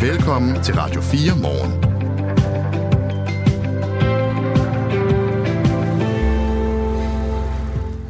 Velkommen 0.00 0.62
til 0.62 0.74
Radio 0.74 1.00
4 1.00 1.36
morgen. 1.42 1.72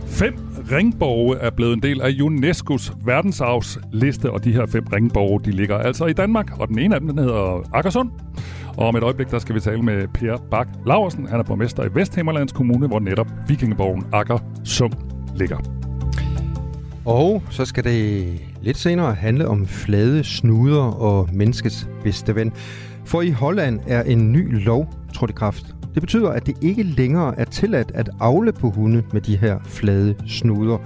Fem 0.07 0.35
ringborge 0.73 1.37
er 1.39 1.51
blevet 1.51 1.73
en 1.73 1.83
del 1.83 2.01
af 2.01 2.11
UNESCO's 2.11 2.93
verdensarvsliste, 3.05 4.31
og 4.31 4.45
de 4.45 4.53
her 4.53 4.67
fem 4.67 4.87
ringborge, 4.93 5.41
de 5.45 5.51
ligger 5.51 5.79
altså 5.79 6.07
i 6.07 6.13
Danmark, 6.13 6.61
og 6.61 6.69
den 6.69 6.79
ene 6.79 6.95
af 6.95 7.01
dem 7.01 7.09
den 7.09 7.19
hedder 7.19 7.69
Akersund. 7.73 8.11
Og 8.77 8.87
om 8.89 8.97
et 8.97 9.03
øjeblik, 9.03 9.31
der 9.31 9.39
skal 9.39 9.55
vi 9.55 9.61
tale 9.61 9.83
med 9.83 10.09
Per 10.09 10.37
Bak 10.51 10.69
Laversen. 10.87 11.27
Han 11.27 11.41
er 11.41 11.45
borgmester 11.45 11.85
i 11.85 11.89
Vesthimmerlands 11.95 12.53
Kommune, 12.53 12.87
hvor 12.87 12.99
netop 12.99 13.29
vikingeborgen 13.49 14.07
Akersund 14.13 14.93
ligger. 15.37 15.59
Og 17.05 17.43
så 17.51 17.65
skal 17.65 17.85
det 17.85 18.50
lidt 18.63 18.77
senere 18.77 19.15
handle 19.15 19.49
om 19.49 19.67
flade 19.67 20.25
snuder 20.25 20.83
og 20.83 21.29
menneskets 21.33 21.89
bedste 22.03 22.35
ven. 22.35 22.53
For 23.05 23.23
i 23.23 23.31
Holland 23.31 23.81
er 23.87 24.03
en 24.03 24.33
ny 24.33 24.65
lov 24.65 24.95
trådt 25.15 25.31
i 25.31 25.35
kraft. 25.35 25.75
Det 25.95 26.03
betyder, 26.03 26.29
at 26.29 26.47
det 26.47 26.57
ikke 26.61 26.83
længere 26.83 27.39
er 27.39 27.45
tilladt 27.45 27.93
at 27.95 28.11
afle 28.21 28.53
på 28.53 28.71
hunde 28.71 29.03
med 29.13 29.21
de 29.21 29.37
her 29.37 29.59
flade 29.65 30.15
snuder. 30.27 30.79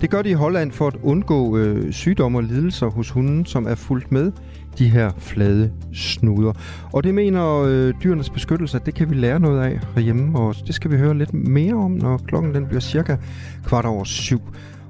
Det 0.00 0.10
gør 0.10 0.22
de 0.22 0.30
i 0.30 0.32
Holland 0.32 0.72
for 0.72 0.86
at 0.86 0.96
undgå 1.02 1.56
øh, 1.56 1.92
sygdomme 1.92 2.38
og 2.38 2.42
lidelser 2.42 2.86
hos 2.86 3.10
hunden, 3.10 3.46
som 3.46 3.66
er 3.66 3.74
fulgt 3.74 4.12
med 4.12 4.32
de 4.78 4.88
her 4.88 5.10
flade 5.18 5.72
snuder. 5.92 6.52
Og 6.92 7.04
det 7.04 7.14
mener 7.14 7.62
øh, 7.62 7.94
dyrenes 8.02 8.30
beskyttelse, 8.30 8.76
at 8.76 8.86
det 8.86 8.94
kan 8.94 9.10
vi 9.10 9.14
lære 9.14 9.40
noget 9.40 9.60
af 9.60 9.80
herhjemme, 9.94 10.38
og 10.38 10.54
det 10.66 10.74
skal 10.74 10.90
vi 10.90 10.96
høre 10.96 11.18
lidt 11.18 11.34
mere 11.34 11.74
om, 11.74 11.90
når 11.90 12.18
klokken 12.18 12.54
den 12.54 12.66
bliver 12.66 12.80
cirka 12.80 13.16
kvart 13.64 13.84
over 13.84 14.04
syv. 14.04 14.40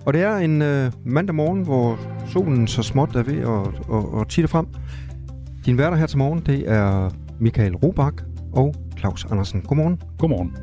Og 0.06 0.12
det 0.12 0.22
er 0.22 0.36
en 0.36 0.62
øh, 0.62 0.92
mandag 1.04 1.34
morgen, 1.34 1.62
hvor 1.62 1.98
solen 2.28 2.68
så 2.68 2.82
småt 2.82 3.16
er 3.16 3.22
ved 3.22 3.38
at, 3.38 3.96
at, 3.96 4.20
at 4.20 4.28
titte 4.28 4.48
frem. 4.48 4.66
Din 5.66 5.78
værter 5.78 5.96
her 5.96 6.06
til 6.06 6.18
morgen, 6.18 6.42
det 6.46 6.70
er 6.70 7.10
Michael 7.40 7.76
Robach 7.76 8.16
og 8.52 8.74
Claus 8.98 9.24
Andersen. 9.24 9.62
Godmorgen. 9.62 10.02
Godmorgen. 10.18 10.56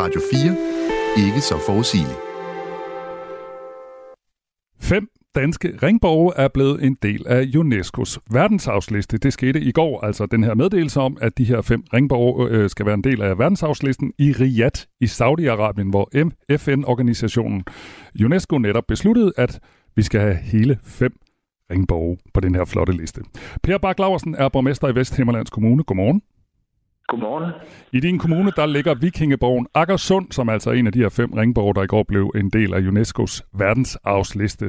Radio 0.00 0.20
4. 0.32 1.26
Ikke 1.26 1.40
så 1.40 1.54
forudsigeligt. 1.66 2.18
Fem 4.80 5.08
danske 5.34 5.78
ringborge 5.82 6.32
er 6.36 6.48
blevet 6.48 6.84
en 6.84 6.96
del 7.02 7.26
af 7.26 7.42
UNESCO's 7.42 8.18
verdensarvsliste. 8.30 9.18
Det 9.18 9.32
skete 9.32 9.60
i 9.60 9.72
går, 9.72 10.04
altså 10.04 10.26
den 10.26 10.44
her 10.44 10.54
meddelelse 10.54 11.00
om, 11.00 11.18
at 11.20 11.38
de 11.38 11.44
her 11.44 11.62
fem 11.62 11.84
ringborge 11.94 12.48
øh, 12.48 12.70
skal 12.70 12.86
være 12.86 12.94
en 12.94 13.04
del 13.04 13.22
af 13.22 13.38
verdensarvslisten 13.38 14.12
i 14.18 14.32
Riyadh 14.32 14.80
i 15.00 15.04
Saudi-Arabien, 15.04 15.90
hvor 15.90 16.10
FN-organisationen 16.56 17.64
UNESCO 18.24 18.58
netop 18.58 18.84
besluttede, 18.88 19.32
at 19.36 19.60
vi 19.96 20.02
skal 20.02 20.20
have 20.20 20.34
hele 20.34 20.78
fem 20.84 21.12
ringborge 21.70 22.18
på 22.34 22.40
den 22.40 22.54
her 22.54 22.64
flotte 22.64 22.92
liste. 22.92 23.22
Per 23.62 23.78
Bak 23.78 23.98
Laversen 23.98 24.34
er 24.34 24.48
borgmester 24.48 24.88
i 24.88 24.94
Vesthimmerlands 24.94 25.50
Kommune. 25.50 25.84
Godmorgen. 25.84 26.22
Godmorgen. 27.10 27.52
I 27.92 28.00
din 28.00 28.18
kommune, 28.18 28.50
der 28.56 28.66
ligger 28.66 28.94
vikingeborgen 28.94 29.66
Akersund, 29.74 30.26
som 30.32 30.48
er 30.48 30.52
altså 30.52 30.70
en 30.70 30.86
af 30.86 30.92
de 30.92 31.02
her 31.04 31.12
fem 31.20 31.30
ringborge, 31.32 31.74
der 31.74 31.82
i 31.82 31.86
går 31.94 32.04
blev 32.12 32.24
en 32.34 32.50
del 32.50 32.70
af 32.74 32.80
UNESCO's 32.90 33.34
verdensarvsliste. 33.62 34.66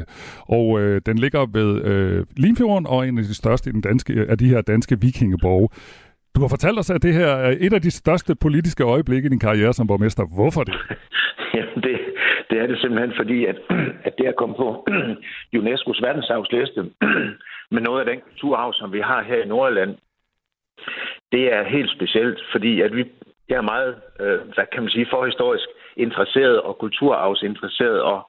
Og 0.57 0.65
øh, 0.81 1.01
den 1.05 1.17
ligger 1.17 1.41
ved 1.57 1.69
øh, 1.91 2.25
Limfjorden 2.37 2.87
og 2.87 3.07
en 3.07 3.17
af 3.17 3.23
de 3.23 3.35
største 3.35 3.69
i 3.69 3.73
den 3.73 3.81
danske, 3.81 4.25
af 4.29 4.37
de 4.37 4.47
her 4.53 4.61
danske 4.61 4.95
vikingeborge. 5.01 5.67
Du 6.35 6.41
har 6.41 6.49
fortalt 6.55 6.79
os, 6.79 6.89
at 6.89 7.03
det 7.03 7.13
her 7.13 7.27
er 7.27 7.55
et 7.59 7.73
af 7.73 7.81
de 7.81 7.91
største 7.91 8.35
politiske 8.35 8.83
øjeblikke 8.83 9.25
i 9.27 9.29
din 9.29 9.45
karriere 9.47 9.73
som 9.73 9.87
borgmester. 9.87 10.23
Hvorfor 10.37 10.63
det? 10.63 10.75
Jamen 11.55 11.79
det, 11.85 11.95
det 12.49 12.57
er 12.61 12.67
det 12.67 12.77
simpelthen 12.79 13.13
fordi, 13.17 13.45
at, 13.45 13.57
at 14.07 14.13
det 14.17 14.25
at 14.25 14.35
komme 14.35 14.55
på 14.55 14.87
UNESCO's 15.59 16.01
verdensarvsliste 16.07 16.81
med 17.73 17.81
noget 17.81 17.99
af 17.99 18.05
den 18.11 18.19
kulturarv, 18.27 18.73
som 18.73 18.93
vi 18.93 18.99
har 18.99 19.23
her 19.23 19.43
i 19.43 19.47
Nordjylland, 19.47 19.95
det 21.31 21.53
er 21.53 21.63
helt 21.63 21.91
specielt, 21.91 22.39
fordi 22.51 22.81
at 22.81 22.95
vi 22.95 23.03
jeg 23.51 23.57
er 23.57 23.71
meget, 23.73 23.95
øh, 24.19 24.39
hvad 24.55 24.65
kan 24.73 24.83
man 24.83 24.91
sige, 24.91 25.07
forhistorisk 25.09 25.67
interesseret 25.97 26.61
og 26.61 26.77
kulturarvsinteresseret, 26.77 28.01
og, 28.01 28.19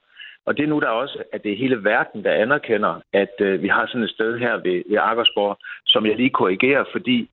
og 0.45 0.57
det 0.57 0.63
er 0.63 0.67
nu 0.67 0.79
der 0.79 0.87
også, 0.87 1.23
at 1.33 1.43
det 1.43 1.51
er 1.51 1.57
hele 1.57 1.83
verden, 1.83 2.23
der 2.23 2.33
anerkender, 2.33 3.01
at 3.13 3.35
øh, 3.39 3.61
vi 3.61 3.67
har 3.67 3.85
sådan 3.87 4.03
et 4.03 4.09
sted 4.09 4.39
her 4.39 4.53
ved, 4.53 4.83
ved 4.89 4.97
Akersborg, 5.01 5.57
som 5.85 6.05
jeg 6.05 6.15
lige 6.15 6.29
korrigerer, 6.29 6.83
fordi 6.91 7.29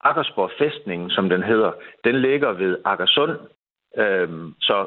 Akersborg 0.00 0.50
fæstningen, 0.58 1.10
som 1.10 1.28
den 1.28 1.42
hedder, 1.42 1.72
den 2.04 2.20
ligger 2.20 2.52
ved 2.52 2.76
Akersund, 2.84 3.32
øh, 3.98 4.28
så 4.60 4.86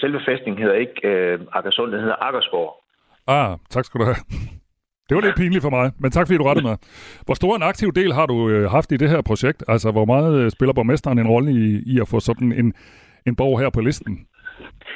selve 0.00 0.20
fæstningen 0.28 0.62
hedder 0.62 0.76
ikke 0.76 1.08
øh, 1.08 1.40
Akersund, 1.52 1.92
den 1.92 2.00
hedder 2.00 2.22
Akersborg. 2.28 2.70
Ah, 3.26 3.58
tak 3.70 3.84
skal 3.84 4.00
du 4.00 4.04
have. 4.04 4.57
Det 5.08 5.14
var 5.16 5.22
lidt 5.22 5.36
pinligt 5.36 5.62
for 5.62 5.70
mig, 5.70 5.86
men 6.02 6.10
tak 6.10 6.26
fordi 6.26 6.38
du 6.38 6.44
rettede 6.44 6.66
mig. 6.70 6.76
Hvor 7.26 7.34
stor 7.34 7.56
en 7.56 7.62
aktiv 7.62 7.92
del 7.92 8.12
har 8.12 8.26
du 8.26 8.48
øh, 8.48 8.70
haft 8.70 8.92
i 8.92 8.96
det 8.96 9.10
her 9.10 9.22
projekt? 9.22 9.64
Altså, 9.68 9.88
hvor 9.90 10.04
meget 10.04 10.32
øh, 10.40 10.50
spiller 10.50 10.72
borgmesteren 10.72 11.18
en 11.18 11.28
rolle 11.28 11.50
i, 11.50 11.82
i 11.92 11.94
at 12.00 12.08
få 12.08 12.20
sådan 12.20 12.52
en, 12.52 12.74
en 13.26 13.36
borg 13.36 13.60
her 13.60 13.70
på 13.70 13.80
listen? 13.80 14.26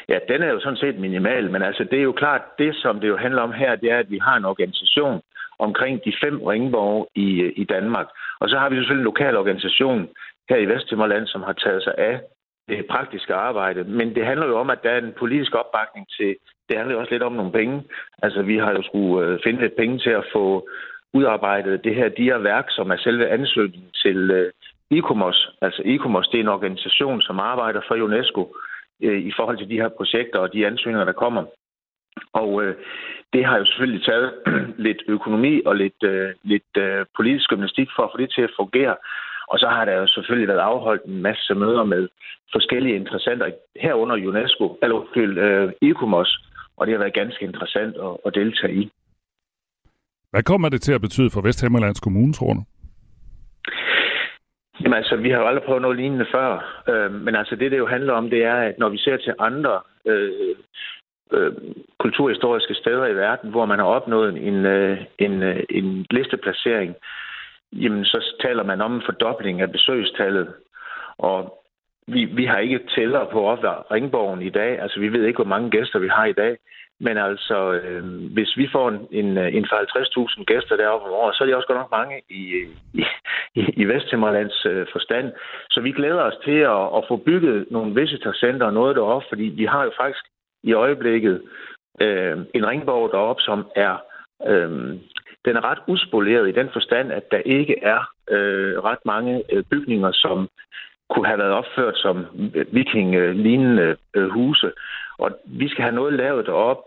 Ja, 0.09 0.19
den 0.29 0.43
er 0.43 0.51
jo 0.55 0.61
sådan 0.61 0.83
set 0.85 0.99
minimal, 0.99 1.51
men 1.51 1.63
altså 1.63 1.85
det 1.91 1.99
er 1.99 2.03
jo 2.03 2.13
klart, 2.13 2.43
det 2.59 2.75
som 2.75 3.01
det 3.01 3.09
jo 3.09 3.17
handler 3.17 3.43
om 3.43 3.53
her, 3.53 3.77
det 3.77 3.91
er, 3.91 3.99
at 3.99 4.11
vi 4.11 4.19
har 4.19 4.37
en 4.37 4.45
organisation 4.45 5.21
omkring 5.59 6.01
de 6.05 6.13
fem 6.25 6.43
ringborge 6.43 7.07
i, 7.15 7.29
øh, 7.41 7.53
i 7.57 7.65
Danmark. 7.65 8.07
Og 8.41 8.49
så 8.49 8.59
har 8.59 8.69
vi 8.69 8.77
selvfølgelig 8.77 9.03
en 9.03 9.13
lokal 9.13 9.37
organisation 9.37 10.09
her 10.49 10.57
i 10.57 10.67
Vesthimmerland, 10.67 11.27
som 11.27 11.43
har 11.43 11.53
taget 11.53 11.83
sig 11.83 11.95
af 11.99 12.21
det 12.69 12.87
praktiske 12.91 13.35
arbejde. 13.35 13.85
Men 13.85 14.15
det 14.15 14.27
handler 14.27 14.47
jo 14.47 14.59
om, 14.59 14.71
at 14.71 14.83
der 14.83 14.91
er 14.91 14.99
en 14.99 15.15
politisk 15.19 15.55
opbakning 15.55 16.07
til 16.17 16.37
det 16.73 16.81
handler 16.81 17.01
også 17.01 17.13
lidt 17.13 17.23
om 17.23 17.33
nogle 17.33 17.53
penge. 17.53 17.83
Altså, 18.23 18.43
vi 18.43 18.57
har 18.57 18.73
jo 18.73 18.83
skulle 18.83 19.27
øh, 19.27 19.39
finde 19.45 19.61
lidt 19.61 19.77
penge 19.77 19.99
til 19.99 20.11
at 20.11 20.25
få 20.33 20.69
udarbejdet 21.13 21.85
det 21.85 21.95
her 21.95 22.09
DIA-værk, 22.09 22.67
som 22.71 22.91
er 22.91 22.97
selve 22.97 23.29
ansøgningen 23.29 23.91
til 24.05 24.31
øh, 24.31 24.53
ICOMOS. 24.91 25.51
Altså, 25.63 25.83
ICOMOS, 25.85 26.29
det 26.29 26.39
er 26.39 26.43
en 26.43 26.57
organisation, 26.57 27.23
som 27.23 27.41
arbejder 27.41 27.81
for 27.89 27.95
UNESCO 27.95 28.57
øh, 29.03 29.21
i 29.23 29.33
forhold 29.37 29.59
til 29.59 29.69
de 29.69 29.81
her 29.81 29.89
projekter 29.89 30.39
og 30.39 30.53
de 30.53 30.67
ansøgninger, 30.67 31.05
der 31.05 31.13
kommer. 31.13 31.45
Og 32.33 32.63
øh, 32.63 32.75
det 33.33 33.45
har 33.45 33.59
jo 33.59 33.65
selvfølgelig 33.65 34.05
taget 34.05 34.33
lidt 34.87 35.03
økonomi 35.09 35.63
og 35.67 35.77
lidt, 35.77 36.03
øh, 36.05 36.29
lidt 36.43 36.73
øh, 36.79 37.07
politisk 37.17 37.49
gymnastik 37.49 37.89
for 37.97 38.03
at 38.03 38.11
få 38.13 38.19
det 38.19 38.31
til 38.35 38.43
at 38.43 38.57
fungere. 38.57 38.97
Og 39.49 39.59
så 39.59 39.69
har 39.69 39.85
der 39.85 39.95
jo 39.95 40.07
selvfølgelig 40.07 40.49
været 40.49 40.69
afholdt 40.71 41.05
en 41.05 41.23
masse 41.23 41.55
møder 41.55 41.85
med 41.85 42.09
forskellige 42.53 42.97
interessenter 42.97 43.51
herunder 43.77 44.17
UNESCO, 44.29 44.79
eller 44.83 44.99
øh, 45.17 45.73
ICOMOS, 45.81 46.52
og 46.77 46.87
det 46.87 46.95
har 46.95 46.99
været 46.99 47.15
ganske 47.15 47.45
interessant 47.45 47.97
at, 47.97 48.17
at 48.27 48.35
deltage 48.35 48.75
i. 48.75 48.91
Hvad 50.31 50.43
kommer 50.43 50.69
det 50.69 50.83
til 50.83 50.93
at 50.93 51.01
betyde 51.01 51.31
for 51.31 51.41
Vesthimmerlands 51.41 52.01
Kommune, 52.01 52.33
tror 52.33 52.53
du? 52.53 52.63
Jamen 54.81 54.99
altså, 54.99 55.17
vi 55.17 55.31
har 55.31 55.39
jo 55.39 55.47
aldrig 55.47 55.65
prøvet 55.65 55.83
noget 55.83 55.97
lignende 55.97 56.27
før. 56.33 56.83
Øh, 56.89 57.13
men 57.13 57.35
altså, 57.35 57.57
det 57.57 57.71
det 57.71 57.79
jo 57.79 57.87
handler 57.87 58.13
om, 58.13 58.31
det 58.31 58.45
er, 58.45 58.55
at 58.55 58.79
når 58.79 58.89
vi 58.89 58.99
ser 58.99 59.17
til 59.17 59.35
andre 59.39 59.81
øh, 60.07 60.57
øh, 61.33 61.53
kulturhistoriske 61.99 62.75
steder 62.75 63.07
i 63.07 63.17
verden, 63.17 63.51
hvor 63.51 63.67
man 63.67 63.79
har 63.79 63.87
opnået 63.87 64.47
en, 64.49 64.67
øh, 64.67 64.99
en, 65.19 65.43
øh, 65.43 65.63
en 65.71 66.07
listeplacering, 66.11 66.95
jamen 67.73 68.05
så 68.05 68.35
taler 68.41 68.63
man 68.63 68.81
om 68.81 68.95
en 68.95 69.03
fordobling 69.07 69.61
af 69.61 69.73
besøgstallet. 69.73 70.55
Og 71.19 71.62
vi, 72.07 72.25
vi 72.25 72.45
har 72.45 72.59
ikke 72.59 72.81
tæller 72.97 73.25
på 73.25 73.47
op 73.47 73.65
Ringborgen 73.93 74.43
i 74.43 74.51
dag. 74.51 74.81
Altså, 74.81 75.01
vi 75.01 75.13
ved 75.13 75.25
ikke, 75.25 75.37
hvor 75.37 75.55
mange 75.55 75.71
gæster 75.71 75.99
vi 75.99 76.09
har 76.09 76.25
i 76.25 76.33
dag. 76.33 76.57
Men 77.01 77.19
altså, 77.19 77.73
øh, 77.73 78.05
hvis 78.33 78.57
vi 78.57 78.69
får 78.73 78.89
en, 78.89 79.07
en, 79.11 79.39
øh, 79.39 79.55
en 79.55 79.65
50.000 79.65 80.45
gæster 80.45 80.77
deroppe 80.77 81.07
om 81.07 81.13
året, 81.13 81.35
så 81.35 81.45
er 81.45 81.47
det 81.47 81.55
også 81.55 81.67
godt 81.67 81.79
nok 81.79 81.91
mange 81.91 82.23
i, 82.31 82.43
i, 82.95 83.05
i 83.83 83.85
Vesthimmerlands 83.85 84.67
øh, 84.67 84.87
forstand. 84.93 85.33
Så 85.71 85.81
vi 85.81 85.93
glæder 85.93 86.23
os 86.23 86.39
til 86.45 86.59
at, 86.75 86.85
at 86.97 87.05
få 87.09 87.17
bygget 87.17 87.67
nogle 87.71 87.95
visitorcenter 88.01 88.67
og 88.67 88.73
noget 88.73 88.97
deroppe, 88.97 89.27
fordi 89.29 89.45
vi 89.45 89.65
har 89.65 89.85
jo 89.85 89.93
faktisk 90.01 90.25
i 90.63 90.73
øjeblikket 90.73 91.43
øh, 92.01 92.39
en 92.55 92.67
ringborg 92.69 93.11
deroppe, 93.13 93.43
som 93.43 93.67
er, 93.77 93.97
øh, 94.47 94.71
den 95.45 95.57
er 95.57 95.65
ret 95.71 95.83
uspoleret 95.87 96.49
i 96.49 96.53
den 96.61 96.69
forstand, 96.73 97.13
at 97.13 97.31
der 97.31 97.39
ikke 97.39 97.77
er 97.83 98.11
øh, 98.31 98.79
ret 98.79 99.05
mange 99.05 99.43
øh, 99.53 99.65
bygninger, 99.71 100.13
som 100.13 100.49
kunne 101.13 101.27
have 101.27 101.39
været 101.39 101.59
opført 101.61 101.97
som 101.97 102.17
viking-lignende 102.73 103.97
øh, 104.15 104.29
huse. 104.31 104.71
Og 105.19 105.31
vi 105.45 105.69
skal 105.69 105.83
have 105.83 105.95
noget 105.95 106.13
lavet 106.13 106.47
derop, 106.47 106.81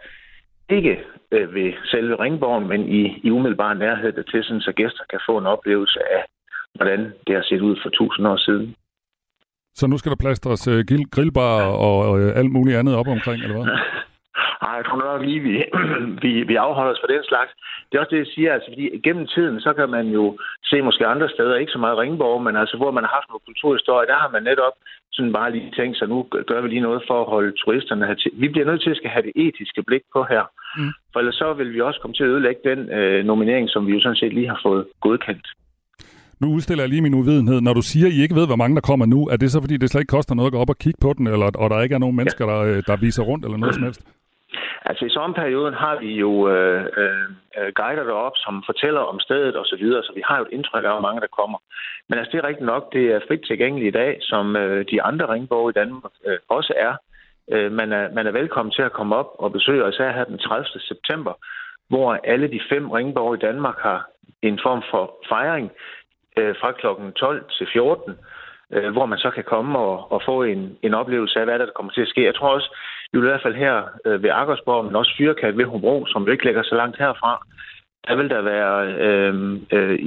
ikke 0.69 1.04
øh, 1.31 1.56
ved 1.56 1.74
selve 1.86 2.16
ringborgen, 2.24 2.68
men 2.68 2.89
i, 2.89 3.01
i 3.24 3.31
umiddelbar 3.31 3.74
nærhed 3.74 4.24
til, 4.24 4.44
sådan, 4.44 4.62
så 4.62 4.72
gæster 4.72 5.04
kan 5.10 5.19
få 5.30 5.38
en 5.38 5.45
oplevelse 5.45 6.00
af, 6.18 6.24
hvordan 6.75 7.13
det 7.27 7.36
har 7.36 7.44
set 7.44 7.62
ud 7.62 7.75
for 7.83 7.89
tusind 7.89 8.27
år 8.27 8.38
siden. 8.38 8.75
Så 9.74 9.88
nu 9.88 9.98
skal 9.98 10.10
der 10.10 10.16
plastres 10.16 10.68
uh, 10.68 10.80
grillbar 11.12 11.62
og 11.88 12.12
uh, 12.12 12.38
alt 12.39 12.51
muligt 12.51 12.77
andet 12.77 12.95
op 12.95 13.07
omkring, 13.07 13.44
eller 13.44 13.56
hvad? 13.56 13.68
Ej, 14.66 14.74
jeg 14.80 14.86
tror 14.86 14.98
nok 14.98 15.22
lige, 15.30 15.42
vi, 15.48 15.54
vi, 16.24 16.32
vi 16.52 16.56
afholder 16.66 16.92
os 16.94 17.02
for 17.04 17.12
den 17.14 17.24
slags. 17.32 17.52
Det 17.88 17.94
er 17.96 18.02
også 18.02 18.16
det, 18.16 18.24
jeg 18.24 18.34
siger, 18.36 18.50
altså, 18.54 18.68
fordi 18.72 18.86
gennem 19.08 19.26
tiden, 19.36 19.56
så 19.66 19.72
kan 19.74 19.90
man 19.98 20.06
jo 20.18 20.24
se 20.70 20.78
måske 20.82 21.08
andre 21.14 21.30
steder, 21.30 21.56
ikke 21.56 21.76
så 21.76 21.82
meget 21.84 21.98
Ringborg, 21.98 22.44
men 22.44 22.56
altså, 22.62 22.76
hvor 22.78 22.92
man 22.92 23.04
har 23.04 23.14
haft 23.18 23.30
noget 23.30 23.46
kulturhistorie, 23.50 24.08
der 24.12 24.18
har 24.24 24.30
man 24.36 24.44
netop 24.44 24.76
sådan 25.16 25.34
bare 25.34 25.52
lige 25.52 25.74
tænkt 25.80 25.98
sig, 25.98 26.08
nu 26.08 26.18
gør 26.50 26.62
vi 26.62 26.68
lige 26.68 26.88
noget 26.88 27.02
for 27.08 27.18
at 27.22 27.30
holde 27.34 27.52
turisterne 27.62 28.08
her 28.10 28.14
til. 28.14 28.32
Vi 28.34 28.48
bliver 28.50 28.68
nødt 28.70 28.82
til 28.82 28.94
at 28.94 28.98
skal 28.98 29.10
have 29.16 29.26
det 29.28 29.34
etiske 29.46 29.84
blik 29.88 30.04
på 30.16 30.22
her. 30.32 30.44
Mm. 30.78 30.92
For 31.12 31.20
ellers 31.20 31.36
så 31.36 31.54
vil 31.54 31.74
vi 31.74 31.82
også 31.82 32.00
komme 32.02 32.16
til 32.16 32.24
at 32.24 32.30
ødelægge 32.30 32.62
den 32.70 32.80
øh, 32.98 33.26
nominering, 33.26 33.70
som 33.70 33.88
vi 33.88 33.92
jo 33.94 34.02
sådan 34.02 34.22
set 34.22 34.34
lige 34.34 34.50
har 34.54 34.60
fået 34.64 34.86
godkendt. 35.02 35.48
Nu 36.42 36.48
udstiller 36.56 36.84
jeg 36.84 36.90
lige 36.90 37.02
min 37.02 37.14
uvidenhed. 37.14 37.62
Når 37.62 37.74
du 37.74 37.82
siger, 37.82 38.08
at 38.08 38.14
I 38.14 38.22
ikke 38.22 38.36
ved, 38.36 38.48
hvor 38.48 38.56
mange 38.56 38.76
der 38.76 38.82
kommer 38.82 39.06
nu, 39.06 39.28
er 39.28 39.38
det 39.38 39.52
så, 39.52 39.62
fordi 39.62 39.78
det 39.78 39.90
slet 39.90 40.02
ikke 40.02 40.16
koster 40.18 40.36
noget 40.36 40.48
at 40.50 40.54
gå 40.54 40.60
op 40.60 40.70
og 40.70 40.78
kigge 40.78 41.00
på 41.02 41.14
den, 41.18 41.28
eller, 41.28 41.52
og 41.56 41.70
der 41.70 41.82
ikke 41.82 41.96
er 41.96 42.00
nogen 42.00 42.16
mennesker, 42.16 42.46
der, 42.46 42.60
øh, 42.60 42.84
der 42.88 42.96
viser 42.96 43.24
rundt, 43.24 43.46
eller 43.46 43.58
noget 43.58 43.76
som 43.78 43.84
helst? 43.84 44.02
Altså 44.90 45.06
i 45.06 45.10
sommerperioden 45.10 45.74
har 45.74 45.96
vi 46.00 46.12
jo 46.24 46.50
øh, 46.50 46.86
øh, 46.98 47.26
øh 47.58 47.72
guider 47.76 48.04
deroppe, 48.04 48.38
som 48.46 48.64
fortæller 48.66 49.02
om 49.02 49.20
stedet 49.20 49.58
osv., 49.58 49.70
så, 49.70 49.76
videre, 49.84 50.04
så 50.04 50.12
vi 50.16 50.24
har 50.26 50.38
jo 50.38 50.46
et 50.46 50.56
indtryk 50.58 50.84
af, 50.84 50.92
hvor 50.92 51.08
mange 51.08 51.22
der 51.22 51.36
kommer. 51.40 51.58
Men 52.10 52.20
altså 52.20 52.32
det 52.32 52.38
er 52.40 52.48
rigtigt 52.48 52.72
nok, 52.74 52.94
det 52.94 53.06
er 53.14 53.26
frit 53.28 53.44
tilgængeligt 53.48 53.96
i 53.96 53.98
dag, 54.02 54.18
som 54.22 54.56
øh, 54.56 54.86
de 54.92 55.02
andre 55.02 55.26
ringborg 55.34 55.70
i 55.70 55.78
Danmark 55.82 56.12
øh, 56.26 56.38
også 56.50 56.74
er. 56.78 56.94
Øh, 57.54 57.72
man 57.72 57.94
er. 57.94 58.14
Man 58.14 58.28
er 58.28 58.32
velkommen 58.32 58.72
til 58.72 58.82
at 58.82 58.94
komme 58.98 59.16
op 59.16 59.30
og 59.40 59.52
besøge 59.52 59.84
os 59.84 59.98
her 59.98 60.24
den 60.24 60.38
30. 60.38 60.66
september, 60.80 61.34
hvor 61.90 62.20
alle 62.24 62.48
de 62.48 62.62
fem 62.70 62.92
ringborg 62.92 63.36
i 63.36 63.46
Danmark 63.48 63.78
har 63.80 64.10
en 64.42 64.60
form 64.64 64.84
for 64.92 65.16
fejring 65.30 65.72
øh, 66.38 66.56
fra 66.60 66.72
kl. 66.72 67.12
12 67.16 67.46
til 67.58 67.68
14, 67.74 68.14
øh, 68.74 68.92
hvor 68.92 69.06
man 69.06 69.20
så 69.20 69.30
kan 69.32 69.44
komme 69.44 69.80
og, 69.80 70.12
og 70.12 70.22
få 70.26 70.44
en, 70.44 70.78
en 70.82 70.94
oplevelse 70.94 71.40
af, 71.40 71.46
hvad 71.46 71.60
der 71.60 71.68
kommer 71.76 71.92
til 71.92 72.02
at 72.02 72.08
ske. 72.08 72.26
Jeg 72.26 72.36
tror 72.36 72.50
også, 72.50 72.78
i 73.24 73.28
hvert 73.28 73.42
fald 73.44 73.56
her 73.56 73.84
øh, 74.06 74.24
ved 74.24 74.30
Akkersborg, 74.34 74.86
men 74.86 74.96
også 74.96 75.14
Fyrkat 75.18 75.58
ved 75.58 75.66
Hobro, 75.66 76.06
som 76.06 76.24
jo 76.26 76.32
ikke 76.32 76.46
ligger 76.46 76.64
så 76.64 76.76
langt 76.76 76.98
herfra, 76.98 77.46
der 78.08 78.16
vil 78.16 78.30
der 78.30 78.42
være... 78.42 78.74
Øh, 79.06 79.34
øh, 79.72 80.00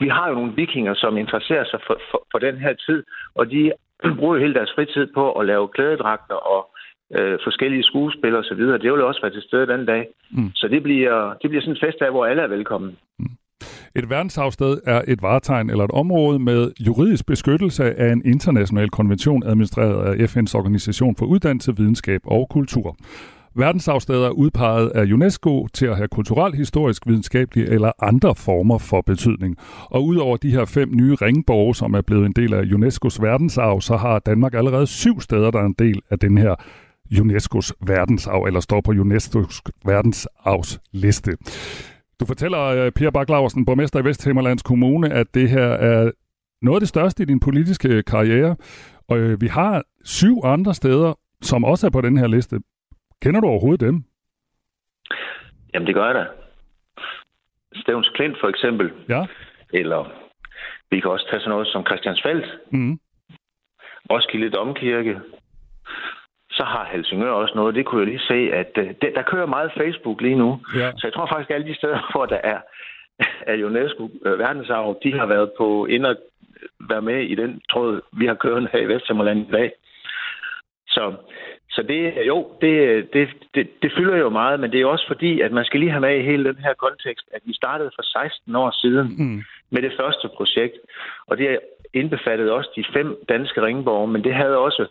vi 0.00 0.08
har 0.08 0.28
jo 0.28 0.34
nogle 0.34 0.52
vikinger, 0.56 0.94
som 0.94 1.18
interesserer 1.18 1.64
sig 1.64 1.80
for, 1.86 2.00
for, 2.10 2.26
for 2.30 2.38
den 2.38 2.56
her 2.56 2.72
tid, 2.72 3.04
og 3.34 3.50
de 3.50 3.72
bruger 4.18 4.34
jo 4.34 4.42
hele 4.42 4.54
deres 4.54 4.72
fritid 4.74 5.06
på 5.14 5.32
at 5.32 5.46
lave 5.46 5.68
klædedragter 5.68 6.34
og 6.34 6.70
øh, 7.14 7.38
forskellige 7.44 7.82
skuespillere 7.82 8.40
osv. 8.40 8.60
Det 8.60 8.92
vil 8.92 9.02
også 9.02 9.20
være 9.22 9.32
til 9.32 9.42
stede 9.42 9.66
den 9.66 9.86
dag. 9.86 10.08
Mm. 10.30 10.50
Så 10.54 10.68
det 10.68 10.82
bliver, 10.82 11.34
det 11.42 11.50
bliver 11.50 11.62
sådan 11.62 11.74
en 11.74 11.84
fest 11.84 12.02
af, 12.02 12.10
hvor 12.10 12.26
alle 12.26 12.42
er 12.42 12.46
velkommen. 12.56 12.96
Mm. 13.18 13.26
Et 13.96 14.10
verdenshavsted 14.10 14.78
er 14.86 15.02
et 15.08 15.22
varetegn 15.22 15.70
eller 15.70 15.84
et 15.84 15.90
område 15.90 16.38
med 16.38 16.70
juridisk 16.80 17.26
beskyttelse 17.26 17.98
af 17.98 18.12
en 18.12 18.22
international 18.24 18.90
konvention 18.90 19.42
administreret 19.46 20.20
af 20.20 20.36
FN's 20.36 20.54
Organisation 20.54 21.16
for 21.16 21.26
Uddannelse, 21.26 21.76
Videnskab 21.76 22.20
og 22.24 22.46
Kultur. 22.50 22.96
Verdensarvsteder 23.54 24.26
er 24.26 24.30
udpeget 24.30 24.88
af 24.88 25.02
UNESCO 25.02 25.66
til 25.72 25.86
at 25.86 25.96
have 25.96 26.08
kulturel, 26.08 26.54
historisk, 26.54 27.06
videnskabelig 27.06 27.64
eller 27.64 27.92
andre 28.02 28.34
former 28.34 28.78
for 28.78 29.00
betydning. 29.00 29.56
Og 29.84 30.04
udover 30.04 30.36
de 30.36 30.50
her 30.50 30.64
fem 30.64 30.90
nye 30.92 31.14
ringborge, 31.14 31.74
som 31.74 31.94
er 31.94 32.00
blevet 32.00 32.26
en 32.26 32.32
del 32.32 32.54
af 32.54 32.62
UNESCO's 32.62 33.22
verdensarv, 33.22 33.80
så 33.80 33.96
har 33.96 34.18
Danmark 34.18 34.54
allerede 34.54 34.86
syv 34.86 35.20
steder, 35.20 35.50
der 35.50 35.58
er 35.58 35.66
en 35.66 35.76
del 35.78 36.00
af 36.10 36.18
den 36.18 36.38
her 36.38 36.54
UNESCO's 37.12 37.70
verdensarv, 37.86 38.42
eller 38.42 38.60
står 38.60 38.80
på 38.80 38.92
UNESCO's 38.92 39.60
verdensarvsliste. 39.84 41.36
Du 42.20 42.26
fortæller, 42.26 42.60
øh, 42.60 42.92
Per 42.92 43.10
Bak 43.10 43.26
borgmester 43.26 44.00
i 44.00 44.04
Vesthimmerlands 44.04 44.62
Kommune, 44.62 45.12
at 45.12 45.34
det 45.34 45.50
her 45.50 45.68
er 45.68 46.10
noget 46.62 46.76
af 46.76 46.80
det 46.80 46.88
største 46.88 47.22
i 47.22 47.26
din 47.26 47.40
politiske 47.40 48.02
karriere. 48.02 48.56
Og 49.08 49.18
øh, 49.18 49.40
vi 49.40 49.46
har 49.46 49.82
syv 50.04 50.40
andre 50.44 50.74
steder, 50.74 51.18
som 51.42 51.64
også 51.64 51.86
er 51.86 51.90
på 51.90 52.00
den 52.00 52.18
her 52.18 52.26
liste. 52.26 52.60
Kender 53.22 53.40
du 53.40 53.46
overhovedet 53.46 53.80
dem? 53.80 54.04
Jamen, 55.74 55.86
det 55.86 55.94
gør 55.94 56.06
jeg 56.06 56.14
da. 56.14 56.26
Stævns 57.74 58.08
Klint 58.14 58.36
for 58.40 58.48
eksempel. 58.48 58.92
Ja. 59.08 59.26
Eller 59.72 60.12
vi 60.90 61.00
kan 61.00 61.10
også 61.10 61.26
tage 61.30 61.40
sådan 61.40 61.50
noget 61.50 61.68
som 61.68 61.86
Christiansfeld. 61.86 62.44
Mm. 62.72 62.98
Roskilde 64.10 64.50
Domkirke 64.50 65.20
så 66.58 66.64
har 66.64 66.88
Helsingør 66.92 67.30
også 67.30 67.54
noget. 67.54 67.74
Det 67.74 67.86
kunne 67.86 68.00
jeg 68.00 68.08
lige 68.08 68.28
se, 68.32 68.40
at 68.60 68.70
uh, 68.78 68.88
det, 69.02 69.10
der 69.14 69.22
kører 69.22 69.46
meget 69.46 69.72
Facebook 69.80 70.20
lige 70.20 70.38
nu. 70.44 70.60
Ja. 70.76 70.88
Så 70.96 71.06
jeg 71.06 71.12
tror 71.14 71.26
faktisk, 71.26 71.50
at 71.50 71.54
alle 71.54 71.68
de 71.68 71.74
steder, 71.74 72.00
hvor 72.12 72.26
der 72.26 72.40
er, 72.52 72.60
er 73.46 73.64
UNESCO 73.64 74.02
uh, 74.02 74.38
verdensarv, 74.38 74.98
de 75.02 75.12
har 75.12 75.26
været 75.26 75.50
på 75.58 75.86
ind 75.86 76.06
og 76.06 76.16
være 76.80 77.02
med 77.02 77.20
i 77.22 77.34
den 77.34 77.60
tråd, 77.70 78.00
vi 78.12 78.26
har 78.26 78.34
kørt 78.34 78.70
her 78.72 78.80
i 78.80 78.88
Vesthimmerland 78.88 79.48
i 79.48 79.52
dag. 79.52 79.72
Så, 80.88 81.14
så 81.70 81.82
det, 81.82 82.26
jo, 82.26 82.48
det, 82.60 82.72
det, 83.12 83.28
det, 83.54 83.68
det 83.82 83.92
fylder 83.96 84.16
jo 84.16 84.28
meget, 84.28 84.60
men 84.60 84.72
det 84.72 84.80
er 84.80 84.86
også 84.86 85.06
fordi, 85.06 85.40
at 85.40 85.52
man 85.52 85.64
skal 85.64 85.80
lige 85.80 85.90
have 85.90 86.00
med 86.00 86.18
i 86.18 86.28
hele 86.30 86.44
den 86.44 86.56
her 86.56 86.74
kontekst, 86.74 87.26
at 87.32 87.40
vi 87.44 87.54
startede 87.54 87.90
for 87.94 88.02
16 88.02 88.56
år 88.56 88.70
siden 88.70 89.06
mm. 89.18 89.42
med 89.70 89.82
det 89.82 89.92
første 90.00 90.28
projekt, 90.36 90.76
og 91.26 91.38
det 91.38 91.58
indbefattede 91.94 92.52
også 92.52 92.70
de 92.76 92.84
fem 92.92 93.16
danske 93.28 93.62
ringborg, 93.62 94.08
men 94.08 94.24
det 94.24 94.34
havde 94.34 94.58
også 94.58 94.86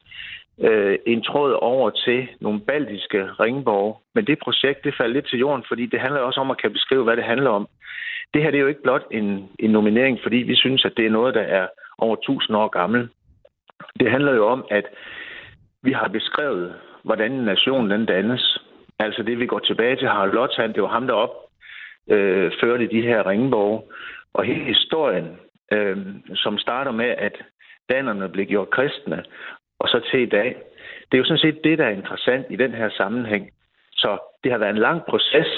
øh, 0.60 0.98
en 1.06 1.22
tråd 1.24 1.58
over 1.62 1.90
til 1.90 2.28
nogle 2.40 2.60
baltiske 2.60 3.26
ringborg. 3.40 4.02
Men 4.16 4.28
det 4.28 4.40
projekt, 4.40 4.84
det 4.84 4.96
faldt 4.98 5.14
lidt 5.14 5.28
til 5.28 5.40
jorden, 5.40 5.66
fordi 5.68 5.86
det 5.86 6.00
handler 6.00 6.20
også 6.20 6.40
om 6.40 6.52
at 6.52 6.62
kan 6.62 6.72
beskrive, 6.74 7.04
hvad 7.04 7.16
det 7.16 7.24
handler 7.24 7.50
om. 7.50 7.68
Det 8.34 8.44
her 8.44 8.52
det 8.52 8.58
er 8.58 8.62
jo 8.62 8.68
ikke 8.68 8.84
blot 8.84 9.06
en, 9.12 9.50
en 9.60 9.70
nominering, 9.70 10.20
fordi 10.24 10.38
vi 10.38 10.56
synes, 10.56 10.86
at 10.86 10.94
det 10.98 11.06
er 11.06 11.10
noget, 11.10 11.36
der 11.36 11.42
er 11.42 11.68
over 11.98 12.16
1000 12.16 12.58
år 12.58 12.68
gammel. 12.68 13.10
Det 14.00 14.12
handler 14.12 14.34
jo 14.34 14.48
om, 14.48 14.66
at 14.72 14.86
vi 15.84 15.92
har 15.92 16.08
beskrevet, 16.08 16.76
hvordan 17.04 17.32
en 17.32 17.46
nation 17.46 17.90
den 17.90 18.06
dannes. 18.06 18.60
Altså 19.00 19.24
det, 19.24 19.40
vi 19.40 19.46
går 19.46 19.60
tilbage 19.60 19.96
til 19.96 20.08
Harald 20.08 20.34
Lothand, 20.34 20.74
det 20.74 20.84
var 20.84 20.90
ham, 20.90 21.08
der 21.08 21.14
op 21.14 21.36
øh, 22.10 22.52
førte 22.62 22.88
de 22.88 23.02
her 23.02 23.30
ringborg. 23.30 23.92
Og 24.34 24.44
hele 24.44 24.64
historien, 24.64 25.40
øh, 25.72 25.98
som 26.36 26.58
starter 26.58 26.92
med, 26.92 27.06
at 27.18 27.36
danerne 27.90 28.30
blev 28.30 28.46
gjort 28.46 28.70
kristne, 28.70 29.24
og 29.80 29.88
så 29.90 30.02
til 30.12 30.22
i 30.22 30.26
dag. 30.26 30.56
Det 31.08 31.14
er 31.14 31.18
jo 31.18 31.26
sådan 31.26 31.46
set 31.46 31.64
det, 31.64 31.78
der 31.78 31.86
er 31.86 31.98
interessant 32.00 32.46
i 32.50 32.56
den 32.56 32.72
her 32.72 32.90
sammenhæng. 32.90 33.50
Så 33.92 34.18
det 34.44 34.52
har 34.52 34.58
været 34.58 34.76
en 34.76 34.86
lang 34.88 35.02
proces. 35.10 35.50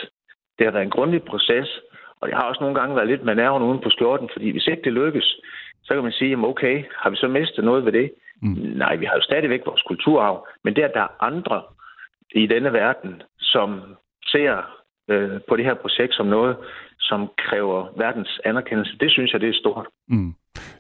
Det 0.58 0.66
har 0.66 0.72
været 0.72 0.84
en 0.84 0.98
grundig 0.98 1.24
proces. 1.24 1.80
Og 2.22 2.30
jeg 2.30 2.38
har 2.38 2.44
også 2.44 2.62
nogle 2.62 2.80
gange 2.80 2.96
været 2.96 3.08
lidt 3.08 3.24
med 3.24 3.36
nerven 3.36 3.64
uden 3.64 3.80
på 3.80 3.90
skjorten, 3.90 4.30
fordi 4.34 4.52
hvis 4.52 4.68
ikke 4.68 4.84
det 4.84 4.94
lykkes, 4.94 5.40
så 5.84 5.94
kan 5.94 6.04
man 6.04 6.12
sige, 6.12 6.30
jamen 6.30 6.50
okay, 6.50 6.84
har 6.96 7.10
vi 7.10 7.16
så 7.16 7.28
mistet 7.28 7.64
noget 7.64 7.86
ved 7.86 7.92
det? 7.92 8.12
Mm. 8.42 8.58
Nej, 8.84 8.96
vi 8.96 9.06
har 9.06 9.16
jo 9.16 9.22
stadigvæk 9.22 9.62
vores 9.66 9.82
kulturarv, 9.82 10.48
men 10.64 10.76
det, 10.76 10.82
at 10.82 10.94
der 10.94 11.02
er 11.02 11.24
andre 11.24 11.64
i 12.36 12.48
denne 12.48 12.74
verden, 12.74 13.22
som 13.40 13.82
ser 14.26 14.82
øh, 15.10 15.42
på 15.48 15.56
det 15.56 15.66
her 15.66 15.74
projekt 15.74 16.14
som 16.16 16.26
noget, 16.26 16.58
som 17.00 17.30
kræver 17.38 17.88
verdens 17.98 18.40
anerkendelse, 18.46 18.98
det 19.00 19.12
synes 19.12 19.34
jeg, 19.34 19.42
det 19.42 19.50
er 19.50 19.54
stort. 19.54 19.88
Mm. 20.08 20.34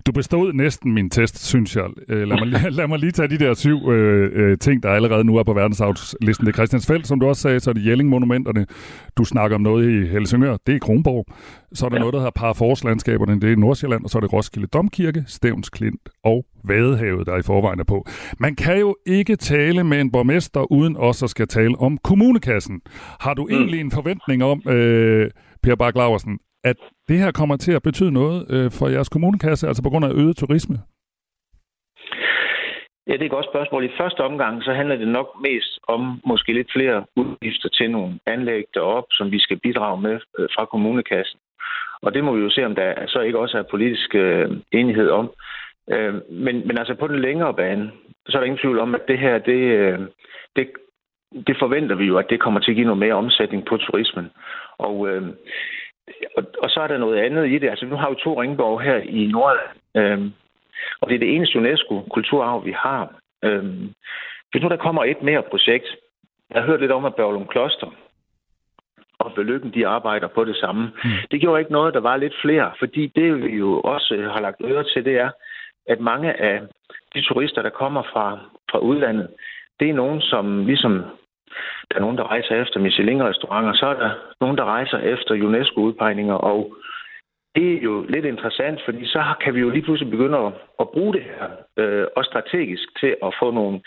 Du 0.07 0.11
bestod 0.11 0.53
næsten 0.53 0.93
min 0.93 1.09
test, 1.09 1.45
synes 1.45 1.75
jeg. 1.75 1.85
Øh, 2.09 2.27
lad 2.27 2.37
mig, 2.37 2.71
lad 2.79 2.87
mig 2.87 2.99
lige 2.99 3.11
tage 3.11 3.27
de 3.27 3.37
der 3.37 3.53
syv 3.53 3.89
øh, 3.89 4.31
øh, 4.33 4.57
ting, 4.57 4.83
der 4.83 4.89
allerede 4.89 5.23
nu 5.23 5.35
er 5.35 5.43
på 5.43 5.53
verdensarvslisten. 5.53 6.45
Det 6.45 6.51
er 6.51 6.55
Christiansfeldt, 6.55 7.07
som 7.07 7.19
du 7.19 7.27
også 7.27 7.41
sagde, 7.41 7.59
så 7.59 7.69
er 7.69 7.73
det 7.73 7.85
Jelling-monumenterne. 7.85 8.65
Du 9.17 9.23
snakker 9.23 9.55
om 9.55 9.61
noget 9.61 9.89
i 9.89 10.07
Helsingør, 10.07 10.57
det 10.67 10.75
er 10.75 10.79
Kronborg. 10.79 11.25
Så 11.73 11.85
er 11.85 11.89
der 11.89 11.95
ja. 11.95 11.99
noget, 11.99 12.13
der 12.13 12.19
hedder 12.19 12.31
Paraforslandskaberne, 12.31 13.39
det 13.41 13.51
er 13.51 13.55
Nordsjælland, 13.55 14.03
og 14.03 14.09
så 14.09 14.17
er 14.17 14.19
det 14.19 14.33
Roskilde 14.33 14.67
Domkirke, 14.67 15.23
Stævns 15.27 15.69
Klint 15.69 16.09
og 16.23 16.45
Vadehavet, 16.63 17.27
der 17.27 17.33
er 17.33 17.39
i 17.39 17.43
forvejen 17.43 17.79
er 17.79 17.83
på. 17.83 18.07
Man 18.39 18.55
kan 18.55 18.79
jo 18.79 18.95
ikke 19.05 19.35
tale 19.35 19.83
med 19.83 20.01
en 20.01 20.11
borgmester, 20.11 20.71
uden 20.71 20.97
også 20.97 21.25
at 21.25 21.29
skal 21.29 21.47
tale 21.47 21.79
om 21.79 21.97
kommunekassen. 22.03 22.81
Har 23.19 23.33
du 23.33 23.47
mm. 23.49 23.55
egentlig 23.55 23.79
en 23.79 23.91
forventning 23.91 24.43
om, 24.43 24.61
øh, 24.69 25.29
Per 25.63 25.75
Bak 25.75 25.95
Laversen, 25.95 26.39
at 26.63 26.75
det 27.09 27.17
her 27.19 27.31
kommer 27.31 27.57
til 27.57 27.71
at 27.71 27.83
betyde 27.83 28.11
noget 28.11 28.37
øh, 28.55 28.71
for 28.71 28.87
jeres 28.87 29.09
kommunekasse, 29.09 29.67
altså 29.67 29.83
på 29.83 29.89
grund 29.89 30.05
af 30.05 30.11
øget 30.21 30.37
turisme? 30.37 30.77
Ja, 33.07 33.13
det 33.13 33.21
er 33.21 33.25
et 33.25 33.37
godt 33.37 33.51
spørgsmål. 33.51 33.85
I 33.85 33.97
første 34.01 34.21
omgang, 34.23 34.63
så 34.63 34.73
handler 34.73 34.95
det 34.95 35.07
nok 35.07 35.29
mest 35.41 35.79
om 35.87 36.21
måske 36.25 36.53
lidt 36.53 36.71
flere 36.75 37.05
udgifter 37.15 37.69
til 37.69 37.91
nogle 37.91 38.19
anlæg 38.25 38.63
derop, 38.73 39.07
som 39.11 39.31
vi 39.31 39.39
skal 39.39 39.59
bidrage 39.59 40.01
med 40.01 40.19
øh, 40.39 40.47
fra 40.55 40.65
kommunekassen. 40.65 41.39
Og 42.01 42.13
det 42.13 42.23
må 42.23 42.35
vi 42.35 42.41
jo 42.41 42.49
se, 42.49 42.65
om 42.65 42.75
der 42.75 43.07
så 43.07 43.19
ikke 43.19 43.39
også 43.39 43.57
er 43.57 43.71
politisk 43.71 44.15
øh, 44.15 44.49
enighed 44.71 45.09
om. 45.09 45.31
Øh, 45.91 46.13
men, 46.29 46.55
men 46.67 46.77
altså 46.77 46.95
på 46.95 47.07
den 47.07 47.19
længere 47.19 47.53
bane, 47.53 47.91
så 48.27 48.37
er 48.37 48.39
der 48.39 48.45
ingen 48.45 48.63
tvivl 48.63 48.79
om, 48.79 48.95
at 48.95 49.01
det 49.07 49.19
her, 49.19 49.37
det, 49.37 49.61
øh, 49.79 49.99
det, 50.55 50.71
det 51.47 51.55
forventer 51.59 51.95
vi 51.95 52.05
jo, 52.05 52.17
at 52.17 52.29
det 52.29 52.39
kommer 52.39 52.59
til 52.59 52.71
at 52.71 52.75
give 52.75 52.85
noget 52.85 52.99
mere 52.99 53.13
omsætning 53.13 53.65
på 53.65 53.77
turismen. 53.77 54.27
Og 54.77 55.07
øh, 55.09 55.23
og, 56.37 56.43
og 56.63 56.69
så 56.69 56.79
er 56.79 56.87
der 56.87 56.97
noget 56.97 57.17
andet 57.17 57.47
i 57.47 57.57
det. 57.57 57.69
Altså, 57.69 57.85
nu 57.85 57.95
har 57.95 58.09
vi 58.09 58.15
to 58.15 58.41
ringborg 58.41 58.81
her 58.81 58.97
i 58.97 59.25
Nordland, 59.25 59.77
øhm, 59.95 60.33
og 61.01 61.09
det 61.09 61.15
er 61.15 61.19
det 61.19 61.35
eneste 61.35 61.57
UNESCO-kulturarv, 61.59 62.65
vi 62.65 62.71
har. 62.71 63.13
Øhm, 63.43 63.93
hvis 64.51 64.63
nu 64.63 64.69
der 64.69 64.77
kommer 64.77 65.03
et 65.03 65.21
mere 65.21 65.43
projekt, 65.51 65.87
jeg 66.49 66.61
har 66.61 66.67
hørt 66.67 66.79
lidt 66.79 66.91
om, 66.91 67.05
at 67.05 67.15
Børglum 67.15 67.47
Kloster 67.47 67.87
og 69.19 69.33
Belykken, 69.33 69.73
de 69.73 69.87
arbejder 69.87 70.27
på 70.27 70.45
det 70.45 70.55
samme. 70.55 70.91
Mm. 71.03 71.09
Det 71.31 71.41
gjorde 71.41 71.59
ikke 71.59 71.71
noget, 71.71 71.93
der 71.93 71.99
var 71.99 72.17
lidt 72.17 72.33
flere, 72.41 72.71
fordi 72.79 73.07
det 73.07 73.43
vi 73.43 73.55
jo 73.55 73.81
også 73.81 74.29
har 74.33 74.41
lagt 74.41 74.61
øre 74.63 74.83
til, 74.83 75.05
det 75.05 75.15
er, 75.19 75.29
at 75.87 75.99
mange 75.99 76.41
af 76.41 76.61
de 77.13 77.21
turister, 77.21 77.61
der 77.61 77.69
kommer 77.69 78.03
fra, 78.03 78.39
fra 78.71 78.79
udlandet, 78.79 79.27
det 79.79 79.89
er 79.89 79.93
nogen, 79.93 80.21
som 80.21 80.65
ligesom 80.65 81.03
der 81.89 81.95
er 81.95 82.01
nogen, 82.01 82.17
der 82.17 82.31
rejser 82.31 82.61
efter 82.61 82.79
Michelin-restauranter, 82.79 83.73
så 83.73 83.85
er 83.85 83.93
der 83.93 84.11
nogen, 84.41 84.57
der 84.57 84.65
rejser 84.65 84.97
efter 84.97 85.33
UNESCO-udpegninger, 85.35 86.35
og 86.35 86.75
det 87.55 87.73
er 87.73 87.81
jo 87.81 88.05
lidt 88.09 88.25
interessant, 88.25 88.79
fordi 88.85 89.05
så 89.05 89.23
kan 89.43 89.53
vi 89.55 89.59
jo 89.59 89.69
lige 89.69 89.81
pludselig 89.81 90.11
begynde 90.11 90.37
at, 90.37 90.53
at 90.79 90.89
bruge 90.89 91.13
det 91.13 91.23
her, 91.23 91.47
øh, 91.77 92.07
og 92.15 92.25
strategisk 92.25 92.99
til 92.99 93.15
at 93.23 93.35
få 93.39 93.51
nogle, 93.51 93.81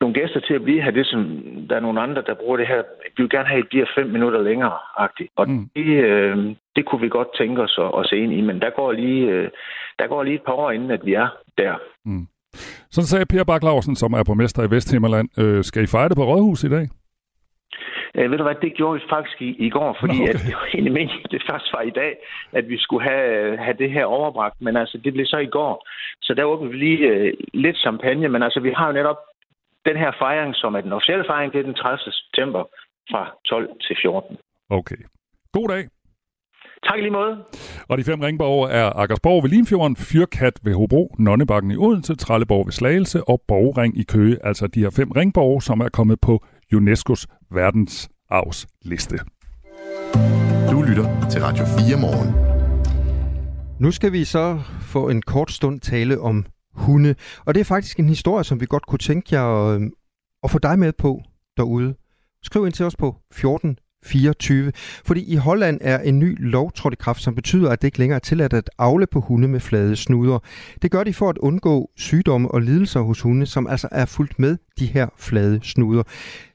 nogle 0.00 0.14
gæster 0.14 0.40
til 0.40 0.54
at 0.54 0.64
blive 0.64 0.82
her. 0.82 0.90
Det 0.90 1.06
som, 1.06 1.42
der 1.68 1.76
er 1.76 1.80
nogle 1.80 2.00
andre, 2.00 2.22
der 2.22 2.34
bruger 2.34 2.56
det 2.56 2.66
her. 2.66 2.82
Vi 3.16 3.22
vil 3.22 3.30
gerne 3.30 3.48
have, 3.48 3.58
at 3.58 3.62
det 3.62 3.68
bliver 3.68 3.86
fem 3.94 4.06
minutter 4.06 4.42
længere, 4.42 4.76
-agtigt. 4.98 5.32
Og 5.36 5.50
mm. 5.50 5.68
det, 5.76 6.04
øh, 6.04 6.36
det 6.76 6.86
kunne 6.86 7.00
vi 7.00 7.08
godt 7.08 7.28
tænke 7.38 7.62
os 7.62 7.78
at, 7.78 7.90
at 7.98 8.06
se 8.06 8.16
ind 8.16 8.32
i, 8.32 8.40
men 8.40 8.60
der 8.60 8.70
går 8.70 8.92
lige, 8.92 9.30
øh, 9.30 9.50
der 9.98 10.06
går 10.06 10.22
lige 10.22 10.34
et 10.34 10.42
par 10.42 10.52
år 10.52 10.70
inden, 10.70 10.90
at 10.90 11.06
vi 11.06 11.14
er 11.14 11.28
der. 11.58 11.74
Mm. 12.04 12.26
Sådan 12.90 13.06
sagde 13.06 13.26
Per 13.26 13.44
Bak 13.44 13.62
Larsen, 13.62 13.96
som 13.96 14.12
er 14.12 14.22
borgmester 14.24 14.62
i 14.62 14.70
Vesthimmerland. 14.70 15.28
Øh, 15.38 15.64
skal 15.64 15.82
I 15.82 15.86
fejre 15.86 16.08
det 16.08 16.16
på 16.16 16.24
Rådhus 16.24 16.64
i 16.64 16.68
dag? 16.68 16.88
Øh, 18.14 18.30
ved 18.30 18.38
du 18.38 18.44
hvad, 18.44 18.54
det 18.62 18.74
gjorde 18.74 19.00
vi 19.00 19.06
faktisk 19.10 19.42
i, 19.42 19.50
i 19.66 19.70
går, 19.70 19.96
fordi 20.00 20.18
okay. 20.22 20.28
at 20.28 20.40
det 20.46 20.54
var 20.60 20.66
egentlig 20.74 20.92
meningen, 20.92 21.26
det 21.30 21.42
først 21.50 21.72
var 21.72 21.82
i 21.82 21.90
dag, 21.90 22.12
at 22.52 22.68
vi 22.68 22.78
skulle 22.78 23.04
have, 23.10 23.56
have 23.56 23.76
det 23.82 23.90
her 23.90 24.04
overbragt, 24.04 24.56
men 24.60 24.76
altså 24.76 24.98
det 25.04 25.12
blev 25.12 25.26
så 25.26 25.38
i 25.38 25.54
går. 25.58 25.88
Så 26.22 26.34
der 26.34 26.44
åbnede 26.44 26.72
vi 26.72 26.78
lige 26.78 27.06
øh, 27.08 27.32
lidt 27.54 27.76
champagne, 27.76 28.28
men 28.28 28.42
altså 28.42 28.60
vi 28.60 28.72
har 28.76 28.86
jo 28.86 28.92
netop 28.92 29.20
den 29.88 29.96
her 29.96 30.12
fejring, 30.18 30.54
som 30.54 30.74
er 30.74 30.80
den 30.80 30.92
officielle 30.92 31.24
fejring, 31.28 31.52
det 31.52 31.58
er 31.58 31.68
den 31.70 31.74
30. 31.74 31.98
september 32.20 32.62
fra 33.10 33.22
12 33.46 33.70
til 33.80 33.96
14. 34.02 34.36
Okay. 34.70 35.00
God 35.52 35.68
dag. 35.68 35.84
Tak 36.84 36.98
lige 36.98 37.10
måde. 37.10 37.44
Og 37.88 37.98
de 37.98 38.04
fem 38.04 38.20
ringborger 38.20 38.68
er 38.68 38.90
Akersborg 38.90 39.42
ved 39.42 39.50
Limfjorden, 39.50 39.96
Fyrkat 39.96 40.58
ved 40.62 40.74
Hobro, 40.74 41.14
Nonnebakken 41.18 41.70
i 41.70 41.76
Odense, 41.76 42.14
Trelleborg 42.16 42.66
ved 42.66 42.72
Slagelse 42.72 43.24
og 43.28 43.42
Borgring 43.48 43.98
i 43.98 44.02
Køge. 44.02 44.36
Altså 44.44 44.66
de 44.66 44.80
her 44.80 44.90
fem 44.90 45.10
ringborger, 45.10 45.60
som 45.60 45.80
er 45.80 45.88
kommet 45.88 46.20
på 46.20 46.44
UNESCO's 46.74 47.24
verdensarvsliste. 47.50 49.18
Du 50.70 50.82
lytter 50.82 51.28
til 51.30 51.40
Radio 51.42 51.64
4 51.64 52.00
morgen. 52.00 52.58
Nu 53.80 53.90
skal 53.90 54.12
vi 54.12 54.24
så 54.24 54.60
få 54.80 55.08
en 55.08 55.22
kort 55.22 55.50
stund 55.50 55.80
tale 55.80 56.20
om 56.20 56.46
hunde. 56.74 57.14
Og 57.46 57.54
det 57.54 57.60
er 57.60 57.64
faktisk 57.64 57.98
en 57.98 58.08
historie, 58.08 58.44
som 58.44 58.60
vi 58.60 58.66
godt 58.66 58.86
kunne 58.86 58.98
tænke 58.98 59.34
jer 59.34 59.44
at, 59.44 59.82
at 60.42 60.50
få 60.50 60.58
dig 60.58 60.78
med 60.78 60.92
på 60.92 61.22
derude. 61.56 61.94
Skriv 62.42 62.66
ind 62.66 62.72
til 62.72 62.86
os 62.86 62.96
på 62.96 63.16
14 63.32 63.78
24. 64.04 64.72
Fordi 65.04 65.32
i 65.32 65.36
Holland 65.36 65.78
er 65.80 65.98
en 65.98 66.18
ny 66.18 66.50
lov 66.50 66.72
trådt 66.72 66.94
i 66.94 66.96
kraft, 67.00 67.22
som 67.22 67.34
betyder, 67.34 67.70
at 67.70 67.82
det 67.82 67.88
ikke 67.88 67.98
længere 67.98 68.16
er 68.16 68.20
tilladt 68.20 68.52
at 68.52 68.70
afle 68.78 69.06
på 69.06 69.20
hunde 69.20 69.48
med 69.48 69.60
flade 69.60 69.96
snuder. 69.96 70.38
Det 70.82 70.90
gør 70.90 71.04
de 71.04 71.14
for 71.14 71.28
at 71.28 71.38
undgå 71.38 71.90
sygdomme 71.96 72.50
og 72.50 72.62
lidelser 72.62 73.00
hos 73.00 73.20
hunde, 73.20 73.46
som 73.46 73.66
altså 73.66 73.88
er 73.92 74.04
fuldt 74.04 74.38
med 74.38 74.56
de 74.78 74.86
her 74.86 75.08
flade 75.16 75.60
snuder. 75.62 76.02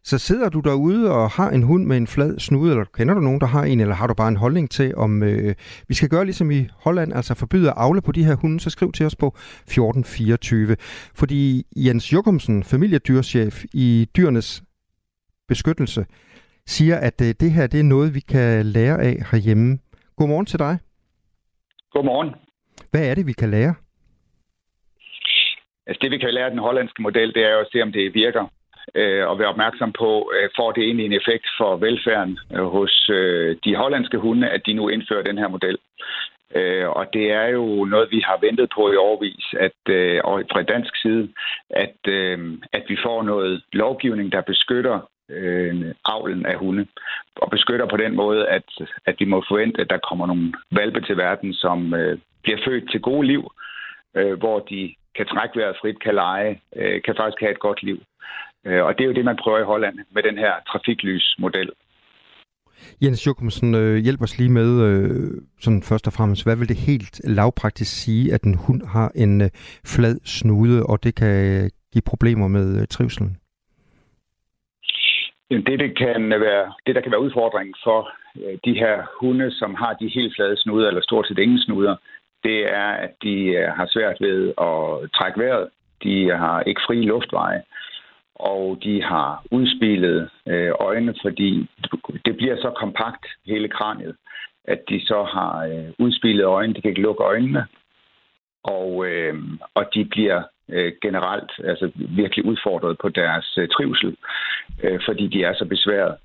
Så 0.03 0.17
sidder 0.17 0.49
du 0.49 0.59
derude 0.59 1.11
og 1.11 1.29
har 1.29 1.49
en 1.49 1.63
hund 1.63 1.85
med 1.85 1.97
en 1.97 2.07
flad 2.07 2.39
snude, 2.39 2.71
eller 2.71 2.85
kender 2.93 3.13
du 3.13 3.19
nogen, 3.19 3.41
der 3.41 3.47
har 3.47 3.63
en, 3.63 3.79
eller 3.79 3.95
har 3.95 4.07
du 4.07 4.13
bare 4.13 4.27
en 4.27 4.35
holdning 4.35 4.69
til, 4.69 4.95
om 4.95 5.23
øh, 5.23 5.55
vi 5.87 5.93
skal 5.93 6.09
gøre 6.09 6.25
ligesom 6.25 6.51
i 6.51 6.67
Holland, 6.75 7.13
altså 7.13 7.33
forbyde 7.33 7.69
at 7.69 7.73
afle 7.77 8.01
på 8.01 8.11
de 8.11 8.23
her 8.23 8.35
hunde, 8.35 8.59
så 8.59 8.69
skriv 8.69 8.91
til 8.91 9.05
os 9.05 9.15
på 9.15 9.27
1424. 9.27 10.75
Fordi 11.15 11.65
Jens 11.75 12.13
Jokumsen, 12.13 12.63
familiedyrchef 12.63 13.63
i 13.73 14.07
Dyrenes 14.17 14.63
Beskyttelse, 15.47 16.05
siger, 16.65 16.97
at 16.97 17.21
øh, 17.21 17.27
det 17.39 17.51
her 17.51 17.67
det 17.67 17.79
er 17.79 17.83
noget, 17.83 18.15
vi 18.15 18.19
kan 18.19 18.65
lære 18.65 19.01
af 19.01 19.15
herhjemme. 19.31 19.79
Godmorgen 20.17 20.45
til 20.45 20.59
dig. 20.59 20.77
Godmorgen. 21.91 22.35
Hvad 22.91 23.09
er 23.09 23.15
det, 23.15 23.27
vi 23.27 23.33
kan 23.33 23.49
lære? 23.49 23.75
Altså 25.87 25.99
det, 26.01 26.11
vi 26.11 26.17
kan 26.17 26.33
lære 26.33 26.45
af 26.45 26.51
den 26.51 26.59
hollandske 26.59 27.01
model, 27.01 27.33
det 27.33 27.43
er 27.45 27.51
jo 27.51 27.59
at 27.59 27.67
se, 27.71 27.81
om 27.81 27.91
det 27.91 28.13
virker. 28.13 28.45
Øh, 28.95 29.27
og 29.27 29.39
være 29.39 29.47
opmærksom 29.47 29.91
på, 29.91 30.31
øh, 30.35 30.49
får 30.55 30.71
det 30.71 30.83
egentlig 30.83 31.05
en 31.05 31.19
effekt 31.21 31.45
for 31.57 31.77
velfærden 31.77 32.39
øh, 32.53 32.65
hos 32.65 33.09
øh, 33.09 33.57
de 33.65 33.75
hollandske 33.75 34.17
hunde, 34.17 34.49
at 34.49 34.61
de 34.65 34.73
nu 34.73 34.89
indfører 34.89 35.23
den 35.23 35.37
her 35.37 35.47
model. 35.47 35.77
Øh, 36.55 36.89
og 36.89 37.05
det 37.13 37.31
er 37.31 37.47
jo 37.47 37.85
noget, 37.85 38.11
vi 38.11 38.19
har 38.19 38.37
ventet 38.41 38.69
på 38.75 38.91
i 38.91 38.95
årvis, 38.95 39.45
at, 39.59 39.79
øh, 39.89 40.21
og 40.23 40.43
fra 40.51 40.61
dansk 40.61 41.01
side, 41.01 41.29
at, 41.69 41.97
øh, 42.07 42.57
at 42.73 42.83
vi 42.87 42.97
får 43.05 43.23
noget 43.23 43.63
lovgivning, 43.73 44.31
der 44.31 44.41
beskytter 44.41 45.09
øh, 45.33 45.93
avlen 46.05 46.45
af 46.45 46.57
hunde, 46.57 46.85
og 47.35 47.49
beskytter 47.49 47.87
på 47.89 47.97
den 47.97 48.15
måde, 48.15 48.47
at, 48.47 48.69
at 49.05 49.15
vi 49.19 49.25
må 49.25 49.43
forvente, 49.47 49.81
at 49.81 49.89
der 49.89 50.07
kommer 50.09 50.25
nogle 50.27 50.53
valpe 50.71 51.01
til 51.01 51.17
verden, 51.17 51.53
som 51.53 51.93
øh, 51.93 52.17
bliver 52.43 52.59
født 52.65 52.91
til 52.91 53.01
gode 53.01 53.27
liv, 53.27 53.51
øh, 54.17 54.33
hvor 54.39 54.59
de 54.59 54.95
kan 55.15 55.25
trække 55.25 55.59
vejret 55.59 55.77
frit, 55.81 56.03
kan 56.03 56.15
lege, 56.15 56.61
øh, 56.75 57.01
kan 57.05 57.15
faktisk 57.17 57.39
have 57.39 57.51
et 57.51 57.59
godt 57.67 57.83
liv. 57.83 57.99
Øh, 58.65 58.83
og 58.85 58.97
det 58.97 59.03
er 59.03 59.07
jo 59.07 59.13
det, 59.13 59.25
man 59.25 59.39
prøver 59.43 59.59
i 59.59 59.69
Holland 59.71 59.99
med 60.15 60.23
den 60.23 60.37
her 60.37 60.53
trafiklysmodel. 60.67 61.69
Jens 63.01 63.27
Jokumsen, 63.27 63.75
øh, 63.75 63.97
hjælp 63.97 64.21
os 64.21 64.37
lige 64.37 64.51
med, 64.51 64.81
øh, 64.87 65.41
sådan 65.59 65.83
først 65.83 66.07
og 66.07 66.13
fremmest, 66.13 66.43
hvad 66.43 66.55
vil 66.55 66.69
det 66.69 66.77
helt 66.77 67.21
lavpraktisk 67.23 68.03
sige, 68.03 68.33
at 68.33 68.43
en 68.43 68.55
hund 68.55 68.81
har 68.87 69.11
en 69.15 69.41
øh, 69.41 69.49
flad 69.85 70.19
snude, 70.25 70.85
og 70.85 71.03
det 71.03 71.15
kan 71.15 71.69
give 71.93 72.01
problemer 72.01 72.47
med 72.47 72.81
øh, 72.81 72.87
trivselen? 72.87 73.37
Det, 75.61 75.79
det, 75.79 75.97
kan 75.97 76.33
øh, 76.33 76.41
være, 76.41 76.73
det, 76.85 76.95
der 76.95 77.01
kan 77.01 77.11
være 77.11 77.21
udfordringen 77.21 77.75
for 77.83 78.09
øh, 78.35 78.57
de 78.65 78.73
her 78.73 79.03
hunde, 79.19 79.51
som 79.51 79.75
har 79.75 79.93
de 79.93 80.07
helt 80.07 80.35
flade 80.35 80.57
snuder, 80.57 80.87
eller 80.87 81.01
stort 81.01 81.27
set 81.27 81.39
ingen 81.39 81.59
snuder, 81.59 81.95
det 82.43 82.73
er, 82.73 82.91
at 83.05 83.13
de 83.23 83.35
øh, 83.59 83.67
har 83.67 83.87
svært 83.93 84.17
ved 84.21 84.53
at 84.57 85.11
trække 85.17 85.39
vejret. 85.39 85.69
De 86.03 86.29
har 86.29 86.61
ikke 86.61 86.81
fri 86.87 87.05
luftveje, 87.05 87.63
og 88.35 88.77
de 88.83 89.03
har 89.03 89.43
udspillet 89.51 90.29
øjne, 90.79 91.15
fordi 91.21 91.69
det 92.25 92.37
bliver 92.37 92.55
så 92.57 92.69
kompakt, 92.69 93.25
hele 93.45 93.67
kraniet, 93.67 94.15
at 94.65 94.81
de 94.89 95.05
så 95.05 95.23
har 95.23 95.53
udspillet 95.99 96.43
øjne. 96.43 96.73
De 96.73 96.81
kan 96.81 96.89
ikke 96.89 97.01
lukke 97.01 97.23
øjnene, 97.23 97.65
og, 98.63 99.05
og 99.73 99.85
de 99.93 100.05
bliver 100.05 100.43
øh, 100.69 100.93
generelt 101.01 101.51
altså 101.63 101.91
virkelig 101.95 102.45
udfordret 102.45 102.97
på 103.01 103.09
deres 103.09 103.57
øh, 103.57 103.67
trivsel, 103.67 104.15
øh, 104.83 104.99
fordi 105.05 105.27
de 105.27 105.43
er 105.43 105.53
så 105.53 105.65
besværet. 105.65 106.15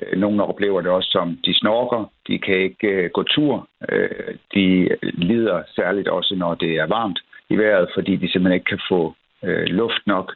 Øh, 0.00 0.18
nogle 0.18 0.44
oplever 0.44 0.80
det 0.80 0.90
også 0.90 1.10
som, 1.10 1.38
de 1.44 1.54
snorker, 1.54 2.12
de 2.28 2.38
kan 2.38 2.54
ikke 2.54 2.88
øh, 2.88 3.10
gå 3.10 3.22
tur, 3.22 3.68
øh, 3.88 4.34
de 4.54 4.88
lider 5.02 5.62
særligt 5.74 6.08
også, 6.08 6.34
når 6.34 6.54
det 6.54 6.72
er 6.76 6.86
varmt 6.86 7.18
i 7.50 7.56
vejret, 7.56 7.88
fordi 7.94 8.16
de 8.16 8.32
simpelthen 8.32 8.52
ikke 8.52 8.72
kan 8.74 8.80
få 8.90 9.14
øh, 9.44 9.66
luft 9.66 10.02
nok 10.06 10.34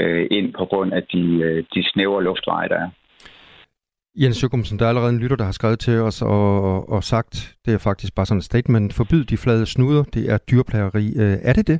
øh, 0.00 0.26
ind 0.30 0.52
på 0.52 0.64
grund 0.64 0.92
af 0.92 1.02
de, 1.02 1.24
øh, 1.46 1.64
de 1.74 1.84
snævre 1.92 2.24
luftveje, 2.24 2.68
der 2.68 2.76
er. 2.76 2.90
Jens 4.16 4.42
Jokumsen, 4.42 4.78
der 4.78 4.84
er 4.84 4.88
allerede 4.88 5.12
en 5.12 5.20
lytter, 5.20 5.36
der 5.36 5.44
har 5.44 5.52
skrevet 5.52 5.78
til 5.78 6.00
os 6.00 6.22
og, 6.22 6.88
og 6.88 7.04
sagt, 7.04 7.54
det 7.64 7.74
er 7.74 7.78
faktisk 7.78 8.14
bare 8.14 8.26
sådan 8.26 8.38
et 8.38 8.44
statement, 8.44 8.94
forbyd 8.94 9.24
de 9.24 9.36
flade 9.36 9.66
snuder, 9.66 10.02
det 10.02 10.32
er 10.32 10.38
dyrplageri. 10.38 11.06
Øh, 11.16 11.36
er 11.42 11.52
det 11.52 11.66
det? 11.66 11.78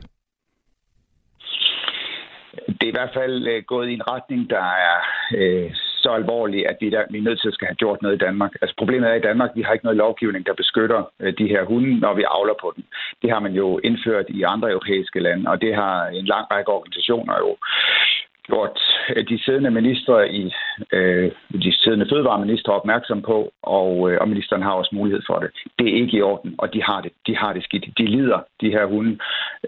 Det 2.66 2.84
er 2.86 2.92
i 2.92 2.98
hvert 2.98 3.14
fald 3.14 3.46
øh, 3.48 3.62
gået 3.62 3.88
i 3.88 3.94
en 3.94 4.08
retning, 4.08 4.50
der 4.50 4.66
er 4.90 4.98
øh, 5.38 5.70
så 6.02 6.10
alvorlig, 6.10 6.68
at 6.70 6.76
vi, 6.80 6.90
der, 6.90 7.04
vi 7.10 7.18
er 7.18 7.22
nødt 7.28 7.40
til 7.40 7.48
at 7.48 7.54
skal 7.54 7.66
have 7.66 7.82
gjort 7.82 8.02
noget 8.02 8.16
i 8.16 8.24
Danmark. 8.26 8.52
Altså 8.62 8.74
problemet 8.78 9.10
er 9.10 9.14
i 9.14 9.26
Danmark, 9.28 9.50
vi 9.54 9.62
har 9.62 9.72
ikke 9.72 9.84
noget 9.84 10.02
lovgivning, 10.04 10.46
der 10.46 10.54
beskytter 10.62 11.00
øh, 11.20 11.32
de 11.38 11.48
her 11.48 11.64
hunde, 11.64 12.00
når 12.00 12.14
vi 12.14 12.24
avler 12.36 12.54
på 12.60 12.72
dem. 12.76 12.84
Det 13.22 13.30
har 13.30 13.40
man 13.40 13.52
jo 13.52 13.80
indført 13.88 14.26
i 14.28 14.42
andre 14.42 14.70
europæiske 14.70 15.20
lande, 15.20 15.50
og 15.50 15.60
det 15.60 15.74
har 15.74 16.06
en 16.06 16.24
lang 16.24 16.46
række 16.52 16.70
organisationer 16.70 17.34
jo 17.38 17.56
gjort 18.46 18.78
de 19.28 19.38
siddende 19.44 19.70
ministre 19.70 20.32
i 20.32 20.52
øh, 20.92 21.32
de 21.64 21.72
siddende 21.78 22.06
fødevareminister 22.10 22.72
opmærksom 22.72 23.22
på, 23.22 23.52
og, 23.62 24.10
øh, 24.10 24.18
og 24.20 24.28
ministeren 24.28 24.62
har 24.62 24.72
også 24.72 24.90
mulighed 24.94 25.22
for 25.26 25.38
det. 25.38 25.50
Det 25.78 25.88
er 25.88 26.00
ikke 26.02 26.16
i 26.16 26.22
orden, 26.22 26.54
og 26.58 26.74
de 26.74 26.82
har 26.82 27.00
det, 27.00 27.12
de 27.26 27.36
har 27.36 27.52
det 27.52 27.64
skidt. 27.64 27.98
De 27.98 28.06
lider, 28.06 28.40
de 28.60 28.70
her 28.70 28.86
hunde, 28.86 29.18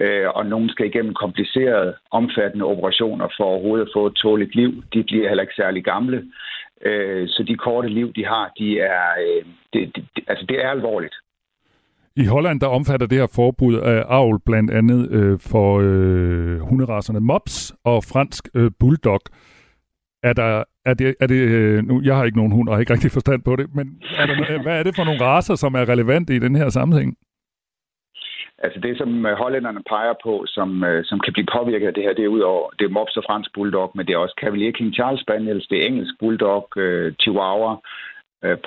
øh, 0.00 0.28
og 0.28 0.47
nogen 0.47 0.68
skal 0.68 0.87
igennem 0.87 1.14
komplicerede, 1.14 1.95
omfattende 2.11 2.64
operationer 2.64 3.28
for 3.37 3.45
overhovedet 3.45 3.87
at 3.87 3.92
få 3.95 4.06
et 4.06 4.14
tåligt 4.14 4.54
liv. 4.54 4.83
De 4.95 5.02
bliver 5.02 5.28
heller 5.28 5.42
ikke 5.42 5.62
særlig 5.62 5.85
gamle. 5.85 6.25
Øh, 6.83 7.28
så 7.28 7.42
de 7.42 7.56
korte 7.56 7.88
liv, 7.88 8.12
de 8.12 8.25
har, 8.25 8.52
de 8.59 8.80
er, 8.80 9.09
øh, 9.26 9.45
det, 9.73 9.97
det, 9.97 10.04
altså 10.28 10.47
det 10.49 10.64
er 10.64 10.71
alvorligt. 10.71 11.14
I 12.16 12.25
Holland 12.26 12.61
der 12.61 12.66
omfatter 12.66 13.06
det 13.06 13.18
her 13.18 13.32
forbud 13.35 13.75
af 13.75 14.04
avl 14.08 14.40
blandt 14.46 14.70
andet 14.70 15.11
øh, 15.11 15.38
for 15.50 15.68
øh, 15.82 16.58
hunderaserne 16.61 17.20
Mops 17.20 17.73
og 17.85 18.04
fransk 18.12 18.49
øh, 18.54 18.70
Bulldog. 18.80 19.20
Er 20.23 20.32
der, 20.32 20.64
er 20.85 20.94
det, 20.94 21.14
er 21.20 21.26
det, 21.26 21.40
øh, 21.58 21.85
nu, 21.85 22.00
jeg 22.04 22.16
har 22.16 22.25
ikke 22.25 22.38
nogen 22.38 22.52
hund 22.52 22.68
og 22.68 22.75
har 22.75 22.80
ikke 22.80 22.92
rigtig 22.92 23.11
forstand 23.11 23.42
på 23.42 23.56
det, 23.56 23.75
men 23.75 23.87
er 24.18 24.26
der, 24.26 24.62
hvad 24.62 24.78
er 24.78 24.82
det 24.82 24.96
for 24.96 25.04
nogle 25.04 25.25
raser, 25.25 25.54
som 25.54 25.75
er 25.75 25.88
relevante 25.88 26.37
i 26.37 26.38
den 26.38 26.56
her 26.56 26.68
sammenhæng? 26.68 27.16
Altså 28.58 28.80
det, 28.80 28.99
som 28.99 29.26
øh, 29.26 29.32
hollænderne 29.42 29.82
peger 29.88 30.14
på, 30.25 30.44
som, 30.46 30.85
øh, 30.85 31.04
som 31.04 31.20
kan 31.20 31.32
blive 31.32 31.52
påvirket 31.56 31.87
af 31.87 31.94
det 31.94 32.02
her, 32.02 32.14
det 32.14 32.25
er 32.25 32.37
udover 32.38 32.70
det 32.78 32.85
er 32.85 32.96
mops 32.96 33.16
og 33.16 33.25
fransk 33.26 33.50
bulldog, 33.54 33.92
men 33.94 34.06
det 34.06 34.12
er 34.14 34.18
også 34.18 34.37
Cavalier 34.40 34.73
King 34.73 34.94
Charles 34.94 35.20
Spaniels, 35.20 35.66
det 35.66 35.78
er 35.78 35.87
engelsk 35.87 36.14
bulldog, 36.20 36.68
øh, 36.76 37.14
chihuahua, 37.20 37.75
øh, 38.45 38.59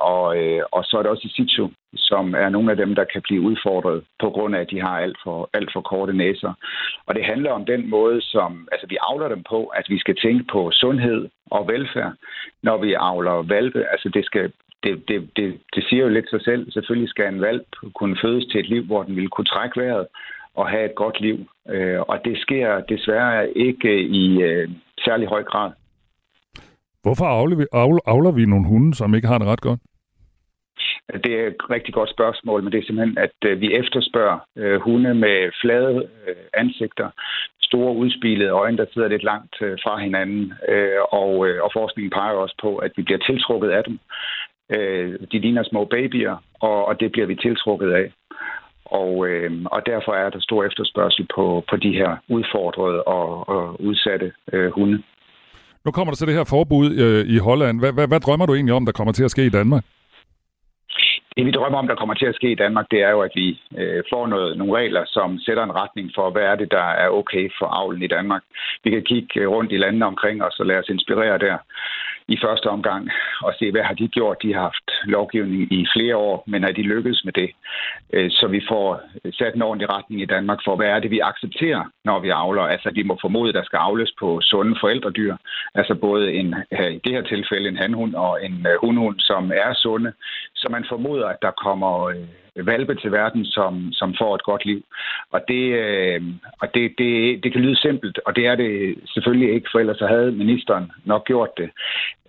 og, 0.00 0.38
øh, 0.38 0.62
og 0.72 0.84
så 0.84 0.98
er 0.98 1.02
det 1.02 1.10
også 1.10 1.26
i 1.26 1.34
Situ, 1.36 1.68
som 1.96 2.34
er 2.34 2.48
nogle 2.48 2.70
af 2.70 2.76
dem, 2.76 2.94
der 2.94 3.04
kan 3.04 3.22
blive 3.22 3.40
udfordret 3.40 4.04
på 4.20 4.30
grund 4.30 4.56
af, 4.56 4.60
at 4.60 4.70
de 4.70 4.80
har 4.80 4.98
alt 4.98 5.18
for, 5.24 5.50
alt 5.52 5.70
for 5.72 5.80
korte 5.80 6.12
næser. 6.12 6.52
Og 7.06 7.14
det 7.14 7.24
handler 7.24 7.50
om 7.50 7.64
den 7.64 7.90
måde, 7.90 8.20
som 8.22 8.68
altså, 8.72 8.86
vi 8.86 8.96
avler 9.00 9.28
dem 9.28 9.42
på, 9.50 9.64
at 9.66 9.86
vi 9.88 9.98
skal 9.98 10.16
tænke 10.16 10.44
på 10.52 10.70
sundhed 10.70 11.28
og 11.50 11.68
velfærd, 11.68 12.12
når 12.62 12.76
vi 12.78 12.94
avler 12.94 13.42
valpe. 13.42 13.84
Altså 13.92 14.08
det 14.08 14.24
skal 14.24 14.52
det, 14.82 15.08
det, 15.08 15.30
det, 15.36 15.60
det 15.74 15.84
siger 15.88 16.02
jo 16.02 16.08
lidt 16.08 16.30
sig 16.30 16.42
selv. 16.44 16.72
Selvfølgelig 16.72 17.08
skal 17.08 17.28
en 17.28 17.40
valp 17.40 17.66
kunne 17.94 18.16
fødes 18.22 18.46
til 18.46 18.60
et 18.60 18.68
liv, 18.68 18.82
hvor 18.84 19.02
den 19.02 19.16
vil 19.16 19.28
kunne 19.28 19.44
trække 19.44 19.80
vejret 19.80 20.06
og 20.54 20.68
have 20.68 20.84
et 20.84 20.94
godt 20.94 21.20
liv. 21.20 21.38
Øh, 21.68 22.00
og 22.00 22.24
det 22.24 22.38
sker 22.38 22.80
desværre 22.80 23.50
ikke 23.50 24.02
i 24.02 24.42
øh, 24.42 24.68
særlig 25.04 25.28
høj 25.28 25.42
grad. 25.42 25.70
Hvorfor 27.02 27.24
avler 27.24 28.32
vi, 28.32 28.40
vi 28.40 28.46
nogle 28.46 28.68
hunde, 28.68 28.94
som 28.94 29.14
ikke 29.14 29.28
har 29.28 29.38
det 29.38 29.46
ret 29.46 29.60
godt? 29.60 29.80
Det 31.24 31.32
er 31.40 31.46
et 31.46 31.70
rigtig 31.70 31.94
godt 31.94 32.10
spørgsmål, 32.10 32.62
men 32.62 32.72
det 32.72 32.78
er 32.78 32.86
simpelthen, 32.86 33.18
at 33.18 33.36
øh, 33.44 33.60
vi 33.60 33.74
efterspørger 33.74 34.38
øh, 34.56 34.80
hunde 34.80 35.14
med 35.14 35.50
flade 35.60 36.08
øh, 36.26 36.36
ansigter, 36.54 37.10
store 37.60 37.94
udspilede 37.94 38.50
øjne, 38.50 38.76
der 38.76 38.86
sidder 38.92 39.08
lidt 39.08 39.22
langt 39.22 39.54
øh, 39.62 39.78
fra 39.82 39.98
hinanden, 39.98 40.52
øh, 40.68 41.00
og, 41.22 41.48
øh, 41.48 41.62
og 41.64 41.70
forskningen 41.72 42.10
peger 42.10 42.32
også 42.44 42.56
på, 42.62 42.76
at 42.76 42.92
vi 42.96 43.02
bliver 43.02 43.18
tiltrukket 43.18 43.70
af 43.70 43.84
dem. 43.84 43.98
Øh, 44.76 45.18
de 45.32 45.38
ligner 45.38 45.62
små 45.62 45.84
babyer, 45.84 46.36
og, 46.60 46.84
og 46.88 47.00
det 47.00 47.12
bliver 47.12 47.26
vi 47.26 47.34
tiltrukket 47.34 47.90
af. 47.92 48.12
Og, 48.84 49.28
øh, 49.28 49.50
og 49.64 49.86
derfor 49.86 50.12
er 50.12 50.30
der 50.30 50.40
stor 50.40 50.64
efterspørgsel 50.64 51.26
på, 51.34 51.64
på 51.70 51.76
de 51.76 51.92
her 51.92 52.16
udfordrede 52.28 53.02
og, 53.02 53.48
og 53.48 53.80
udsatte 53.80 54.32
øh, 54.52 54.70
hunde. 54.70 55.02
Nu 55.84 55.90
kommer 55.90 56.10
der 56.12 56.16
så 56.16 56.26
det 56.26 56.34
her 56.34 56.44
forbud 56.44 56.86
øh, 57.04 57.34
i 57.34 57.38
Holland. 57.38 57.80
Hvad, 57.80 57.92
hvad, 57.92 58.08
hvad 58.08 58.20
drømmer 58.20 58.46
du 58.46 58.54
egentlig 58.54 58.74
om, 58.74 58.84
der 58.84 58.92
kommer 58.92 59.12
til 59.12 59.24
at 59.24 59.30
ske 59.30 59.46
i 59.46 59.56
Danmark? 59.58 59.84
Det 61.36 61.46
vi 61.46 61.50
drømmer 61.50 61.78
om, 61.78 61.88
der 61.88 61.94
kommer 61.94 62.14
til 62.14 62.26
at 62.26 62.34
ske 62.34 62.50
i 62.52 62.60
Danmark, 62.64 62.86
det 62.90 63.00
er 63.02 63.10
jo, 63.10 63.20
at 63.20 63.30
vi 63.34 63.60
øh, 63.78 64.02
får 64.12 64.26
noget, 64.26 64.58
nogle 64.58 64.76
regler, 64.80 65.04
som 65.06 65.38
sætter 65.38 65.64
en 65.64 65.74
retning 65.82 66.10
for, 66.14 66.30
hvad 66.30 66.42
er 66.42 66.56
det, 66.56 66.70
der 66.70 66.86
er 67.04 67.08
okay 67.08 67.50
for 67.58 67.66
avlen 67.66 68.02
i 68.02 68.12
Danmark. 68.16 68.42
Vi 68.84 68.90
kan 68.90 69.04
kigge 69.04 69.40
øh, 69.40 69.48
rundt 69.48 69.72
i 69.72 69.76
landene 69.76 70.06
omkring 70.06 70.42
os 70.42 70.60
og 70.60 70.66
lade 70.66 70.78
os 70.78 70.88
inspirere 70.88 71.38
der 71.38 71.56
i 72.28 72.36
første 72.44 72.66
omgang 72.66 73.10
og 73.42 73.54
se, 73.58 73.70
hvad 73.70 73.82
har 73.82 73.94
de 73.94 74.08
gjort. 74.08 74.42
De 74.42 74.54
har 74.54 74.60
haft 74.60 74.90
lovgivning 75.04 75.72
i 75.72 75.86
flere 75.96 76.16
år, 76.16 76.44
men 76.46 76.64
er 76.64 76.72
de 76.72 76.82
lykkedes 76.82 77.24
med 77.24 77.32
det? 77.32 77.50
Øh, 78.12 78.30
så 78.30 78.46
vi 78.46 78.60
får 78.68 79.00
sat 79.38 79.54
en 79.54 79.62
ordentlig 79.62 79.90
retning 79.90 80.22
i 80.22 80.32
Danmark 80.34 80.58
for, 80.64 80.76
hvad 80.76 80.86
er 80.86 81.00
det, 81.00 81.10
vi 81.10 81.20
accepterer, 81.20 81.84
når 82.04 82.18
vi 82.20 82.28
avler. 82.28 82.62
Altså, 82.62 82.90
vi 82.94 83.02
må 83.02 83.18
formode, 83.20 83.48
at 83.48 83.54
der 83.54 83.64
skal 83.64 83.76
avles 83.76 84.12
på 84.20 84.40
sunde 84.42 84.76
forældredyr. 84.80 85.36
Altså 85.74 85.94
både 85.94 86.32
en, 86.32 86.54
øh, 86.78 86.90
i 86.92 87.00
det 87.04 87.12
her 87.12 87.22
tilfælde 87.22 87.68
en 87.68 87.76
hanhund 87.76 88.14
og 88.14 88.44
en 88.44 88.66
øh, 88.66 88.76
hundhund, 88.80 89.18
som 89.18 89.52
er 89.54 89.74
sunde. 89.74 90.12
Så 90.54 90.68
man 90.70 90.84
formoder, 90.88 91.26
at 91.26 91.42
der 91.42 91.50
kommer 91.50 92.14
valpe 92.66 92.94
til 92.94 93.12
verden, 93.12 93.44
som, 93.44 93.92
som 93.92 94.14
får 94.20 94.34
et 94.34 94.42
godt 94.42 94.64
liv. 94.64 94.82
Og, 95.32 95.40
det, 95.48 95.64
øh, 95.82 96.20
og 96.60 96.74
det, 96.74 96.94
det, 96.98 97.42
det 97.42 97.52
kan 97.52 97.60
lyde 97.60 97.80
simpelt, 97.80 98.18
og 98.26 98.36
det 98.36 98.46
er 98.46 98.54
det 98.54 98.98
selvfølgelig 99.06 99.54
ikke, 99.54 99.68
for 99.72 99.78
ellers 99.78 99.98
så 99.98 100.06
havde 100.06 100.32
ministeren 100.32 100.92
nok 101.04 101.24
gjort 101.26 101.50
det. 101.56 101.70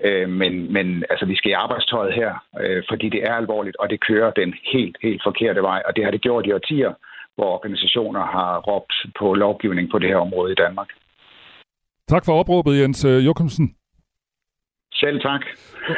Øh, 0.06 0.30
men, 0.30 0.74
men 0.74 1.04
altså, 1.10 1.26
vi 1.26 1.36
skal 1.36 1.52
i 1.52 1.60
arbejdstøjet 1.64 2.14
her, 2.14 2.32
øh, 2.62 2.84
fordi 2.90 3.10
det 3.10 3.24
er 3.24 3.34
alvorligt, 3.34 3.78
og 3.80 3.90
det 3.90 4.00
kører 4.00 4.32
den 4.32 4.54
helt, 4.74 4.98
helt 5.02 5.22
forkerte 5.24 5.62
vej. 5.62 5.82
Og 5.88 5.96
det 5.96 6.04
har 6.04 6.12
det 6.12 6.22
gjort 6.22 6.46
i 6.46 6.52
årtier, 6.52 6.94
hvor 7.36 7.50
organisationer 7.58 8.26
har 8.26 8.60
råbt 8.60 8.94
på 9.20 9.34
lovgivning 9.34 9.92
på 9.92 10.00
det 10.00 10.10
her 10.10 10.18
område 10.18 10.52
i 10.52 10.56
Danmark. 10.56 10.90
Tak 12.08 12.26
for 12.26 12.34
opråbet, 12.34 12.80
Jens 12.82 13.06
øh, 13.06 13.26
Jokumsen. 13.26 13.76
Selv 14.94 15.22
tak. 15.22 15.42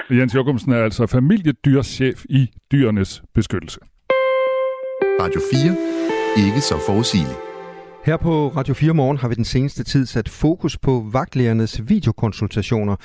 Jens 0.09 0.35
Jokumsen 0.35 0.71
er 0.71 0.83
altså 0.83 1.07
familiedyrschef 1.07 2.25
i 2.29 2.47
Dyrenes 2.71 3.23
Beskyttelse. 3.35 3.79
Radio 5.23 5.41
4. 5.51 6.47
Ikke 6.47 6.61
så 6.61 6.77
forudsigeligt. 6.85 7.39
Her 8.05 8.17
på 8.17 8.47
Radio 8.47 8.73
4 8.73 8.93
Morgen 8.93 9.17
har 9.17 9.27
vi 9.27 9.35
den 9.35 9.45
seneste 9.45 9.83
tid 9.83 10.05
sat 10.05 10.29
fokus 10.29 10.77
på 10.77 11.05
vagtlægernes 11.11 11.89
videokonsultationer. 11.89 12.95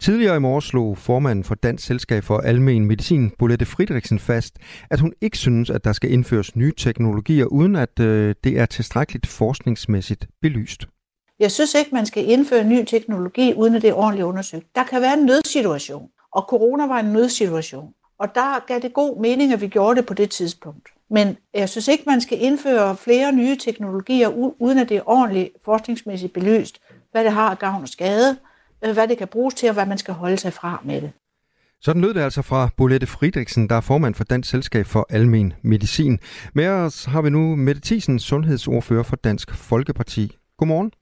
Tidligere 0.00 0.36
i 0.36 0.38
morgen 0.38 0.62
slog 0.62 0.98
formanden 0.98 1.44
for 1.44 1.54
Dansk 1.54 1.86
Selskab 1.86 2.24
for 2.24 2.38
Almen 2.38 2.86
Medicin, 2.86 3.30
Bolette 3.38 3.66
Friedrichsen, 3.66 4.18
fast, 4.18 4.58
at 4.90 5.00
hun 5.00 5.12
ikke 5.20 5.38
synes, 5.38 5.70
at 5.70 5.84
der 5.84 5.92
skal 5.92 6.12
indføres 6.12 6.56
nye 6.56 6.72
teknologier, 6.76 7.44
uden 7.44 7.76
at 7.76 8.00
øh, 8.00 8.34
det 8.44 8.58
er 8.58 8.66
tilstrækkeligt 8.66 9.26
forskningsmæssigt 9.26 10.26
belyst. 10.42 10.84
Jeg 11.38 11.50
synes 11.52 11.74
ikke, 11.74 11.90
man 11.92 12.06
skal 12.06 12.30
indføre 12.30 12.64
ny 12.64 12.84
teknologi, 12.84 13.54
uden 13.54 13.74
at 13.74 13.82
det 13.82 13.90
er 13.90 13.94
ordentligt 13.94 14.24
undersøgt. 14.24 14.66
Der 14.74 14.84
kan 14.84 15.02
være 15.02 15.14
en 15.18 15.26
nødsituation, 15.26 16.08
og 16.32 16.42
corona 16.48 16.86
var 16.86 17.00
en 17.00 17.12
nødsituation. 17.12 17.88
Og 18.18 18.34
der 18.34 18.66
gav 18.66 18.80
det 18.80 18.92
god 18.92 19.20
mening, 19.20 19.52
at 19.52 19.60
vi 19.60 19.68
gjorde 19.68 19.96
det 19.96 20.06
på 20.06 20.14
det 20.14 20.30
tidspunkt. 20.30 20.88
Men 21.10 21.36
jeg 21.54 21.68
synes 21.68 21.88
ikke, 21.88 22.04
man 22.06 22.20
skal 22.20 22.42
indføre 22.42 22.96
flere 22.96 23.32
nye 23.32 23.56
teknologier, 23.56 24.28
uden 24.60 24.78
at 24.78 24.88
det 24.88 24.96
er 24.96 25.08
ordentligt 25.08 25.48
forskningsmæssigt 25.64 26.32
belyst, 26.32 26.80
hvad 27.12 27.24
det 27.24 27.32
har 27.32 27.50
af 27.50 27.58
gavn 27.58 27.82
og 27.82 27.88
skade, 27.88 28.36
øh, 28.84 28.92
hvad 28.92 29.08
det 29.08 29.18
kan 29.18 29.28
bruges 29.28 29.54
til, 29.54 29.68
og 29.68 29.74
hvad 29.74 29.86
man 29.86 29.98
skal 29.98 30.14
holde 30.14 30.36
sig 30.36 30.52
fra 30.52 30.80
med 30.84 31.00
det. 31.00 31.12
Sådan 31.80 32.02
lød 32.02 32.14
det 32.14 32.20
altså 32.20 32.42
fra 32.42 32.68
Bolette 32.76 33.06
Friedrichsen, 33.06 33.68
der 33.68 33.74
er 33.74 33.80
formand 33.80 34.14
for 34.14 34.24
Dansk 34.24 34.50
Selskab 34.50 34.86
for 34.86 35.06
Almen 35.10 35.52
Medicin. 35.62 36.18
Med 36.54 36.68
os 36.68 37.04
har 37.04 37.22
vi 37.22 37.30
nu 37.30 37.56
Mette 37.56 37.80
Thiesen, 37.84 38.18
sundhedsordfører 38.18 39.02
for 39.02 39.16
Dansk 39.16 39.54
Folkeparti. 39.54 40.36
Godmorgen. 40.56 40.92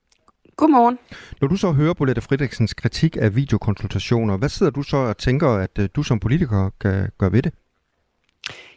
Godmorgen. 0.57 0.99
Når 1.41 1.49
du 1.49 1.57
så 1.57 1.73
hører 1.73 1.95
Bolette 1.95 2.21
Friedrichsens 2.21 2.75
kritik 2.75 3.17
af 3.21 3.37
videokonsultationer, 3.37 4.37
hvad 4.37 4.49
sidder 4.49 4.73
du 4.73 4.83
så 4.83 4.97
og 4.97 5.19
tænker, 5.19 5.49
at 5.49 5.79
øh, 5.79 5.89
du 5.97 6.03
som 6.03 6.21
politiker 6.21 6.71
kan 6.81 7.11
gøre 7.19 7.33
ved 7.33 7.43
det? 7.43 7.53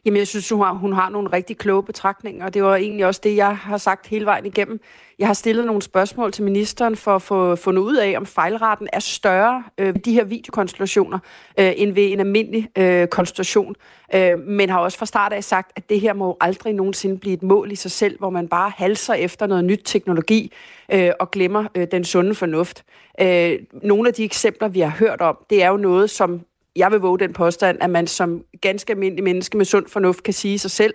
Jamen, 0.08 0.17
jeg 0.17 0.28
synes, 0.28 0.50
hun 0.50 0.62
har, 0.62 0.74
hun 0.74 0.93
har 0.93 1.10
nogle 1.10 1.30
rigtig 1.34 1.58
kloge 1.58 1.84
betragtninger, 1.84 2.46
og 2.46 2.54
det 2.54 2.63
var 2.63 2.76
egentlig 2.76 3.06
også 3.06 3.22
det, 3.24 3.36
jeg 3.36 3.58
har 3.58 3.78
sagt 3.78 4.08
hele 4.08 4.26
vejen 4.26 4.46
igennem. 4.46 4.80
Jeg 5.20 5.28
har 5.28 5.34
stillet 5.34 5.65
nogle 5.65 5.82
spørgsmål 5.82 6.32
til 6.32 6.43
ministeren 6.43 6.96
for 6.96 7.15
at 7.15 7.22
få 7.22 7.56
fundet 7.56 7.82
ud 7.82 7.96
af, 7.96 8.13
om 8.17 8.26
fejlraten 8.26 8.88
er 8.93 9.00
større 9.00 9.63
øh, 9.78 9.96
ved 9.96 10.02
de 10.02 10.13
her 10.13 10.24
videokonstellationer, 10.24 11.20
øh, 11.60 11.74
end 11.78 11.91
ved 11.91 12.12
en 12.12 12.20
almindelig 12.20 12.70
øh, 12.78 13.08
konstellation. 13.08 13.76
Øh, 14.15 14.39
men 14.39 14.70
har 14.70 14.80
også 14.80 14.98
fra 14.98 15.06
start 15.06 15.34
af 15.34 15.43
sagt, 15.43 15.72
at 15.76 15.89
det 15.89 16.00
her 16.00 16.13
må 16.13 16.38
aldrig 16.41 16.74
nogensinde 16.74 17.17
blive 17.17 17.34
et 17.34 17.43
mål 17.43 17.72
i 17.72 17.76
sig 17.76 17.91
selv, 17.91 18.20
hvor 18.20 18.30
man 18.30 18.48
bare 18.48 18.72
halser 18.78 19.13
efter 19.13 19.48
noget 19.48 19.65
nyt 19.65 19.82
teknologi 19.86 20.54
øh, 20.91 21.12
og 21.20 21.32
glemmer 21.32 21.65
øh, 21.76 21.88
den 21.91 22.04
sunde 22.04 22.36
fornuft. 22.36 22.84
Øh, 23.22 23.60
nogle 23.84 24.08
af 24.08 24.13
de 24.13 24.24
eksempler, 24.24 24.67
vi 24.67 24.80
har 24.80 24.96
hørt 25.00 25.22
om, 25.22 25.38
det 25.50 25.63
er 25.63 25.70
jo 25.70 25.78
noget, 25.78 26.10
som 26.10 26.41
jeg 26.77 26.91
vil 26.91 26.99
våge 26.99 27.19
den 27.19 27.33
påstand, 27.33 27.77
at 27.81 27.89
man 27.89 28.07
som 28.07 28.43
ganske 28.61 28.93
almindelig 28.93 29.23
menneske 29.23 29.57
med 29.57 29.65
sund 29.65 29.87
fornuft 29.87 30.23
kan 30.23 30.33
sige 30.33 30.59
sig 30.59 30.71
selv, 30.71 30.93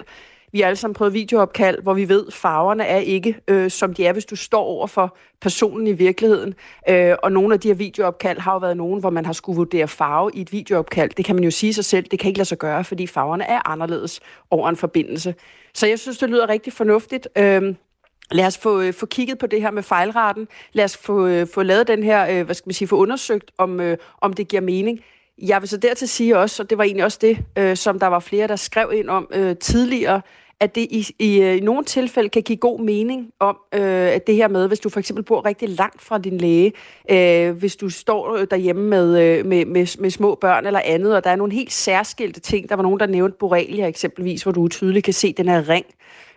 vi 0.52 0.60
har 0.60 0.66
alle 0.66 0.76
sammen 0.76 0.94
prøvet 0.94 1.14
videoopkald, 1.14 1.82
hvor 1.82 1.94
vi 1.94 2.08
ved, 2.08 2.30
farverne 2.30 2.84
er 2.84 2.98
ikke, 2.98 3.36
øh, 3.48 3.70
som 3.70 3.94
de 3.94 4.06
er, 4.06 4.12
hvis 4.12 4.24
du 4.24 4.36
står 4.36 4.62
over 4.62 4.86
for 4.86 5.16
personen 5.40 5.86
i 5.86 5.92
virkeligheden. 5.92 6.54
Øh, 6.88 7.14
og 7.22 7.32
nogle 7.32 7.54
af 7.54 7.60
de 7.60 7.68
her 7.68 7.74
videoopkald 7.74 8.38
har 8.38 8.52
jo 8.52 8.58
været 8.58 8.76
nogen, 8.76 9.00
hvor 9.00 9.10
man 9.10 9.26
har 9.26 9.32
skulle 9.32 9.56
vurdere 9.56 9.88
farve 9.88 10.30
i 10.34 10.40
et 10.40 10.52
videoopkald. 10.52 11.10
Det 11.10 11.24
kan 11.24 11.34
man 11.34 11.44
jo 11.44 11.50
sige 11.50 11.74
sig 11.74 11.84
selv, 11.84 12.06
det 12.10 12.18
kan 12.18 12.28
ikke 12.28 12.38
lade 12.38 12.48
sig 12.48 12.58
gøre, 12.58 12.84
fordi 12.84 13.06
farverne 13.06 13.44
er 13.44 13.68
anderledes 13.68 14.20
over 14.50 14.68
en 14.68 14.76
forbindelse. 14.76 15.34
Så 15.74 15.86
jeg 15.86 15.98
synes, 15.98 16.18
det 16.18 16.30
lyder 16.30 16.48
rigtig 16.48 16.72
fornuftigt. 16.72 17.28
Øh, 17.38 17.74
Lad 18.30 18.46
os 18.46 18.58
få, 18.58 18.80
øh, 18.80 18.94
få 18.94 19.06
kigget 19.06 19.38
på 19.38 19.46
det 19.46 19.62
her 19.62 19.70
med 19.70 19.82
fejlraten. 19.82 20.48
Lad 20.72 20.84
os 20.84 20.96
få, 20.96 21.26
øh, 21.26 21.46
få 21.54 21.62
lavet 21.62 21.88
den 21.88 22.02
her, 22.02 22.26
øh, 22.30 22.44
hvad 22.44 22.54
skal 22.54 22.68
man 22.68 22.74
sige, 22.74 22.88
få 22.88 22.96
undersøgt, 22.96 23.50
om, 23.58 23.80
øh, 23.80 23.96
om 24.20 24.32
det 24.32 24.48
giver 24.48 24.62
mening. 24.62 25.00
Jeg 25.42 25.60
vil 25.60 25.68
så 25.68 25.76
dertil 25.76 26.08
sige 26.08 26.38
også, 26.38 26.62
og 26.62 26.70
det 26.70 26.78
var 26.78 26.84
egentlig 26.84 27.04
også 27.04 27.18
det, 27.20 27.38
øh, 27.58 27.76
som 27.76 27.98
der 27.98 28.06
var 28.06 28.20
flere, 28.20 28.48
der 28.48 28.56
skrev 28.56 28.90
ind 28.94 29.08
om 29.08 29.28
øh, 29.34 29.56
tidligere, 29.56 30.20
at 30.60 30.74
det 30.74 30.86
i, 30.90 31.06
i, 31.18 31.40
øh, 31.40 31.56
i 31.56 31.60
nogle 31.60 31.84
tilfælde 31.84 32.28
kan 32.28 32.42
give 32.42 32.58
god 32.58 32.80
mening 32.80 33.30
om 33.40 33.56
øh, 33.74 33.80
at 34.08 34.26
det 34.26 34.34
her 34.34 34.48
med, 34.48 34.68
hvis 34.68 34.80
du 34.80 34.88
for 34.88 35.00
eksempel 35.00 35.24
bor 35.24 35.46
rigtig 35.46 35.68
langt 35.68 36.02
fra 36.02 36.18
din 36.18 36.38
læge, 36.38 36.72
øh, 37.10 37.56
hvis 37.56 37.76
du 37.76 37.88
står 37.88 38.36
øh, 38.36 38.46
derhjemme 38.50 38.82
med, 38.82 39.20
øh, 39.22 39.46
med, 39.46 39.64
med, 39.64 40.00
med 40.00 40.10
små 40.10 40.34
børn 40.34 40.66
eller 40.66 40.80
andet, 40.84 41.16
og 41.16 41.24
der 41.24 41.30
er 41.30 41.36
nogle 41.36 41.52
helt 41.52 41.72
særskilte 41.72 42.40
ting. 42.40 42.68
Der 42.68 42.76
var 42.76 42.82
nogen, 42.82 43.00
der 43.00 43.06
nævnte 43.06 43.36
borrelia 43.38 43.86
eksempelvis, 43.86 44.42
hvor 44.42 44.52
du 44.52 44.68
tydeligt 44.68 45.04
kan 45.04 45.14
se 45.14 45.32
den 45.32 45.48
her 45.48 45.68
ring 45.68 45.86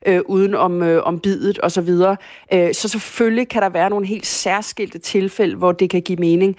øh, 0.06 0.22
uden 0.26 0.56
om, 0.56 0.84
øh, 0.84 1.04
om 1.04 1.20
bidet 1.20 1.60
og 1.60 1.72
så 1.72 1.82
videre. 1.82 2.18
Øh, 2.54 2.74
så 2.74 2.88
selvfølgelig 2.88 3.48
kan 3.48 3.62
der 3.62 3.70
være 3.70 3.90
nogle 3.90 4.08
helt 4.08 4.26
særskilte 4.26 5.00
tilfælde, 5.00 5.56
hvor 5.56 5.72
det 5.72 5.90
kan 5.90 6.02
give 6.02 6.20
mening. 6.20 6.58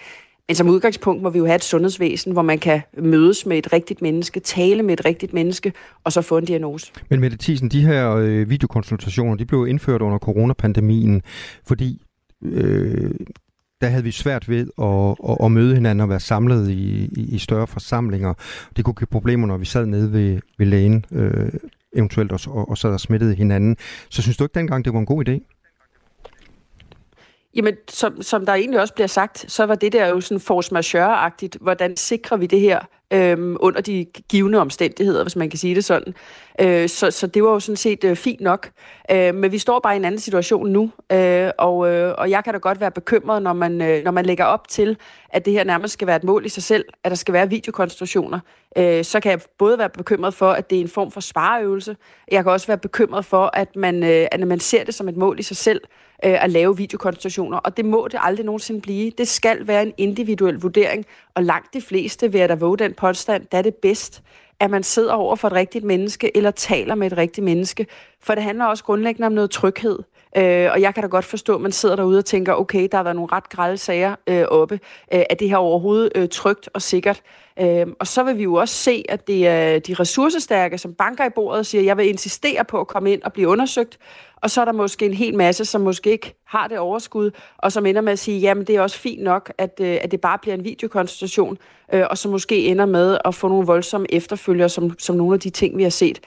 Men 0.49 0.55
som 0.55 0.69
udgangspunkt 0.69 1.23
må 1.23 1.31
vi 1.31 1.39
jo 1.39 1.47
have 1.47 1.57
et 1.57 1.65
sundhedsvæsen, 1.65 2.33
hvor 2.33 2.43
man 2.43 2.59
kan 2.59 2.81
mødes 2.99 3.47
med 3.47 3.59
et 3.59 3.73
rigtigt 3.73 4.03
menneske, 4.03 4.41
tale 4.41 4.83
med 4.83 4.93
et 4.93 5.05
rigtigt 5.05 5.33
menneske, 5.33 5.73
og 6.05 6.13
så 6.13 6.23
få 6.23 6.39
en 6.39 6.45
diagnose. 6.45 6.93
Men 7.11 7.21
Mette 7.21 7.37
Thiesen, 7.41 7.69
de 7.69 7.87
her 7.87 8.15
øh, 8.15 8.51
videokonsultationer, 8.51 9.37
de 9.37 9.45
blev 9.45 9.67
indført 9.69 10.03
under 10.03 10.19
coronapandemien, 10.19 11.23
fordi 11.67 12.03
øh, 12.45 13.11
der 13.81 13.87
havde 13.87 14.05
vi 14.05 14.11
svært 14.11 14.49
ved 14.49 14.67
at, 14.83 15.31
at, 15.31 15.45
at 15.45 15.53
møde 15.53 15.75
hinanden 15.75 16.01
og 16.01 16.09
være 16.09 16.21
samlet 16.21 16.71
i, 16.71 17.11
i, 17.17 17.35
i 17.35 17.39
større 17.39 17.67
forsamlinger. 17.67 18.35
Det 18.77 18.85
kunne 18.85 18.95
give 18.95 19.07
problemer, 19.07 19.47
når 19.47 19.57
vi 19.57 19.65
sad 19.65 19.87
nede 19.87 20.13
ved, 20.13 20.41
ved 20.59 20.67
lægen, 20.67 21.05
øh, 21.13 21.49
eventuelt 21.97 22.33
og, 22.33 22.41
og, 22.47 22.71
og 22.71 22.79
sad 22.79 22.91
og 22.91 23.01
smittede 23.01 23.35
hinanden. 23.35 23.77
Så 24.11 24.23
synes 24.23 24.37
du 24.37 24.45
ikke 24.45 24.59
dengang, 24.59 24.85
det 24.85 24.93
var 24.93 24.99
en 24.99 25.07
god 25.07 25.29
idé? 25.29 25.56
Jamen, 27.57 27.75
som, 27.89 28.23
som 28.23 28.47
der 28.47 28.55
egentlig 28.55 28.81
også 28.81 28.95
bliver 28.95 29.07
sagt, 29.07 29.45
så 29.49 29.67
var 29.67 29.75
det 29.75 29.93
der 29.93 30.07
jo 30.07 30.21
sådan 30.21 30.41
force 30.41 30.75
majeure-agtigt. 30.75 31.57
Hvordan 31.61 31.97
sikrer 31.97 32.37
vi 32.37 32.47
det 32.47 32.61
her 32.61 32.81
øhm, 33.13 33.57
under 33.61 33.81
de 33.81 34.07
givende 34.29 34.59
omstændigheder, 34.59 35.23
hvis 35.23 35.37
man 35.37 35.51
kan 35.51 35.59
sige 35.59 35.75
det 35.75 35.85
sådan. 35.85 36.15
Øh, 36.61 36.89
så, 36.89 37.11
så 37.11 37.27
det 37.27 37.43
var 37.43 37.51
jo 37.51 37.61
sådan 37.61 37.77
set 37.77 38.05
øh, 38.05 38.17
fint 38.17 38.41
nok. 38.41 38.71
Øh, 39.11 39.35
men 39.35 39.53
vi 39.53 39.59
står 39.59 39.81
bare 39.81 39.95
i 39.95 39.97
en 39.97 40.05
anden 40.05 40.21
situation 40.21 40.71
nu, 40.71 40.91
øh, 41.13 41.51
og, 41.59 41.89
øh, 41.89 42.15
og 42.19 42.31
jeg 42.31 42.45
kan 42.45 42.53
da 42.53 42.59
godt 42.59 42.81
være 42.81 42.91
bekymret, 42.91 43.43
når 43.43 43.53
man, 43.53 43.83
øh, 43.83 44.05
når 44.05 44.11
man 44.11 44.27
lægger 44.27 44.45
op 44.45 44.69
til, 44.69 44.97
at 45.31 45.45
det 45.45 45.53
her 45.53 45.65
nærmest 45.65 45.93
skal 45.93 46.07
være 46.07 46.17
et 46.17 46.25
mål 46.25 46.47
i 46.47 46.49
sig 46.49 46.63
selv, 46.63 46.85
at 47.05 47.11
der 47.11 47.17
skal 47.17 47.35
være 47.35 47.49
videokonstruktioner. 47.49 48.41
Øh, 48.79 49.05
så 49.05 49.21
kan 49.21 49.31
jeg 49.31 49.41
både 49.59 49.79
være 49.79 49.91
bekymret 49.91 50.35
for, 50.35 50.51
at 50.51 50.71
det 50.71 50.77
er 50.77 50.83
en 50.83 50.89
form 50.89 51.11
for 51.11 51.21
spareøvelse. 51.21 51.97
Jeg 52.33 52.43
kan 52.45 52.53
også 52.53 52.67
være 52.67 52.79
bekymret 52.79 53.25
for, 53.25 53.51
at 53.55 53.77
man, 53.77 54.03
øh, 54.03 54.27
at 54.33 54.49
man 54.49 54.61
ser 54.61 54.85
det 54.85 54.95
som 54.95 55.09
et 55.09 55.17
mål 55.17 55.39
i 55.39 55.43
sig 55.43 55.57
selv, 55.57 55.81
øh, 56.25 56.45
at 56.45 56.51
lave 56.51 56.77
videokonstruktioner, 56.77 57.59
og 57.59 57.77
det 57.77 57.85
må 57.85 58.09
det 58.13 58.21
aldrig 58.23 58.47
nogensinde 58.47 58.81
blive. 58.81 59.11
Det 59.19 59.29
skal 59.29 59.67
være 59.67 59.83
en 59.83 59.93
individuel 59.97 60.55
vurdering, 60.55 61.07
og 61.35 61.43
langt 61.43 61.75
de 61.75 61.81
fleste, 61.81 62.33
vil 62.33 62.39
jeg 62.39 62.49
da 62.49 62.55
våge 62.55 62.79
den 62.79 62.95
påstand, 62.95 63.47
der 63.53 63.59
er 63.59 63.63
det 63.63 63.75
bedst, 63.75 64.23
at 64.61 64.71
man 64.71 64.83
sidder 64.83 65.13
over 65.13 65.37
for 65.37 65.49
et 65.49 65.55
rigtigt 65.55 65.85
menneske, 65.85 66.37
eller 66.37 66.51
taler 66.51 66.95
med 66.95 67.07
et 67.07 67.19
rigtigt 67.19 67.45
menneske. 67.45 67.87
For 68.21 68.35
det 68.35 68.45
handler 68.45 68.65
også 68.65 68.85
grundlæggende 68.85 69.27
om 69.27 69.33
noget 69.33 69.51
tryghed. 69.51 69.99
Øh, 70.37 70.69
og 70.73 70.81
jeg 70.81 70.95
kan 70.95 71.03
da 71.03 71.09
godt 71.09 71.25
forstå, 71.25 71.55
at 71.55 71.61
man 71.61 71.73
sidder 71.73 71.97
derude 71.97 72.19
og 72.19 72.25
tænker, 72.25 72.53
okay, 72.55 72.89
der 72.93 72.99
har 72.99 73.03
været 73.03 73.17
nogle 73.17 73.33
ret 73.33 73.49
grælde 73.49 73.77
sager 73.77 74.17
øh, 74.27 74.45
oppe. 74.49 74.81
Øh, 75.15 75.23
er 75.31 75.35
det 75.35 75.49
her 75.49 75.57
overhovedet 75.57 76.13
øh, 76.15 76.29
trygt 76.29 76.69
og 76.75 76.83
sikkert? 76.83 77.23
Øh, 77.61 77.87
og 78.01 78.07
så 78.07 78.23
vil 78.23 78.39
vi 78.39 78.43
jo 78.43 78.55
også 78.55 78.75
se, 78.75 79.05
at 79.09 79.27
det 79.27 79.47
er 79.47 79.79
de 79.79 79.95
ressourcestærke, 79.95 80.79
som 80.79 80.95
banker 80.95 81.27
i 81.27 81.31
bordet 81.35 81.59
og 81.59 81.67
siger, 81.67 81.83
jeg 81.83 81.97
vil 81.97 82.09
insistere 82.09 82.65
på 82.65 82.81
at 82.81 82.87
komme 82.87 83.13
ind 83.13 83.23
og 83.23 83.33
blive 83.33 83.49
undersøgt. 83.49 83.99
Og 84.37 84.51
så 84.51 84.61
er 84.61 84.65
der 84.65 84.73
måske 84.73 85.07
en 85.07 85.15
hel 85.15 85.37
masse, 85.37 85.65
som 85.65 85.81
måske 85.81 86.11
ikke 86.11 86.35
har 86.47 86.69
det 86.69 86.79
overskud, 86.79 87.31
og 87.59 87.73
som 87.73 87.87
ender 87.87 88.01
med 88.01 88.13
at 88.13 88.19
sige, 88.19 88.41
jamen 88.41 88.65
det 88.65 88.77
er 88.77 88.81
også 88.81 88.99
fint 88.99 89.23
nok, 89.23 89.53
at, 89.59 89.81
øh, 89.81 89.99
at 90.01 90.11
det 90.11 90.21
bare 90.21 90.39
bliver 90.39 90.55
en 90.55 90.65
videokonsultation, 90.65 91.59
øh, 91.93 92.05
og 92.11 92.19
så 92.19 92.29
måske 92.29 92.67
ender 92.67 92.87
med 92.87 93.19
at 93.25 93.35
få 93.35 93.49
nogle 93.49 93.67
voldsomme 93.67 94.07
efterfølgere, 94.13 94.69
som, 94.69 94.99
som 94.99 95.17
nogle 95.17 95.35
af 95.35 95.41
de 95.41 95.51
ting, 95.51 95.77
vi 95.79 95.83
har 95.83 95.91
set. 95.91 96.21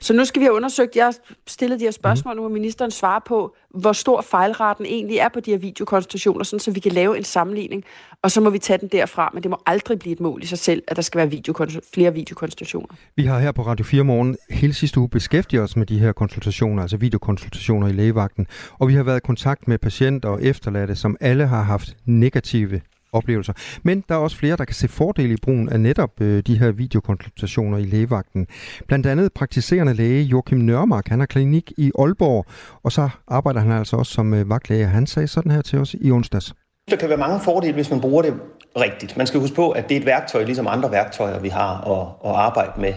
Så 0.00 0.12
nu 0.12 0.24
skal 0.24 0.40
vi 0.40 0.44
have 0.44 0.54
undersøgt, 0.54 0.96
jeg 0.96 1.04
har 1.04 1.14
stillet 1.46 1.80
de 1.80 1.84
her 1.84 1.90
spørgsmål, 1.90 2.34
mm. 2.34 2.36
nu 2.36 2.42
må 2.42 2.48
ministeren 2.48 2.90
svare 2.90 3.20
på, 3.26 3.54
hvor 3.74 3.92
stor 3.92 4.20
fejlraten 4.20 4.86
egentlig 4.86 5.16
er 5.16 5.28
på 5.28 5.40
de 5.40 5.50
her 5.50 5.58
videokonstitutioner, 5.58 6.44
sådan, 6.44 6.60
så 6.60 6.70
vi 6.70 6.80
kan 6.80 6.92
lave 6.92 7.16
en 7.16 7.24
sammenligning, 7.24 7.84
og 8.22 8.30
så 8.30 8.40
må 8.40 8.50
vi 8.50 8.58
tage 8.58 8.78
den 8.78 8.88
derfra, 8.88 9.30
men 9.34 9.42
det 9.42 9.50
må 9.50 9.62
aldrig 9.66 9.98
blive 9.98 10.12
et 10.12 10.20
mål 10.20 10.42
i 10.42 10.46
sig 10.46 10.58
selv, 10.58 10.82
at 10.88 10.96
der 10.96 11.02
skal 11.02 11.18
være 11.18 11.28
videokonst- 11.28 11.90
flere 11.94 12.14
videokonstitutioner. 12.14 12.88
Vi 13.16 13.24
har 13.24 13.38
her 13.38 13.52
på 13.52 13.62
Radio 13.62 13.84
4 13.84 14.04
Morgen 14.04 14.36
hele 14.50 14.74
sidste 14.74 15.00
uge 15.00 15.08
beskæftiget 15.08 15.62
os 15.62 15.76
med 15.76 15.86
de 15.86 15.98
her 15.98 16.12
konsultationer, 16.12 16.82
altså 16.82 16.96
videokonsultationer 16.96 17.88
i 17.88 17.92
lægevagten, 17.92 18.46
og 18.78 18.88
vi 18.88 18.94
har 18.94 19.02
været 19.02 19.16
i 19.16 19.26
kontakt 19.26 19.68
med 19.68 19.78
patienter 19.78 20.28
og 20.28 20.42
efterladte, 20.42 20.96
som 20.96 21.16
alle 21.20 21.46
har 21.46 21.62
haft 21.62 21.96
negative 22.04 22.80
oplevelser. 23.16 23.52
Men 23.82 24.04
der 24.08 24.14
er 24.14 24.18
også 24.18 24.36
flere, 24.36 24.56
der 24.56 24.64
kan 24.64 24.74
se 24.74 24.88
fordele 24.88 25.34
i 25.34 25.36
brugen 25.42 25.68
af 25.68 25.80
netop 25.80 26.20
øh, 26.20 26.42
de 26.46 26.58
her 26.58 26.70
videokonsultationer 26.70 27.78
i 27.78 27.84
lægevagten. 27.84 28.46
Blandt 28.88 29.06
andet 29.06 29.32
praktiserende 29.32 29.94
læge 29.94 30.22
Joachim 30.22 30.58
Nørmark, 30.58 31.08
han 31.08 31.18
har 31.18 31.26
klinik 31.26 31.72
i 31.78 31.92
Aalborg, 31.98 32.46
og 32.82 32.92
så 32.92 33.08
arbejder 33.28 33.60
han 33.60 33.72
altså 33.72 33.96
også 33.96 34.12
som 34.12 34.34
øh, 34.34 34.50
vagtlæge. 34.50 34.86
Han 34.86 35.06
sagde 35.06 35.28
sådan 35.28 35.52
her 35.52 35.62
til 35.62 35.78
os 35.78 35.94
i 36.00 36.10
onsdags. 36.10 36.54
Der 36.90 36.96
kan 36.96 37.08
være 37.08 37.18
mange 37.18 37.40
fordele, 37.40 37.74
hvis 37.74 37.90
man 37.90 38.00
bruger 38.00 38.22
det 38.22 38.34
rigtigt. 38.76 39.16
Man 39.16 39.26
skal 39.26 39.40
huske 39.40 39.56
på, 39.56 39.70
at 39.70 39.88
det 39.88 39.96
er 39.96 40.00
et 40.00 40.06
værktøj, 40.06 40.44
ligesom 40.44 40.66
andre 40.66 40.90
værktøjer, 40.90 41.40
vi 41.40 41.48
har 41.48 41.72
at, 41.80 42.30
at 42.30 42.36
arbejde 42.36 42.80
med. 42.80 42.92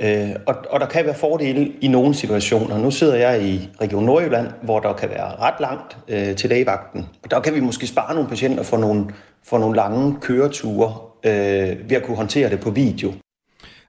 Øh, 0.00 0.36
og, 0.46 0.54
og 0.70 0.80
der 0.80 0.86
kan 0.86 1.04
være 1.04 1.14
fordele 1.14 1.72
i 1.80 1.88
nogle 1.88 2.14
situationer. 2.14 2.78
Nu 2.78 2.90
sidder 2.90 3.16
jeg 3.16 3.42
i 3.42 3.70
Region 3.80 4.04
Nordjylland, 4.04 4.48
hvor 4.62 4.80
der 4.80 4.92
kan 4.92 5.08
være 5.08 5.36
ret 5.40 5.60
langt 5.60 5.98
øh, 6.08 6.36
til 6.36 6.50
lægevagten. 6.50 7.06
Der 7.30 7.40
kan 7.40 7.54
vi 7.54 7.60
måske 7.60 7.86
spare 7.86 8.14
nogle 8.14 8.28
patienter 8.28 8.62
for 8.62 8.76
nogle, 8.76 9.06
for 9.48 9.58
nogle 9.58 9.76
lange 9.76 10.16
køreture 10.20 10.94
øh, 11.24 11.90
ved 11.90 11.96
at 11.96 12.02
kunne 12.02 12.16
håndtere 12.16 12.50
det 12.50 12.60
på 12.60 12.70
video. 12.70 13.12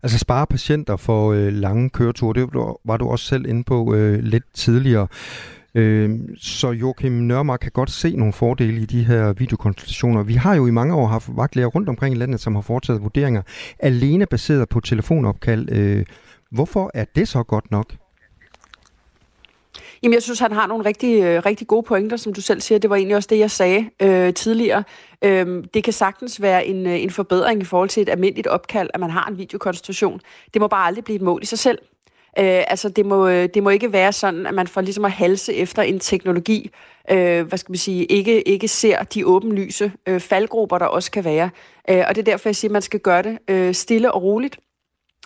Altså 0.03 0.19
spare 0.19 0.47
patienter 0.47 0.95
for 0.95 1.31
øh, 1.31 1.53
lange 1.53 1.89
køreture, 1.89 2.33
det 2.33 2.49
var 2.85 2.97
du 2.97 3.09
også 3.09 3.25
selv 3.25 3.45
inde 3.45 3.63
på 3.63 3.95
øh, 3.95 4.19
lidt 4.23 4.43
tidligere. 4.53 5.07
Øh, 5.75 6.19
så 6.37 6.71
Joachim 6.71 7.11
Nørmark 7.11 7.59
kan 7.59 7.71
godt 7.71 7.91
se 7.91 8.15
nogle 8.15 8.33
fordele 8.33 8.81
i 8.81 8.85
de 8.85 9.03
her 9.03 9.33
videokonsultationer. 9.33 10.23
Vi 10.23 10.33
har 10.33 10.55
jo 10.55 10.67
i 10.67 10.71
mange 10.71 10.95
år 10.95 11.07
haft 11.07 11.29
vagtlæger 11.35 11.67
rundt 11.67 11.89
omkring 11.89 12.15
i 12.15 12.17
landet, 12.17 12.39
som 12.39 12.55
har 12.55 12.61
foretaget 12.61 13.01
vurderinger 13.01 13.41
alene 13.79 14.25
baseret 14.25 14.69
på 14.69 14.79
telefonopkald. 14.79 15.71
Øh, 15.71 16.05
hvorfor 16.51 16.91
er 16.93 17.05
det 17.15 17.27
så 17.27 17.43
godt 17.43 17.71
nok? 17.71 17.93
Jamen, 20.03 20.13
jeg 20.13 20.23
synes, 20.23 20.39
han 20.39 20.51
har 20.51 20.67
nogle 20.67 20.85
rigtig, 20.85 21.23
øh, 21.23 21.45
rigtig 21.45 21.67
gode 21.67 21.83
pointer, 21.83 22.17
som 22.17 22.33
du 22.33 22.41
selv 22.41 22.61
siger. 22.61 22.79
Det 22.79 22.89
var 22.89 22.95
egentlig 22.95 23.15
også 23.15 23.27
det, 23.31 23.39
jeg 23.39 23.51
sagde 23.51 23.89
øh, 24.01 24.33
tidligere. 24.33 24.83
Øh, 25.21 25.63
det 25.73 25.83
kan 25.83 25.93
sagtens 25.93 26.41
være 26.41 26.65
en, 26.65 26.87
øh, 26.87 27.03
en 27.03 27.09
forbedring 27.09 27.61
i 27.61 27.65
forhold 27.65 27.89
til 27.89 28.01
et 28.01 28.09
almindeligt 28.09 28.47
opkald, 28.47 28.89
at 28.93 28.99
man 28.99 29.09
har 29.09 29.27
en 29.27 29.37
videokonstitution. 29.37 30.21
Det 30.53 30.61
må 30.61 30.67
bare 30.67 30.87
aldrig 30.87 31.03
blive 31.03 31.15
et 31.15 31.21
mål 31.21 31.43
i 31.43 31.45
sig 31.45 31.59
selv. 31.59 31.79
Øh, 32.39 32.63
altså, 32.67 32.89
det 32.89 33.05
må, 33.05 33.27
øh, 33.27 33.49
det 33.53 33.63
må 33.63 33.69
ikke 33.69 33.93
være 33.93 34.13
sådan, 34.13 34.47
at 34.47 34.53
man 34.53 34.67
får 34.67 34.81
ligesom 34.81 35.05
at 35.05 35.11
halse 35.11 35.53
efter 35.53 35.81
en 35.81 35.99
teknologi, 35.99 36.71
øh, 37.11 37.47
hvad 37.47 37.57
skal 37.57 37.71
man 37.71 37.77
sige, 37.77 38.05
ikke, 38.05 38.47
ikke 38.47 38.67
ser 38.67 39.03
de 39.03 39.25
åbenlyse 39.25 39.91
øh, 40.07 40.19
faldgrupper, 40.19 40.77
der 40.77 40.85
også 40.85 41.11
kan 41.11 41.23
være. 41.23 41.49
Øh, 41.89 42.03
og 42.07 42.15
det 42.15 42.21
er 42.21 42.31
derfor, 42.31 42.49
jeg 42.49 42.55
siger, 42.55 42.69
at 42.69 42.73
man 42.73 42.81
skal 42.81 42.99
gøre 42.99 43.23
det 43.23 43.37
øh, 43.47 43.73
stille 43.73 44.11
og 44.11 44.23
roligt. 44.23 44.59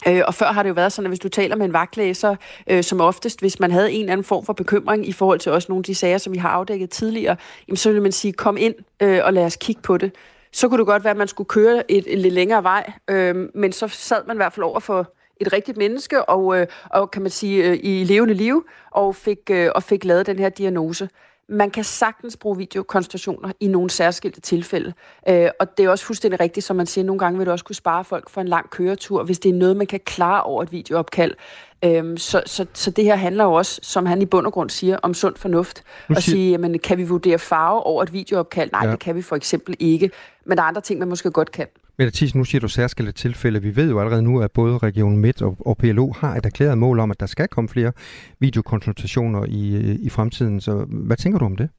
Øh, 0.08 0.22
og 0.28 0.34
før 0.34 0.46
har 0.46 0.64
det 0.64 0.70
jo 0.70 0.74
været 0.74 0.92
sådan, 0.92 1.06
at 1.06 1.10
hvis 1.10 1.20
du 1.20 1.30
taler 1.30 1.56
med 1.56 1.66
en 1.66 1.74
vagtlæge, 1.74 2.14
så 2.14 2.36
øh, 2.68 2.84
som 2.84 3.02
oftest, 3.02 3.40
hvis 3.40 3.60
man 3.60 3.72
havde 3.72 3.92
en 3.92 4.00
eller 4.00 4.14
anden 4.14 4.24
form 4.24 4.46
for 4.46 4.54
bekymring 4.54 5.08
i 5.08 5.12
forhold 5.12 5.40
til 5.40 5.52
også 5.52 5.66
nogle 5.70 5.80
af 5.80 5.84
de 5.84 5.96
sager, 5.96 6.18
som 6.18 6.34
vi 6.34 6.38
har 6.38 6.50
afdækket 6.50 6.90
tidligere, 6.90 7.36
jamen, 7.68 7.78
så 7.78 7.90
ville 7.90 8.02
man 8.02 8.12
sige, 8.12 8.34
kom 8.34 8.58
ind 8.58 8.76
øh, 9.02 9.20
og 9.24 9.34
lad 9.34 9.46
os 9.46 9.56
kigge 9.56 9.82
på 9.82 9.98
det. 9.98 10.12
Så 10.52 10.70
kunne 10.70 10.78
det 10.78 10.86
godt 10.86 11.04
være, 11.04 11.12
at 11.12 11.18
man 11.18 11.28
skulle 11.28 11.48
køre 11.48 11.92
et, 11.92 12.04
et 12.08 12.20
lidt 12.20 12.34
længere 12.34 12.64
vej, 12.64 12.92
øh, 13.08 13.50
men 13.56 13.72
så 13.72 13.88
sad 13.88 14.22
man 14.28 14.36
i 14.36 14.40
hvert 14.40 14.54
fald 14.54 14.64
over 14.64 14.80
for 14.80 15.14
et 15.42 15.54
rigtigt 15.54 15.78
menneske, 15.78 16.26
og, 16.26 16.60
øh, 16.60 16.68
og 16.90 17.12
kan 17.12 17.22
man 17.22 17.32
sige, 17.32 17.70
øh, 17.70 17.80
i 17.84 18.04
levende 18.04 18.34
liv, 18.34 18.66
og 18.92 19.16
fik, 19.16 19.40
øh, 19.52 19.70
og 19.76 19.84
fik 19.84 20.06
lavet 20.06 20.26
den 20.26 20.40
her 20.40 20.50
diagnose. 20.50 21.10
Man 21.52 21.72
kan 21.72 21.84
sagtens 21.84 22.38
bruge 22.38 22.58
videokonsultationer 22.58 23.52
i 23.60 23.68
nogle 23.68 23.90
særskilte 23.90 24.42
tilfælde. 24.42 24.94
Øh, 25.30 25.50
og 25.60 25.78
det 25.78 25.86
er 25.86 25.90
også 25.90 26.06
fuldstændig 26.06 26.40
rigtigt, 26.40 26.66
som 26.66 26.76
man 26.76 26.86
siger, 26.86 27.06
nogle 27.06 27.20
gange 27.20 27.38
vil 27.38 27.48
du 27.48 27.52
også 27.52 27.66
kunne 27.66 27.76
spare 27.76 28.04
folk 28.04 28.30
for 28.30 28.42
en 28.42 28.48
lang 28.48 28.70
køretur, 28.70 29.24
hvis 29.24 29.40
det 29.40 29.50
er 29.50 29.54
noget, 29.54 29.78
man 29.78 29.88
kan 29.88 30.00
klare 30.06 30.44
over 30.44 30.64
et 30.64 30.72
videoopkald. 30.72 31.34
Øh, 31.86 32.18
så, 32.18 32.44
så, 32.46 32.66
så 32.74 32.92
det 32.92 33.04
her 33.04 33.16
handler 33.16 33.44
jo 33.44 33.54
også, 33.54 33.80
som 33.84 34.06
han 34.06 34.22
i 34.22 34.26
bund 34.26 34.46
og 34.46 34.54
grund 34.54 34.70
siger, 34.70 34.98
om 35.04 35.14
sund 35.14 35.36
fornuft. 35.36 35.84
Og 36.10 36.16
siger... 36.16 36.22
sige, 36.22 36.52
jamen, 36.52 36.80
kan 36.80 36.98
vi 36.98 37.04
vurdere 37.04 37.40
farve 37.40 37.84
over 37.84 38.04
et 38.04 38.14
videoopkald? 38.14 38.72
Nej, 38.72 38.86
ja. 38.86 38.92
det 38.92 39.00
kan 39.00 39.16
vi 39.16 39.22
for 39.22 39.36
eksempel 39.36 39.76
ikke. 39.80 40.12
Men 40.46 40.58
der 40.58 40.64
er 40.64 40.68
andre 40.68 40.82
ting, 40.82 41.00
man 41.00 41.08
måske 41.08 41.32
godt 41.32 41.52
kan. 41.52 41.68
Mette 42.02 42.18
Thies, 42.18 42.36
nu 42.36 42.44
siger 42.44 42.60
du 42.60 42.68
særskilte 42.68 43.12
tilfælde. 43.12 43.62
Vi 43.62 43.76
ved 43.76 43.90
jo 43.90 44.00
allerede 44.00 44.22
nu, 44.22 44.42
at 44.42 44.52
både 44.52 44.78
Region 44.78 45.18
Midt 45.18 45.42
og, 45.42 45.58
og 45.60 45.78
PLO 45.78 46.12
har 46.12 46.36
et 46.36 46.46
erklæret 46.46 46.78
mål 46.78 47.00
om, 47.00 47.12
at 47.12 47.20
der 47.20 47.26
skal 47.26 47.48
komme 47.48 47.70
flere 47.70 47.92
videokonsultationer 48.40 49.46
i, 49.46 49.96
i 49.96 50.10
fremtiden. 50.10 50.62
Så 50.62 50.86
hvad 50.90 51.18
tænker 51.18 51.40
du 51.40 51.46
om 51.46 51.56
det? 51.56 51.70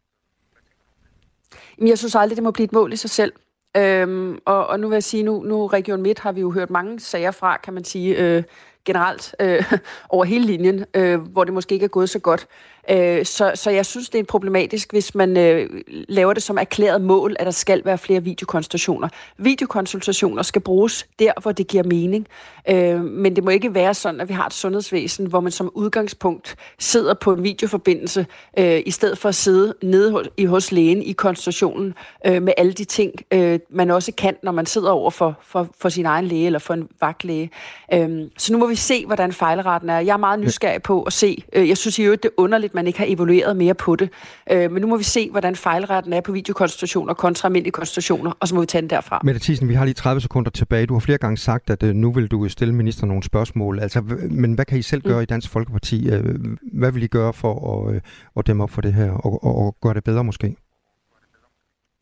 Jeg 1.85 1.99
synes 1.99 2.15
aldrig, 2.15 2.37
det 2.37 2.43
må 2.45 2.51
blive 2.51 2.65
et 2.65 2.73
mål 2.73 2.93
i 2.93 2.97
sig 2.97 3.11
selv. 3.11 3.33
Øhm, 3.77 4.39
og, 4.45 4.67
og 4.67 4.81
nu 4.81 4.89
vil 4.89 4.97
jeg 4.97 5.05
sige, 5.05 5.23
nu, 5.23 5.43
nu 5.43 5.67
Region 5.67 6.03
Midt 6.03 6.19
har 6.19 6.33
vi 6.33 6.41
jo 6.41 6.51
hørt 6.51 6.71
mange 6.71 7.01
sager 7.01 7.31
fra, 7.31 7.57
kan 7.57 7.75
man 7.75 7.85
sige, 7.85 8.37
øh, 8.37 8.43
generelt 8.85 9.35
øh, 9.41 9.73
over 10.09 10.25
hele 10.25 10.47
linjen, 10.47 10.85
øh, 10.95 11.21
hvor 11.21 11.45
det 11.45 11.55
måske 11.55 11.73
ikke 11.73 11.85
er 11.85 11.89
gået 11.89 12.11
så 12.11 12.19
godt. 12.19 12.47
Øh, 12.91 13.25
så, 13.25 13.53
så 13.55 13.71
jeg 13.71 13.87
synes, 13.87 14.11
det 14.11 14.19
er 14.19 14.25
problematisk, 14.25 14.93
hvis 14.93 15.15
man 15.15 15.37
øh, 15.37 15.71
laver 15.89 16.33
det 16.33 16.43
som 16.43 16.59
erklæret 16.59 17.01
mål, 17.01 17.37
at 17.39 17.47
der 17.47 17.53
skal 17.53 17.83
være 17.85 17.99
flere 17.99 18.23
videokonsultationer. 18.23 19.09
Videokonsultationer 19.39 20.43
skal 20.43 20.63
bruges 20.63 21.07
der, 21.19 21.33
hvor 21.43 21.53
det 21.53 21.67
giver 21.67 21.85
mening. 21.85 22.27
Øh, 22.69 23.05
men 23.05 23.37
det 23.37 23.45
må 23.45 23.51
ikke 23.51 23.75
være 23.75 23.95
sådan, 23.95 24.21
at 24.21 24.29
vi 24.29 24.35
har 24.35 24.47
et 24.47 24.55
sundhedsvæsen, 24.55 25.27
hvor 25.27 25.41
man 25.41 25.53
som 25.53 25.71
udgangspunkt 25.75 26.57
sidder 26.79 27.15
på 27.15 27.33
en 27.33 27.43
videoforbindelse, 27.43 28.27
øh, 28.59 28.83
i 28.87 28.91
stedet 28.91 29.19
for 29.19 29.29
at 29.29 29.35
sidde 29.35 29.75
nede 29.83 30.11
hos, 30.11 30.29
i, 30.37 30.45
hos 30.45 30.73
lægen 30.73 31.03
i 31.03 31.13
konsultationen 31.13 31.95
øh, 32.27 32.43
med 32.43 32.53
alle 32.57 32.73
de 32.73 32.85
ting, 32.85 33.13
øh, 33.33 33.59
man 33.71 33.91
også 33.91 34.13
kan, 34.13 34.37
når 34.43 34.53
man 34.53 34.67
sidder 34.67 34.91
over 34.91 35.11
for, 35.11 35.39
for, 35.43 35.69
for 35.81 35.89
sin 35.89 36.07
egen 36.07 36.25
læge 36.25 36.47
eller 36.47 36.59
for 36.59 36.75
en 36.75 36.89
vagtlæge. 37.01 37.51
Øh, 37.93 38.29
så 38.39 38.53
nu 38.53 38.59
må 38.59 38.67
vi 38.67 38.77
se, 38.77 39.07
hvordan 39.07 39.33
fejlretten 39.33 39.91
er. 39.91 39.99
Jeg 39.99 40.13
er 40.13 40.17
meget 40.17 40.41
nysgerrig 40.41 40.83
på 40.83 41.03
at 41.03 41.13
se. 41.13 41.45
Øh, 41.53 41.69
jeg 41.69 41.77
synes 41.77 41.99
i 41.99 42.03
øvrigt, 42.03 42.23
det 42.23 42.29
er 42.29 42.43
underligt, 42.43 42.72
at 42.73 42.75
man 42.75 42.87
ikke 42.87 42.99
har 42.99 43.07
evalueret 43.09 43.57
mere 43.57 43.75
på 43.75 43.97
det. 43.97 44.11
Øh, 44.51 44.73
men 44.73 44.81
nu 44.81 44.87
må 44.89 44.97
vi 44.97 45.05
se, 45.05 45.31
hvordan 45.31 45.57
fejlretten 45.57 46.13
er 46.13 46.21
på 46.21 46.33
videokonstitutioner 46.33 47.15
kontra 47.15 47.49
almindelige 47.49 47.73
konstitutioner, 47.73 48.33
og 48.41 48.49
så 48.49 48.55
må 48.55 48.61
vi 48.61 48.67
tage 48.67 48.83
den 48.83 48.91
derfra. 48.91 49.21
Mette 49.25 49.41
Thiesen, 49.41 49.69
vi 49.69 49.75
har 49.75 49.85
lige 49.85 49.95
30 49.95 50.21
sekunder 50.21 50.51
tilbage. 50.51 50.87
Du 50.87 50.95
har 50.95 51.01
flere 51.01 51.19
gange 51.19 51.37
sagt, 51.37 51.71
at 51.71 51.83
øh, 51.83 51.95
nu 51.95 52.13
vil 52.13 52.27
du 52.27 52.49
stille 52.49 52.75
ministeren 52.75 53.09
nogle 53.09 53.23
spørgsmål. 53.23 53.79
Altså, 53.81 54.03
men 54.31 54.53
hvad 54.53 54.65
kan 54.65 54.79
I 54.79 54.83
selv 54.83 55.03
gøre 55.03 55.17
mm. 55.17 55.23
i 55.23 55.25
Dansk 55.25 55.51
Folkeparti? 55.51 56.11
Hvad 56.73 56.93
vil 56.93 57.03
I 57.03 57.07
gøre 57.07 57.33
for 57.33 57.89
at, 57.89 58.03
at 58.37 58.47
dæmme 58.47 58.63
op 58.63 58.71
for 58.71 58.81
det 58.81 58.95
her, 58.95 59.11
og, 59.11 59.45
og, 59.45 59.59
og 59.59 59.77
gøre 59.83 59.95
det 59.95 60.05
bedre 60.05 60.25
måske? 60.25 60.57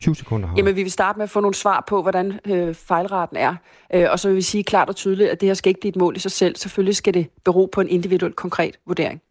20 0.01 0.15
sekunder 0.15 0.47
har 0.47 0.55
Jamen, 0.57 0.75
vi 0.75 0.83
vil 0.83 0.91
starte 0.91 1.19
med 1.19 1.23
at 1.23 1.29
få 1.29 1.39
nogle 1.39 1.55
svar 1.55 1.83
på, 1.87 2.01
hvordan 2.01 2.39
øh, 2.45 2.73
fejlraten 2.73 3.37
er. 3.37 3.55
Øh, 3.93 4.07
og 4.11 4.19
så 4.19 4.27
vil 4.27 4.37
vi 4.37 4.41
sige 4.41 4.63
klart 4.63 4.89
og 4.89 4.95
tydeligt, 4.95 5.29
at 5.29 5.41
det 5.41 5.49
her 5.49 5.53
skal 5.53 5.69
ikke 5.69 5.79
blive 5.79 5.89
et 5.89 5.95
mål 5.95 6.15
i 6.15 6.19
sig 6.19 6.31
selv. 6.31 6.55
Selvfølgelig 6.55 6.95
skal 6.95 7.13
det 7.13 7.27
bero 7.45 7.69
på 7.71 7.81
en 7.81 7.89
individuel 7.89 8.33
konkret 8.33 8.77
vurdering. 8.87 9.21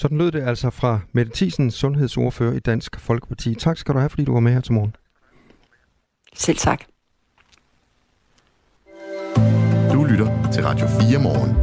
Sådan 0.00 0.18
lød 0.18 0.30
det 0.30 0.42
altså 0.42 0.70
fra 0.70 1.00
Mette 1.12 1.32
Thiesen, 1.34 1.70
sundhedsordfører 1.70 2.52
i 2.52 2.58
Dansk 2.58 3.00
Folkeparti. 3.00 3.54
Tak 3.54 3.76
skal 3.76 3.94
du 3.94 3.98
have, 3.98 4.10
fordi 4.10 4.24
du 4.24 4.32
var 4.32 4.40
med 4.40 4.52
her 4.52 4.60
til 4.60 4.72
morgen. 4.72 4.96
Selv 6.34 6.56
tak. 6.56 6.84
Du 9.92 10.04
lytter 10.04 10.50
til 10.52 10.64
Radio 10.64 10.86
4 10.86 11.22
morgen. 11.22 11.56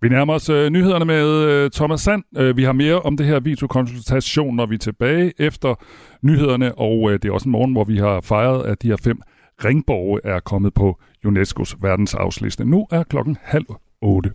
Vi 0.00 0.08
nærmer 0.08 0.34
os 0.34 0.48
øh, 0.48 0.70
nyhederne 0.70 1.04
med 1.04 1.26
øh, 1.26 1.70
Thomas 1.70 2.00
Sand. 2.00 2.22
Øh, 2.36 2.56
vi 2.56 2.64
har 2.64 2.72
mere 2.72 3.00
om 3.00 3.16
det 3.16 3.26
her 3.26 3.40
videokonsultation, 3.40 4.56
når 4.56 4.66
vi 4.66 4.74
er 4.74 4.78
tilbage 4.78 5.32
efter 5.38 5.74
nyhederne, 6.22 6.78
og 6.78 7.10
øh, 7.10 7.22
det 7.22 7.28
er 7.28 7.32
også 7.32 7.48
en 7.48 7.52
morgen, 7.52 7.72
hvor 7.72 7.84
vi 7.84 7.98
har 7.98 8.20
fejret, 8.20 8.66
at 8.66 8.82
de 8.82 8.88
her 8.88 8.96
fem 8.96 9.20
ringborge 9.64 10.20
er 10.24 10.40
kommet 10.40 10.74
på 10.74 11.00
UNESCO's 11.26 11.74
verdensarvsliste. 11.80 12.64
Nu 12.64 12.86
er 12.90 13.02
klokken 13.02 13.36
halv 13.42 13.66
otte. 14.02 14.30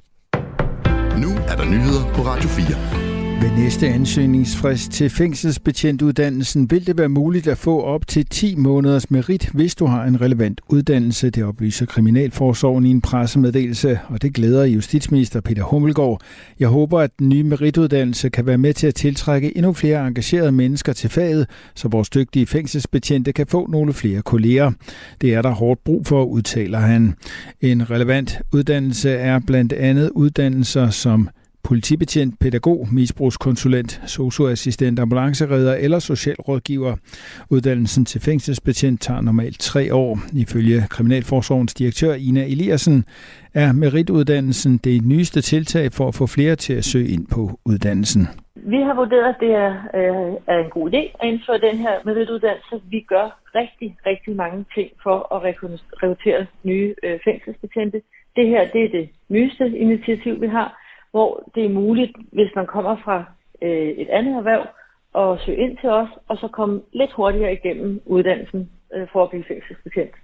Er 1.52 1.56
der 1.56 1.66
nyheder 1.66 2.14
på 2.14 2.22
Radio 2.22 2.50
4. 2.50 3.12
Ved 3.42 3.52
næste 3.64 3.88
ansøgningsfrist 3.88 4.92
til 4.92 5.10
fængselsbetjentuddannelsen 5.10 6.72
vil 6.72 6.88
det 6.88 6.98
være 6.98 7.10
muligt 7.10 7.48
at 7.48 7.58
få 7.58 7.82
op 7.82 8.08
til 8.08 8.26
10 8.26 8.56
måneders 8.56 9.12
merit, 9.12 9.50
hvis 9.54 9.76
du 9.76 9.86
har 9.86 10.04
en 10.04 10.22
relevant 10.22 10.62
uddannelse, 10.70 11.30
det 11.30 11.44
oplyser 11.44 11.86
Kriminalforsorgen 11.86 12.86
i 12.86 12.90
en 12.90 13.02
pressemeddelelse, 13.02 14.00
og 14.08 14.22
det 14.22 14.34
glæder 14.34 14.66
justitsminister 14.66 15.42
Peter 15.42 15.64
Hummelgaard. 15.64 16.22
Jeg 16.60 16.68
håber, 16.68 17.00
at 17.00 17.12
den 17.20 17.30
nye 17.30 17.44
merituddannelse 17.44 18.30
kan 18.30 18.46
være 18.46 18.58
med 18.58 18.74
til 18.74 18.88
at 18.88 18.96
tiltrække 18.96 19.58
endnu 19.58 19.74
flere 19.74 20.08
engagerede 20.08 20.52
mennesker 20.52 20.94
til 20.94 21.10
faget, 21.10 21.48
så 21.76 21.88
vores 21.88 22.10
dygtige 22.10 22.48
fængselsbetjente 22.48 23.34
kan 23.34 23.48
få 23.48 23.68
nogle 23.68 23.94
flere 23.94 24.22
kolleger. 24.22 24.72
Det 25.22 25.34
er 25.34 25.42
der 25.42 25.52
hårdt 25.52 25.84
brug 25.84 26.08
for, 26.08 26.24
udtaler 26.24 26.80
han. 26.80 27.16
En 27.62 27.92
relevant 27.92 28.40
uddannelse 28.54 29.10
er 29.10 29.40
blandt 29.40 29.74
andet 29.74 30.10
uddannelser 30.10 30.90
som 30.90 31.30
politibetjent, 31.64 32.40
pædagog, 32.40 32.88
misbrugskonsulent, 32.92 34.02
socioassistent, 34.08 35.00
ambulanceredder 35.00 35.76
eller 35.76 36.00
socialrådgiver. 36.00 36.96
Uddannelsen 37.50 38.06
til 38.06 38.22
fængselsbetjent 38.22 39.02
tager 39.02 39.22
normalt 39.22 39.60
tre 39.60 39.94
år. 39.94 40.20
Ifølge 40.34 40.86
Kriminalforsorgens 40.90 41.74
direktør 41.74 42.14
Ina 42.14 42.44
Eliassen 42.46 43.06
er 43.54 43.72
merituddannelsen 43.72 44.78
det 44.78 45.06
nyeste 45.06 45.42
tiltag 45.42 45.92
for 45.92 46.08
at 46.08 46.16
få 46.16 46.28
flere 46.28 46.56
til 46.56 46.74
at 46.74 46.86
søge 46.86 47.08
ind 47.08 47.28
på 47.28 47.60
uddannelsen. 47.66 48.28
Vi 48.56 48.78
har 48.88 48.94
vurderet, 48.94 49.30
at 49.30 49.36
det 49.40 49.52
er, 49.66 49.72
øh, 50.00 50.34
er 50.48 50.58
en 50.66 50.70
god 50.70 50.90
idé 50.94 51.02
at 51.20 51.28
indføre 51.32 51.58
den 51.58 51.78
her 51.78 51.96
merituddannelse. 52.06 52.82
Vi 52.90 53.00
gør 53.00 53.40
rigtig, 53.56 53.98
rigtig 54.06 54.36
mange 54.36 54.66
ting 54.76 54.90
for 55.04 55.36
at 55.36 55.44
rekruttere 55.44 56.46
nye 56.64 56.96
øh, 57.04 57.20
fængselsbetjente. 57.24 58.02
Det 58.36 58.48
her 58.48 58.68
det 58.74 58.84
er 58.84 58.90
det 58.90 59.10
nyeste 59.30 59.78
initiativ, 59.78 60.42
vi 60.42 60.48
har 60.48 60.81
hvor 61.12 61.50
det 61.56 61.66
er 61.66 61.70
muligt, 61.70 62.18
hvis 62.32 62.52
man 62.56 62.68
kommer 62.68 62.98
fra 63.04 63.24
øh, 63.62 63.88
et 63.88 64.10
andet 64.10 64.36
erhverv, 64.36 64.68
at 65.16 65.40
søge 65.46 65.58
ind 65.58 65.78
til 65.78 65.90
os, 65.90 66.10
og 66.28 66.38
så 66.38 66.48
komme 66.48 66.82
lidt 66.94 67.12
hurtigere 67.12 67.54
igennem 67.54 68.02
uddannelsen 68.06 68.70
øh, 68.94 69.08
for 69.12 69.24
at 69.24 69.30
blive 69.30 69.44
fængselsbetjent. 69.48 70.16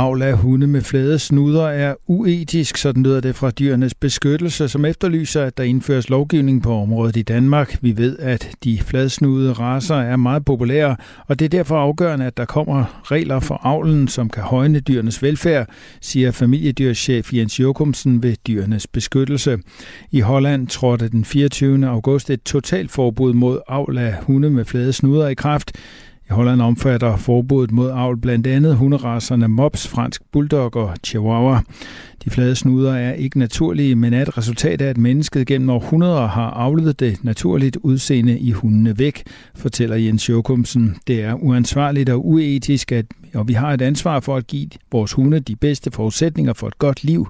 Avl 0.00 0.22
af 0.22 0.36
hunde 0.36 0.66
med 0.66 0.80
flade 0.80 1.18
snuder 1.18 1.66
er 1.66 1.94
uetisk, 2.06 2.76
sådan 2.76 3.02
lyder 3.02 3.20
det 3.20 3.36
fra 3.36 3.50
dyrenes 3.50 3.94
beskyttelse, 3.94 4.68
som 4.68 4.84
efterlyser, 4.84 5.44
at 5.44 5.56
der 5.56 5.64
indføres 5.64 6.08
lovgivning 6.08 6.62
på 6.62 6.74
området 6.74 7.16
i 7.16 7.22
Danmark. 7.22 7.78
Vi 7.80 7.96
ved, 7.96 8.18
at 8.18 8.50
de 8.64 8.78
fladsnudede 8.78 9.52
raser 9.52 9.94
er 9.94 10.16
meget 10.16 10.44
populære, 10.44 10.96
og 11.26 11.38
det 11.38 11.44
er 11.44 11.48
derfor 11.48 11.76
afgørende, 11.76 12.26
at 12.26 12.36
der 12.36 12.44
kommer 12.44 13.00
regler 13.04 13.40
for 13.40 13.60
avlen, 13.62 14.08
som 14.08 14.28
kan 14.28 14.42
højne 14.42 14.80
dyrenes 14.80 15.22
velfærd, 15.22 15.68
siger 16.00 16.30
familiedyrschef 16.30 17.32
Jens 17.32 17.60
Jokumsen 17.60 18.22
ved 18.22 18.36
dyrenes 18.46 18.86
beskyttelse. 18.86 19.58
I 20.10 20.20
Holland 20.20 20.66
trådte 20.66 21.08
den 21.08 21.24
24. 21.24 21.86
august 21.88 22.30
et 22.30 22.42
totalforbud 22.42 23.32
mod 23.32 23.58
avl 23.68 23.98
af 23.98 24.14
hunde 24.22 24.50
med 24.50 24.64
flade 24.64 24.92
snuder 24.92 25.28
i 25.28 25.34
kraft. 25.34 25.72
I 26.30 26.32
Holland 26.32 26.62
omfatter 26.62 27.16
forbuddet 27.16 27.72
mod 27.72 27.90
avl 27.90 28.16
blandt 28.16 28.46
andet 28.46 28.76
hunderaserne 28.76 29.48
Mops, 29.48 29.88
fransk 29.88 30.22
bulldog 30.32 30.76
og 30.76 30.96
chihuahua. 31.04 31.60
De 32.24 32.30
flade 32.30 32.56
snuder 32.56 32.94
er 32.94 33.12
ikke 33.12 33.38
naturlige, 33.38 33.94
men 33.94 34.14
er 34.14 34.22
et 34.22 34.38
resultat 34.38 34.80
af, 34.82 34.88
at 34.88 34.98
mennesket 34.98 35.46
gennem 35.46 35.70
århundreder 35.70 36.26
har 36.26 36.50
afledet 36.50 37.00
det 37.00 37.24
naturligt 37.24 37.76
udseende 37.76 38.38
i 38.38 38.50
hundene 38.50 38.98
væk, 38.98 39.22
fortæller 39.54 39.96
Jens 39.96 40.28
Jokumsen. 40.28 40.96
Det 41.06 41.24
er 41.24 41.34
uansvarligt 41.34 42.10
og 42.10 42.26
uetisk, 42.28 42.92
at, 42.92 43.06
og 43.34 43.48
vi 43.48 43.52
har 43.52 43.72
et 43.72 43.82
ansvar 43.82 44.20
for 44.20 44.36
at 44.36 44.46
give 44.46 44.68
vores 44.92 45.12
hunde 45.12 45.40
de 45.40 45.56
bedste 45.56 45.90
forudsætninger 45.90 46.52
for 46.52 46.68
et 46.68 46.78
godt 46.78 47.04
liv, 47.04 47.26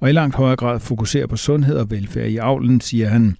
og 0.00 0.08
i 0.08 0.12
langt 0.12 0.36
højere 0.36 0.56
grad 0.56 0.80
fokusere 0.80 1.28
på 1.28 1.36
sundhed 1.36 1.76
og 1.76 1.90
velfærd 1.90 2.28
i 2.28 2.36
avlen, 2.36 2.80
siger 2.80 3.08
han. 3.08 3.36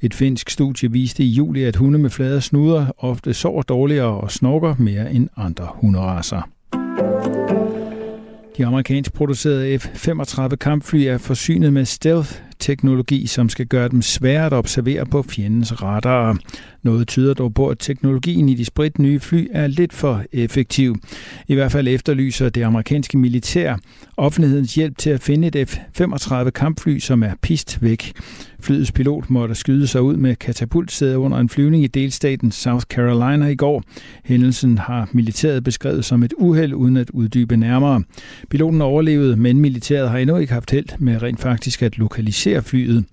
Et 0.00 0.14
finsk 0.14 0.50
studie 0.50 0.92
viste 0.92 1.22
i 1.22 1.26
juli, 1.26 1.64
at 1.64 1.76
hunde 1.76 1.98
med 1.98 2.10
flade 2.10 2.40
snuder 2.40 2.86
ofte 2.98 3.34
sover 3.34 3.62
dårligere 3.62 4.20
og 4.20 4.30
snorker 4.30 4.74
mere 4.78 5.12
end 5.12 5.28
andre 5.36 5.68
hunderaser. 5.74 6.48
De 8.56 8.66
amerikansk 8.66 9.12
producerede 9.12 9.78
F-35 9.78 10.56
kampfly 10.56 10.98
er 10.98 11.18
forsynet 11.18 11.72
med 11.72 11.84
stealth 11.84 12.32
teknologi, 12.62 13.26
som 13.26 13.48
skal 13.48 13.66
gøre 13.66 13.88
dem 13.88 14.02
svære 14.02 14.46
at 14.46 14.52
observere 14.52 15.06
på 15.06 15.22
fjendens 15.22 15.82
radar. 15.82 16.38
Noget 16.82 17.08
tyder 17.08 17.34
dog 17.34 17.54
på, 17.54 17.68
at 17.68 17.78
teknologien 17.78 18.48
i 18.48 18.54
de 18.54 18.64
sprit 18.64 18.98
nye 18.98 19.20
fly 19.20 19.48
er 19.52 19.66
lidt 19.66 19.92
for 19.92 20.22
effektiv. 20.32 20.96
I 21.48 21.54
hvert 21.54 21.72
fald 21.72 21.88
efterlyser 21.88 22.48
det 22.48 22.62
amerikanske 22.62 23.18
militær 23.18 23.76
offentlighedens 24.16 24.74
hjælp 24.74 24.98
til 24.98 25.10
at 25.10 25.22
finde 25.22 25.48
et 25.48 25.68
F-35 25.68 26.50
kampfly, 26.50 26.98
som 26.98 27.22
er 27.22 27.32
pist 27.42 27.82
væk. 27.82 28.12
Flyets 28.62 28.92
pilot 28.92 29.30
måtte 29.30 29.54
skyde 29.54 29.86
sig 29.86 30.02
ud 30.02 30.16
med 30.16 30.36
katapultsæde 30.36 31.18
under 31.18 31.38
en 31.38 31.48
flyvning 31.48 31.84
i 31.84 31.86
delstaten 31.86 32.52
South 32.52 32.84
Carolina 32.84 33.46
i 33.46 33.54
går. 33.54 33.82
Hændelsen 34.24 34.78
har 34.78 35.08
militæret 35.12 35.64
beskrevet 35.64 36.04
som 36.04 36.22
et 36.22 36.34
uheld 36.38 36.74
uden 36.74 36.96
at 36.96 37.10
uddybe 37.10 37.56
nærmere. 37.56 38.02
Piloten 38.50 38.80
overlevede, 38.80 39.36
men 39.36 39.60
militæret 39.60 40.10
har 40.10 40.18
endnu 40.18 40.36
ikke 40.36 40.52
haft 40.52 40.70
held 40.70 40.86
med 40.98 41.22
rent 41.22 41.40
faktisk 41.40 41.82
at 41.82 41.98
lokalisere 41.98 42.62
flyet. 42.62 43.04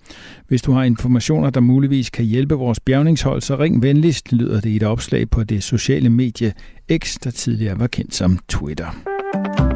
Hvis 0.48 0.62
du 0.62 0.72
har 0.72 0.82
informationer, 0.82 1.50
der 1.50 1.60
muligvis 1.60 2.10
kan 2.10 2.24
hjælpe 2.24 2.54
vores 2.54 2.80
bjergningshold, 2.80 3.40
så 3.40 3.56
ring 3.56 3.82
venligst, 3.82 4.32
lyder 4.32 4.60
det 4.60 4.70
i 4.70 4.76
et 4.76 4.82
opslag 4.82 5.30
på 5.30 5.44
det 5.44 5.62
sociale 5.62 6.10
medie 6.10 6.52
X, 6.98 7.16
der 7.24 7.30
tidligere 7.30 7.78
var 7.78 7.86
kendt 7.86 8.14
som 8.14 8.38
Twitter. 8.48 9.69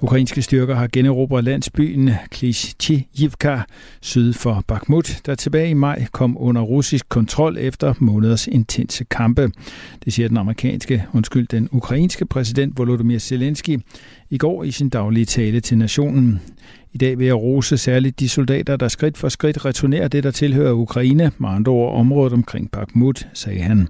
Ukrainske 0.00 0.42
styrker 0.42 0.74
har 0.74 0.88
generobret 0.92 1.44
landsbyen 1.44 2.10
Klishchivka 2.30 3.58
syd 4.00 4.32
for 4.32 4.64
Bakhmut, 4.66 5.20
der 5.26 5.34
tilbage 5.34 5.70
i 5.70 5.74
maj 5.74 6.06
kom 6.12 6.36
under 6.40 6.62
russisk 6.62 7.08
kontrol 7.08 7.56
efter 7.58 7.94
måneders 7.98 8.46
intense 8.46 9.04
kampe. 9.04 9.50
Det 10.04 10.12
siger 10.12 10.28
den 10.28 10.36
amerikanske, 10.36 11.04
undskyld, 11.12 11.46
den 11.46 11.68
ukrainske 11.72 12.26
præsident 12.26 12.78
Volodymyr 12.78 13.18
Zelensky 13.18 13.80
i 14.30 14.38
går 14.38 14.64
i 14.64 14.70
sin 14.70 14.88
daglige 14.88 15.24
tale 15.24 15.60
til 15.60 15.78
nationen. 15.78 16.40
I 16.92 16.98
dag 16.98 17.18
vil 17.18 17.26
jeg 17.26 17.36
rose 17.36 17.78
særligt 17.78 18.20
de 18.20 18.28
soldater, 18.28 18.76
der 18.76 18.88
skridt 18.88 19.18
for 19.18 19.28
skridt 19.28 19.64
returnerer 19.64 20.08
det, 20.08 20.24
der 20.24 20.30
tilhører 20.30 20.72
Ukraine, 20.72 21.32
med 21.38 21.48
andre 21.48 21.72
ord 21.72 21.98
området 21.98 22.32
omkring 22.32 22.70
Bakhmut, 22.70 23.28
sagde 23.32 23.60
han. 23.60 23.88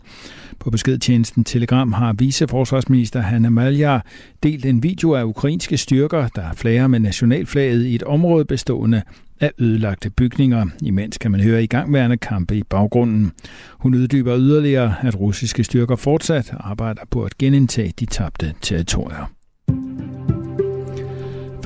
På 0.60 0.70
beskedtjenesten 0.70 1.44
Telegram 1.44 1.92
har 1.92 2.12
viceforsvarsminister 2.12 3.20
Hanna 3.20 3.50
Maljar 3.50 4.04
delt 4.42 4.66
en 4.66 4.82
video 4.82 5.14
af 5.14 5.24
ukrainske 5.24 5.76
styrker, 5.76 6.28
der 6.28 6.52
flager 6.56 6.86
med 6.86 7.00
nationalflaget 7.00 7.86
i 7.86 7.94
et 7.94 8.02
område 8.02 8.44
bestående 8.44 9.02
af 9.40 9.52
ødelagte 9.58 10.10
bygninger. 10.10 10.66
Imens 10.82 11.18
kan 11.18 11.30
man 11.30 11.40
høre 11.40 11.62
i 11.62 11.66
gangværende 11.66 12.16
kampe 12.16 12.56
i 12.56 12.62
baggrunden. 12.62 13.32
Hun 13.78 13.94
uddyber 13.94 14.38
yderligere, 14.38 14.94
at 15.02 15.20
russiske 15.20 15.64
styrker 15.64 15.96
fortsat 15.96 16.52
arbejder 16.60 17.02
på 17.10 17.22
at 17.22 17.38
genindtage 17.38 17.92
de 18.00 18.06
tabte 18.06 18.54
territorier. 18.62 19.35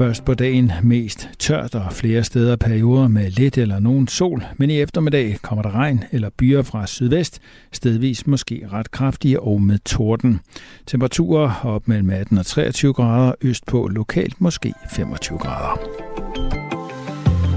Først 0.00 0.24
på 0.24 0.34
dagen 0.34 0.72
mest 0.82 1.28
tørt 1.38 1.74
og 1.74 1.92
flere 1.92 2.24
steder 2.24 2.56
perioder 2.56 3.08
med 3.08 3.30
lidt 3.30 3.58
eller 3.58 3.78
nogen 3.78 4.08
sol, 4.08 4.44
men 4.56 4.70
i 4.70 4.80
eftermiddag 4.80 5.36
kommer 5.42 5.62
der 5.62 5.74
regn 5.74 6.04
eller 6.12 6.30
byer 6.38 6.62
fra 6.62 6.86
sydvest, 6.86 7.40
stedvis 7.72 8.26
måske 8.26 8.68
ret 8.72 8.90
kraftige 8.90 9.40
og 9.40 9.62
med 9.62 9.78
torden. 9.78 10.40
Temperaturer 10.86 11.60
op 11.64 11.88
mellem 11.88 12.10
18 12.10 12.38
og 12.38 12.46
23 12.46 12.92
grader, 12.92 13.32
østpå 13.40 13.88
lokalt 13.88 14.40
måske 14.40 14.72
25 14.92 15.38
grader. 15.38 15.80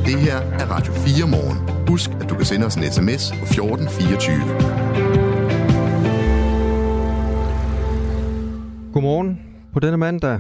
Det 0.06 0.20
her 0.20 0.38
er 0.38 0.66
Radio 0.66 0.94
4 0.94 1.28
morgen. 1.28 1.88
Husk, 1.88 2.10
at 2.22 2.30
du 2.30 2.36
kan 2.36 2.46
sende 2.46 2.66
os 2.66 2.76
en 2.76 2.84
sms 2.84 3.32
på 3.32 3.46
1424. 3.46 4.36
Godmorgen 8.94 9.40
på 9.74 9.80
denne 9.80 9.98
mandag. 9.98 10.40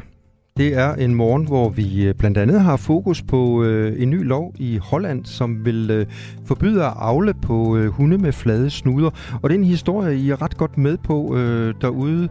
Det 0.57 0.77
er 0.77 0.95
en 0.95 1.15
morgen, 1.15 1.47
hvor 1.47 1.69
vi 1.69 2.05
øh, 2.05 2.13
blandt 2.13 2.37
andet 2.37 2.61
har 2.61 2.77
fokus 2.77 3.21
på 3.21 3.63
øh, 3.63 4.01
en 4.01 4.09
ny 4.09 4.23
lov 4.27 4.53
i 4.59 4.77
Holland, 4.77 5.25
som 5.25 5.65
vil 5.65 5.91
øh, 5.91 6.05
forbyde 6.45 6.85
at 6.85 6.93
avle 6.95 7.33
på 7.33 7.77
øh, 7.77 7.87
hunde 7.87 8.17
med 8.17 8.31
flade 8.31 8.69
snuder. 8.69 9.09
Og 9.41 9.49
det 9.49 9.55
er 9.55 9.59
en 9.59 9.65
historie, 9.65 10.17
I 10.17 10.29
er 10.29 10.41
ret 10.41 10.57
godt 10.57 10.77
med 10.77 10.97
på 10.97 11.35
øh, 11.37 11.73
derude. 11.81 12.29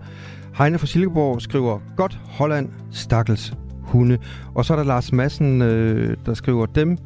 Heine 0.58 0.78
fra 0.78 0.86
Silkeborg 0.86 1.42
skriver, 1.42 1.78
godt 1.96 2.20
Holland, 2.24 2.68
stakkels 2.90 3.54
hunde. 3.80 4.18
Og 4.54 4.64
så 4.64 4.72
er 4.72 4.76
der 4.76 4.84
Lars 4.84 5.12
Madsen, 5.12 5.62
øh, 5.62 6.16
der 6.26 6.34
skriver, 6.34 6.66
dem 6.66 6.98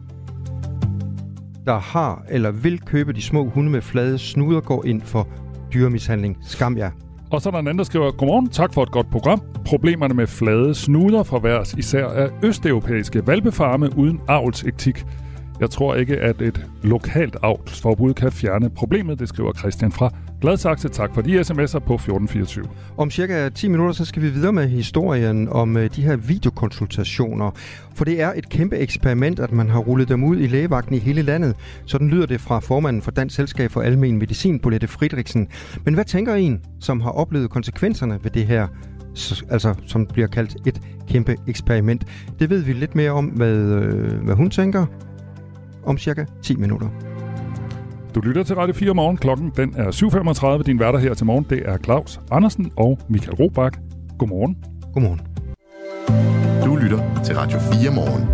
der 1.67 1.79
har 1.79 2.25
eller 2.29 2.51
vil 2.51 2.81
købe 2.81 3.13
de 3.13 3.23
små 3.23 3.49
hunde 3.49 3.71
med 3.71 3.81
flade 3.81 4.19
snuder, 4.19 4.61
går 4.61 4.85
ind 4.85 5.03
for 5.03 5.29
dyremishandling. 5.75 6.39
Skam 6.43 6.79
jer. 6.79 6.91
Og 7.31 7.43
så 7.43 7.49
er 7.49 7.51
der 7.51 7.59
en 7.59 7.69
anden, 7.69 7.79
der 7.79 7.85
skriver, 7.85 8.11
Godmorgen, 8.11 8.49
tak 8.49 8.75
for 8.75 8.83
et 8.83 8.91
godt 8.91 9.11
program. 9.11 9.43
Problemerne 9.67 10.15
med 10.15 10.27
flade 10.27 10.75
snuder 10.75 11.23
forværres 11.23 11.75
især 11.79 12.07
af 12.07 12.29
østeuropæiske 12.43 13.27
valpefarme 13.27 13.97
uden 13.97 14.21
avlsetik. 14.29 15.05
Jeg 15.61 15.71
tror 15.71 15.95
ikke, 15.95 16.17
at 16.17 16.43
et 16.43 16.67
lokalt 16.83 17.37
avlsforbud 17.43 18.15
kan 18.15 18.33
fjerne 18.33 18.71
problemet, 18.71 19.19
det 19.19 19.29
skriver 19.29 19.53
Christian 19.53 19.93
fra 19.93 20.11
Gladsaxe. 20.41 20.89
Tak 20.89 21.15
for 21.15 21.23
de 21.23 21.41
sms'er 21.41 21.79
på 21.79 21.95
1424. 21.95 22.65
Om 22.97 23.11
cirka 23.11 23.49
10 23.49 23.69
minutter, 23.69 23.93
så 23.93 24.05
skal 24.05 24.23
vi 24.23 24.29
videre 24.29 24.53
med 24.53 24.69
historien 24.69 25.49
om 25.49 25.77
øh, 25.77 25.91
de 25.97 26.03
her 26.03 26.17
videokonsultationer. 26.17 27.51
For 27.95 28.05
det 28.05 28.21
er 28.21 28.33
et 28.37 28.49
kæmpe 28.49 28.77
eksperiment, 28.77 29.41
at 29.41 29.53
man 29.53 29.69
har 29.69 29.79
rullet 29.79 30.09
dem 30.09 30.25
ud 30.25 30.37
i 30.39 30.47
lægevagten 30.47 30.95
i 30.95 30.99
hele 30.99 31.23
landet. 31.23 31.57
Sådan 31.87 32.09
lyder 32.09 32.27
det 32.27 32.41
fra 32.41 32.61
formanden 32.61 33.03
for 33.03 33.11
Dansk 33.11 33.37
Selskab 33.37 33.71
for 33.71 33.83
Almen 33.83 34.19
Medicin, 34.19 34.61
Bolette 34.61 34.87
Fridriksen. 34.87 35.49
Men 35.85 35.95
hvad 35.95 36.05
tænker 36.05 36.35
en, 36.35 36.61
som 36.81 37.01
har 37.01 37.11
oplevet 37.11 37.51
konsekvenserne 37.51 38.19
ved 38.23 38.31
det 38.31 38.47
her 38.47 38.67
altså, 39.51 39.75
som 39.87 40.07
bliver 40.07 40.29
kaldt 40.29 40.57
et 40.67 40.81
kæmpe 41.09 41.37
eksperiment. 41.47 42.05
Det 42.39 42.51
ved 42.51 42.63
vi 42.63 42.73
lidt 42.73 42.95
mere 42.95 43.11
om, 43.11 43.25
hvad, 43.25 43.57
øh, 43.57 44.25
hvad 44.25 44.35
hun 44.35 44.51
tænker 44.51 44.87
om 45.85 45.99
cirka 45.99 46.25
10 46.43 46.57
minutter. 46.57 46.89
Du 48.15 48.21
lytter 48.21 48.43
til 48.43 48.57
Radio 48.57 48.75
4 48.75 48.95
morgen. 48.95 49.17
Klokken 49.17 49.53
den 49.57 49.75
er 49.77 49.91
7.35. 50.59 50.63
Din 50.63 50.81
værter 50.81 50.99
her 50.99 51.15
til 51.15 51.27
morgen, 51.27 51.47
det 51.51 51.63
er 51.65 51.79
Claus 51.79 52.21
Andersen 52.31 52.73
og 52.77 52.99
Michael 53.09 53.37
Robach. 53.37 53.79
Godmorgen. 54.19 54.57
Godmorgen. 54.95 55.21
Du 56.65 56.77
lytter 56.77 57.23
til 57.25 57.37
Radio 57.37 57.59
4 57.59 57.95
morgen. 57.95 58.29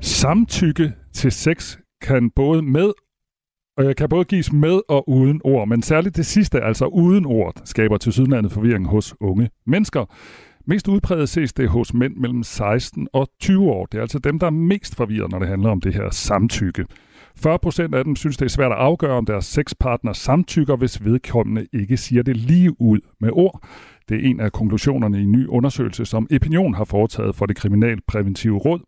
Samtykke 0.00 0.92
til 1.14 1.32
sex 1.32 1.76
kan 2.02 2.30
både 2.36 2.62
med 2.62 2.92
og 3.76 3.96
kan 3.96 4.08
både 4.08 4.24
gives 4.24 4.52
med 4.52 4.80
og 4.88 5.08
uden 5.08 5.40
ord, 5.44 5.68
men 5.68 5.82
særligt 5.82 6.16
det 6.16 6.26
sidste, 6.26 6.60
altså 6.60 6.86
uden 6.86 7.26
ord, 7.26 7.54
skaber 7.64 7.96
til 7.96 8.12
sydlandet 8.12 8.52
forvirring 8.52 8.86
hos 8.86 9.14
unge 9.20 9.50
mennesker. 9.66 10.04
Mest 10.66 10.88
udpræget 10.88 11.28
ses 11.28 11.52
det 11.52 11.68
hos 11.68 11.94
mænd 11.94 12.16
mellem 12.16 12.42
16 12.42 13.08
og 13.12 13.28
20 13.40 13.70
år. 13.70 13.86
Det 13.86 13.98
er 13.98 14.02
altså 14.02 14.18
dem, 14.18 14.38
der 14.38 14.46
er 14.46 14.50
mest 14.50 14.96
forvirret, 14.96 15.30
når 15.30 15.38
det 15.38 15.48
handler 15.48 15.70
om 15.70 15.80
det 15.80 15.94
her 15.94 16.10
samtykke. 16.10 16.86
40 17.36 17.58
procent 17.58 17.94
af 17.94 18.04
dem 18.04 18.16
synes, 18.16 18.36
det 18.36 18.44
er 18.44 18.50
svært 18.50 18.72
at 18.72 18.78
afgøre, 18.78 19.16
om 19.16 19.26
deres 19.26 19.44
sexpartner 19.44 20.12
samtykker, 20.12 20.76
hvis 20.76 21.04
vedkommende 21.04 21.66
ikke 21.72 21.96
siger 21.96 22.22
det 22.22 22.36
lige 22.36 22.80
ud 22.80 23.00
med 23.20 23.30
ord. 23.32 23.62
Det 24.08 24.14
er 24.16 24.30
en 24.30 24.40
af 24.40 24.52
konklusionerne 24.52 25.18
i 25.18 25.22
en 25.22 25.32
ny 25.32 25.46
undersøgelse, 25.46 26.04
som 26.04 26.28
Opinion 26.36 26.74
har 26.74 26.84
foretaget 26.84 27.34
for 27.38 27.46
det 27.46 27.56
Kriminalpræventive 27.56 28.58
Råd. 28.58 28.80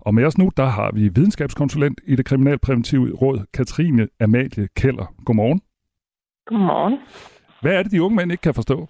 Og 0.00 0.14
med 0.14 0.24
os 0.24 0.38
nu, 0.38 0.50
der 0.56 0.64
har 0.64 0.90
vi 0.92 1.00
videnskabskonsulent 1.00 2.00
i 2.06 2.16
det 2.16 2.26
Kriminalpræventive 2.26 3.14
Råd, 3.22 3.38
Katrine 3.54 4.08
Amalie 4.20 4.68
Keller. 4.76 5.06
Godmorgen. 5.26 5.60
Godmorgen. 6.46 6.98
Hvad 7.62 7.72
er 7.74 7.82
det, 7.82 7.92
de 7.92 8.02
unge 8.02 8.16
mænd 8.16 8.32
ikke 8.32 8.42
kan 8.42 8.54
forstå? 8.54 8.88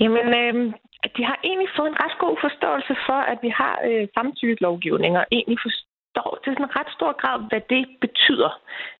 Jamen, 0.00 0.26
øh, 0.40 0.54
de 1.16 1.22
har 1.30 1.38
egentlig 1.48 1.70
fået 1.76 1.88
en 1.92 2.00
ret 2.04 2.16
god 2.24 2.36
forståelse 2.46 2.94
for, 3.06 3.20
at 3.32 3.38
vi 3.42 3.50
har 3.60 3.74
øh, 3.88 4.08
samtykkelovgivning, 4.16 5.12
og 5.20 5.24
egentlig 5.32 5.58
forstår 6.18 6.38
til 6.44 6.52
sådan 6.52 6.64
en 6.68 6.76
ret 6.78 6.90
stor 6.98 7.12
grad, 7.22 7.38
hvad 7.50 7.62
det 7.74 7.84
betyder. 8.04 8.50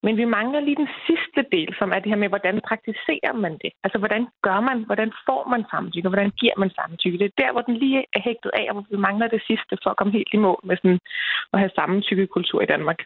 Men 0.04 0.16
vi 0.16 0.24
mangler 0.24 0.60
lige 0.60 0.82
den 0.84 0.90
sidste 1.06 1.40
del, 1.54 1.70
som 1.78 1.88
er 1.94 1.98
det 2.00 2.10
her 2.12 2.22
med, 2.22 2.28
hvordan 2.28 2.60
praktiserer 2.68 3.34
man 3.44 3.52
det? 3.62 3.70
Altså, 3.84 3.98
hvordan 3.98 4.22
gør 4.46 4.60
man, 4.68 4.78
hvordan 4.88 5.10
får 5.26 5.42
man 5.52 5.62
samtykke, 5.72 6.08
hvordan 6.08 6.30
giver 6.40 6.56
man 6.62 6.70
samtykke? 6.70 7.18
Det 7.18 7.26
er 7.28 7.42
der, 7.42 7.52
hvor 7.52 7.64
den 7.68 7.76
lige 7.76 7.98
er 8.16 8.20
hægtet 8.28 8.50
af, 8.60 8.64
og 8.68 8.74
hvor 8.74 8.86
vi 8.90 8.96
mangler 9.06 9.28
det 9.28 9.42
sidste 9.50 9.74
for 9.82 9.90
at 9.90 9.96
komme 9.96 10.12
helt 10.18 10.32
i 10.32 10.44
mål 10.46 10.60
med 10.68 10.76
sådan 10.76 11.00
at 11.52 11.58
have 11.62 11.76
samtykkekultur 11.78 12.60
i 12.62 12.70
Danmark. 12.74 12.98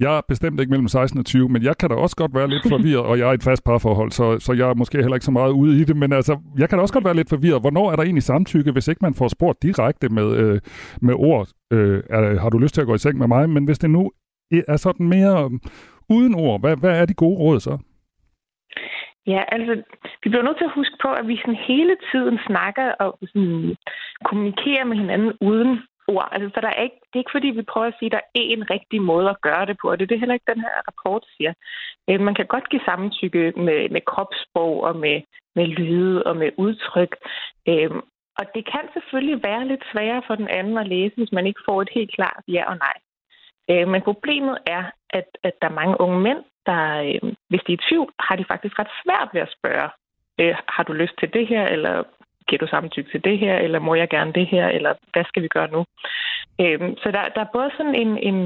Jeg 0.00 0.16
er 0.16 0.20
bestemt 0.28 0.60
ikke 0.60 0.70
mellem 0.70 0.88
16 0.88 1.18
og 1.18 1.26
20, 1.26 1.48
men 1.48 1.62
jeg 1.62 1.78
kan 1.78 1.88
da 1.90 1.94
også 1.94 2.16
godt 2.16 2.34
være 2.34 2.48
lidt 2.48 2.68
forvirret, 2.74 3.06
og 3.10 3.18
jeg 3.18 3.26
er 3.28 3.32
i 3.32 3.34
et 3.34 3.48
fast 3.50 3.64
parforhold, 3.64 4.10
så, 4.10 4.38
så 4.38 4.52
jeg 4.52 4.66
er 4.70 4.74
måske 4.74 4.98
heller 4.98 5.18
ikke 5.18 5.30
så 5.30 5.36
meget 5.40 5.52
ude 5.52 5.80
i 5.80 5.84
det, 5.84 5.96
men 5.96 6.12
altså, 6.12 6.34
jeg 6.58 6.68
kan 6.68 6.78
da 6.78 6.82
også 6.82 6.94
godt 6.94 7.04
være 7.04 7.20
lidt 7.20 7.28
forvirret. 7.34 7.60
Hvornår 7.60 7.86
er 7.92 7.96
der 7.96 8.02
egentlig 8.02 8.22
samtykke, 8.22 8.72
hvis 8.72 8.88
ikke 8.88 9.04
man 9.06 9.14
får 9.14 9.28
spurgt 9.28 9.62
direkte 9.62 10.08
med, 10.08 10.28
øh, 10.42 10.60
med 11.02 11.14
ord, 11.14 11.48
øh, 11.72 12.02
er, 12.10 12.40
har 12.40 12.50
du 12.50 12.58
lyst 12.58 12.74
til 12.74 12.80
at 12.80 12.86
gå 12.86 12.94
i 12.94 12.98
seng 13.04 13.18
med 13.18 13.28
mig? 13.28 13.50
Men 13.50 13.64
hvis 13.64 13.78
det 13.78 13.90
nu 13.90 14.10
er 14.68 14.76
sådan 14.76 15.08
mere 15.08 15.44
øh, 15.44 15.50
uden 16.16 16.34
ord, 16.34 16.60
hvad, 16.60 16.76
hvad 16.76 17.00
er 17.00 17.06
de 17.06 17.14
gode 17.14 17.38
råd 17.38 17.60
så? 17.60 17.78
Ja, 19.26 19.42
altså, 19.54 19.72
vi 20.22 20.30
bliver 20.30 20.42
nødt 20.46 20.58
til 20.58 20.68
at 20.70 20.78
huske 20.80 20.96
på, 21.02 21.08
at 21.12 21.28
vi 21.28 21.36
sådan 21.36 21.64
hele 21.68 21.96
tiden 22.10 22.38
snakker 22.46 22.86
og 23.04 23.18
sådan, 23.32 23.76
kommunikerer 24.24 24.84
med 24.84 24.96
hinanden 24.96 25.32
uden 25.40 25.72
ord. 26.14 26.28
Altså, 26.32 26.48
så 26.54 26.60
der 26.60 26.72
er 26.76 26.82
ikke, 26.86 27.00
det 27.08 27.16
er 27.16 27.24
ikke 27.24 27.36
fordi, 27.36 27.48
vi 27.48 27.70
prøver 27.72 27.86
at 27.86 27.98
sige, 27.98 28.08
at 28.08 28.16
der 28.16 28.22
er 28.26 28.44
én 28.52 28.62
rigtig 28.74 29.00
måde 29.02 29.28
at 29.30 29.40
gøre 29.40 29.66
det 29.66 29.76
på, 29.82 29.90
og 29.90 29.98
det 29.98 30.04
er 30.04 30.12
det 30.12 30.20
heller 30.20 30.38
ikke 30.38 30.52
den 30.52 30.60
her 30.66 30.76
rapport 30.88 31.24
siger. 31.36 31.52
Øh, 32.08 32.20
man 32.20 32.34
kan 32.34 32.46
godt 32.46 32.68
give 32.70 32.82
samtykke 32.84 33.52
med, 33.66 33.80
med 33.94 34.02
kropssprog 34.10 34.74
og 34.88 34.96
med, 34.96 35.16
med 35.56 35.66
lyde 35.66 36.22
og 36.22 36.36
med 36.36 36.50
udtryk. 36.56 37.12
Øh, 37.68 37.90
og 38.38 38.44
det 38.54 38.64
kan 38.72 38.84
selvfølgelig 38.92 39.42
være 39.42 39.68
lidt 39.68 39.84
sværere 39.92 40.22
for 40.26 40.34
den 40.34 40.48
anden 40.48 40.78
at 40.78 40.88
læse, 40.88 41.14
hvis 41.16 41.32
man 41.32 41.46
ikke 41.46 41.60
får 41.68 41.82
et 41.82 41.90
helt 41.94 42.12
klart 42.14 42.42
ja 42.48 42.62
og 42.70 42.76
nej. 42.86 42.96
Øh, 43.70 43.88
men 43.88 44.02
problemet 44.02 44.58
er, 44.66 44.84
at, 45.10 45.28
at 45.42 45.54
der 45.62 45.68
er 45.68 45.80
mange 45.80 46.00
unge 46.00 46.20
mænd, 46.20 46.42
der, 46.66 46.82
øhm, 47.08 47.34
hvis 47.48 47.62
de 47.66 47.72
er 47.72 47.78
i 47.78 47.86
tvivl, 47.88 48.12
har 48.20 48.36
de 48.36 48.44
faktisk 48.52 48.78
ret 48.78 48.92
svært 49.02 49.28
ved 49.32 49.40
at 49.40 49.54
spørge, 49.58 49.88
øh, 50.40 50.54
har 50.68 50.82
du 50.82 50.92
lyst 50.92 51.16
til 51.18 51.32
det 51.32 51.46
her, 51.46 51.64
eller 51.66 52.02
giver 52.48 52.60
du 52.60 52.66
samtykke 52.66 53.10
til 53.10 53.24
det 53.24 53.38
her, 53.38 53.56
eller 53.56 53.78
må 53.78 53.94
jeg 53.94 54.08
gerne 54.08 54.32
det 54.32 54.46
her, 54.46 54.66
eller 54.68 54.92
hvad 55.12 55.24
skal 55.24 55.42
vi 55.42 55.48
gøre 55.48 55.70
nu? 55.70 55.84
Øhm, 56.60 56.96
så 57.02 57.08
der, 57.16 57.22
der 57.34 57.40
er 57.40 57.54
både 57.56 57.70
sådan 57.76 57.94
en, 57.94 58.18
en, 58.28 58.38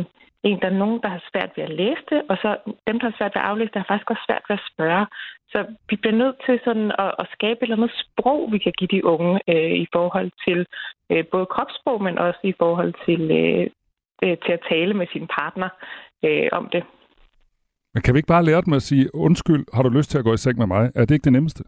en, 0.49 0.61
der 0.61 0.69
er 0.69 0.81
nogen, 0.83 1.01
der 1.03 1.09
har 1.09 1.23
svært 1.31 1.51
ved 1.57 1.65
at 1.65 1.77
læse 1.83 2.05
det, 2.11 2.23
og 2.31 2.37
så 2.43 2.51
dem, 2.87 2.97
der 2.99 3.07
har 3.09 3.17
svært 3.19 3.35
ved 3.35 3.43
at 3.43 3.49
aflæse 3.49 3.73
det, 3.73 3.83
har 3.83 3.93
faktisk 3.93 4.11
også 4.11 4.25
svært 4.29 4.45
ved 4.49 4.57
at 4.59 4.69
spørge. 4.73 5.07
Så 5.53 5.59
vi 5.91 5.97
bliver 5.97 6.17
nødt 6.23 6.37
til 6.47 6.61
sådan 6.65 6.91
at, 7.05 7.11
at 7.19 7.27
skabe 7.37 7.59
et 7.59 7.63
eller 7.63 7.77
andet 7.77 8.03
sprog, 8.03 8.53
vi 8.53 8.59
kan 8.59 8.73
give 8.79 8.93
de 8.97 9.05
unge 9.05 9.41
øh, 9.53 9.73
i 9.85 9.87
forhold 9.97 10.31
til 10.47 10.67
øh, 11.13 11.25
både 11.33 11.47
kropssprog, 11.47 12.03
men 12.03 12.19
også 12.19 12.41
i 12.45 12.55
forhold 12.63 12.93
til, 13.07 13.23
øh, 13.41 13.67
øh, 14.25 14.37
til 14.45 14.53
at 14.53 14.67
tale 14.73 14.95
med 14.95 15.07
sin 15.13 15.27
partner 15.39 15.69
øh, 16.25 16.49
om 16.53 16.69
det. 16.73 16.83
Men 17.95 18.03
kan 18.03 18.15
vi 18.15 18.19
ikke 18.19 18.35
bare 18.37 18.45
lære 18.45 18.63
dem 18.67 18.73
at 18.73 18.83
sige, 18.83 19.15
undskyld, 19.15 19.65
har 19.75 19.83
du 19.83 19.89
lyst 19.89 20.11
til 20.11 20.19
at 20.19 20.25
gå 20.25 20.33
i 20.33 20.37
seng 20.37 20.59
med 20.59 20.67
mig? 20.67 20.85
Er 20.95 21.05
det 21.05 21.15
ikke 21.15 21.25
det 21.25 21.33
nemmeste? 21.33 21.65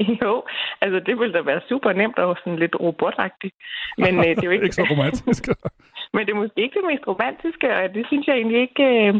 jo, 0.22 0.44
altså 0.80 0.98
det 1.06 1.18
ville 1.18 1.34
da 1.34 1.40
være 1.40 1.60
super 1.68 1.92
nemt 1.92 2.18
og 2.18 2.36
sådan 2.38 2.58
lidt 2.58 2.76
robotagtigt. 2.80 3.54
Men 3.98 4.12
øh, 4.18 4.30
det 4.36 4.42
er 4.44 4.50
jo 4.50 4.50
ikke... 4.50 4.64
ikke 4.68 4.80
så 4.80 4.86
romantisk. 4.90 5.42
men 6.14 6.26
det 6.26 6.32
er 6.32 6.42
måske 6.42 6.62
ikke 6.62 6.78
det 6.80 6.90
mest 6.90 7.06
romantiske, 7.08 7.68
og 7.76 7.94
det 7.94 8.06
synes 8.06 8.26
jeg 8.26 8.36
egentlig 8.36 8.60
ikke... 8.60 8.84
Øh... 8.84 9.14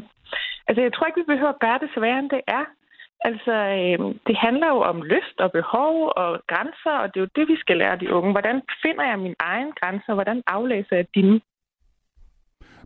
Altså 0.68 0.82
jeg 0.82 0.92
tror 0.92 1.06
ikke, 1.06 1.20
vi 1.20 1.32
behøver 1.32 1.52
at 1.52 1.64
gøre 1.66 1.78
det 1.82 1.90
sværere, 1.94 2.18
end 2.18 2.30
det 2.30 2.40
er. 2.46 2.64
Altså, 3.28 3.54
øh, 3.80 3.98
det 4.26 4.36
handler 4.36 4.68
jo 4.74 4.80
om 4.92 5.02
lyst 5.02 5.36
og 5.44 5.52
behov 5.52 6.12
og 6.16 6.30
grænser, 6.46 6.94
og 7.02 7.06
det 7.08 7.16
er 7.16 7.26
jo 7.26 7.36
det, 7.36 7.48
vi 7.48 7.56
skal 7.60 7.76
lære 7.76 7.96
de 8.02 8.12
unge. 8.12 8.30
Hvordan 8.32 8.62
finder 8.82 9.04
jeg 9.10 9.18
min 9.18 9.34
egen 9.38 9.72
grænser? 9.80 10.14
Hvordan 10.14 10.42
aflæser 10.46 10.96
jeg 10.96 11.06
dine? 11.14 11.40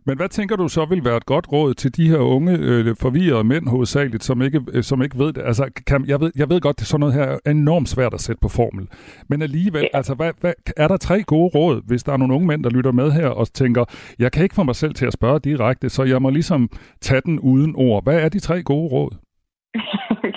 Men 0.07 0.17
hvad 0.17 0.29
tænker 0.29 0.55
du 0.55 0.67
så 0.67 0.85
vil 0.85 1.05
være 1.05 1.17
et 1.17 1.25
godt 1.25 1.51
råd 1.51 1.73
til 1.73 1.95
de 1.95 2.09
her 2.09 2.17
unge 2.17 2.57
øh, 2.57 2.95
forvirrede 2.99 3.43
mænd 3.43 3.67
hovedsageligt, 3.67 4.23
som 4.23 4.41
ikke, 4.41 4.61
øh, 4.71 4.83
som 4.83 5.03
ikke 5.03 5.19
ved 5.19 5.33
det? 5.33 5.43
Altså, 5.45 5.69
kan, 5.87 6.05
jeg, 6.07 6.21
ved, 6.21 6.31
jeg 6.35 6.49
ved 6.49 6.61
godt, 6.61 6.81
at 6.81 6.87
sådan 6.87 6.99
noget 6.99 7.13
her 7.15 7.37
er 7.45 7.51
enormt 7.51 7.89
svært 7.89 8.13
at 8.13 8.21
sætte 8.21 8.39
på 8.41 8.49
formel. 8.49 8.87
Men 9.29 9.41
alligevel, 9.41 9.81
ja. 9.81 9.97
altså, 9.97 10.13
hvad, 10.13 10.31
hvad, 10.41 10.53
er 10.77 10.87
der 10.87 10.97
tre 10.97 11.23
gode 11.23 11.51
råd, 11.55 11.81
hvis 11.87 12.03
der 12.03 12.13
er 12.13 12.17
nogle 12.17 12.33
unge 12.33 12.47
mænd, 12.47 12.63
der 12.63 12.69
lytter 12.69 12.91
med 12.91 13.11
her 13.11 13.27
og 13.27 13.53
tænker, 13.53 13.85
jeg 14.19 14.31
kan 14.31 14.43
ikke 14.43 14.55
få 14.55 14.63
mig 14.63 14.75
selv 14.75 14.93
til 14.93 15.05
at 15.05 15.13
spørge 15.13 15.39
direkte, 15.39 15.89
så 15.89 16.03
jeg 16.03 16.21
må 16.21 16.29
ligesom 16.29 16.69
tage 17.01 17.21
den 17.25 17.39
uden 17.39 17.73
ord. 17.75 18.03
Hvad 18.03 18.19
er 18.19 18.29
de 18.29 18.39
tre 18.39 18.63
gode 18.63 18.91
råd? 18.91 19.15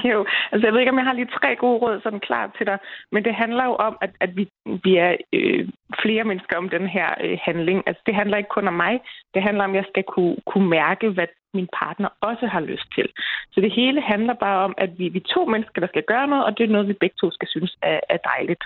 Jo, 0.04 0.26
altså 0.52 0.66
jeg 0.66 0.72
ved 0.72 0.80
ikke, 0.80 0.92
om 0.92 0.98
jeg 0.98 1.04
har 1.04 1.12
lige 1.12 1.36
tre 1.40 1.56
gode 1.56 1.78
råd 1.78 2.00
sådan 2.00 2.20
klar 2.20 2.50
til 2.56 2.66
dig, 2.66 2.78
men 3.12 3.24
det 3.24 3.34
handler 3.34 3.64
jo 3.64 3.74
om, 3.74 3.98
at, 4.00 4.10
at 4.20 4.36
vi, 4.36 4.48
vi 4.84 4.96
er 4.96 5.16
øh, 5.32 5.68
flere 6.02 6.24
mennesker 6.24 6.56
om 6.56 6.68
den 6.68 6.86
her 6.86 7.08
øh, 7.24 7.38
handling. 7.42 7.82
Altså 7.86 8.02
det 8.06 8.14
handler 8.14 8.36
ikke 8.36 8.56
kun 8.56 8.68
om 8.68 8.74
mig, 8.74 9.00
det 9.34 9.42
handler 9.42 9.64
om, 9.64 9.70
at 9.70 9.76
jeg 9.76 9.84
skal 9.88 10.04
kunne, 10.04 10.36
kunne 10.46 10.68
mærke, 10.68 11.08
hvad 11.10 11.26
min 11.54 11.68
partner 11.80 12.08
også 12.20 12.46
har 12.46 12.60
lyst 12.60 12.88
til. 12.94 13.08
Så 13.52 13.60
det 13.60 13.72
hele 13.72 14.00
handler 14.00 14.34
bare 14.34 14.64
om, 14.64 14.74
at 14.76 14.98
vi, 14.98 15.08
vi 15.08 15.18
er 15.18 15.34
to 15.34 15.44
mennesker, 15.44 15.80
der 15.80 15.88
skal 15.88 16.02
gøre 16.02 16.28
noget, 16.28 16.44
og 16.44 16.58
det 16.58 16.64
er 16.64 16.74
noget, 16.74 16.88
vi 16.88 16.92
begge 16.92 17.16
to 17.20 17.30
skal 17.30 17.48
synes 17.48 17.76
er, 17.82 18.00
er 18.08 18.16
dejligt. 18.16 18.64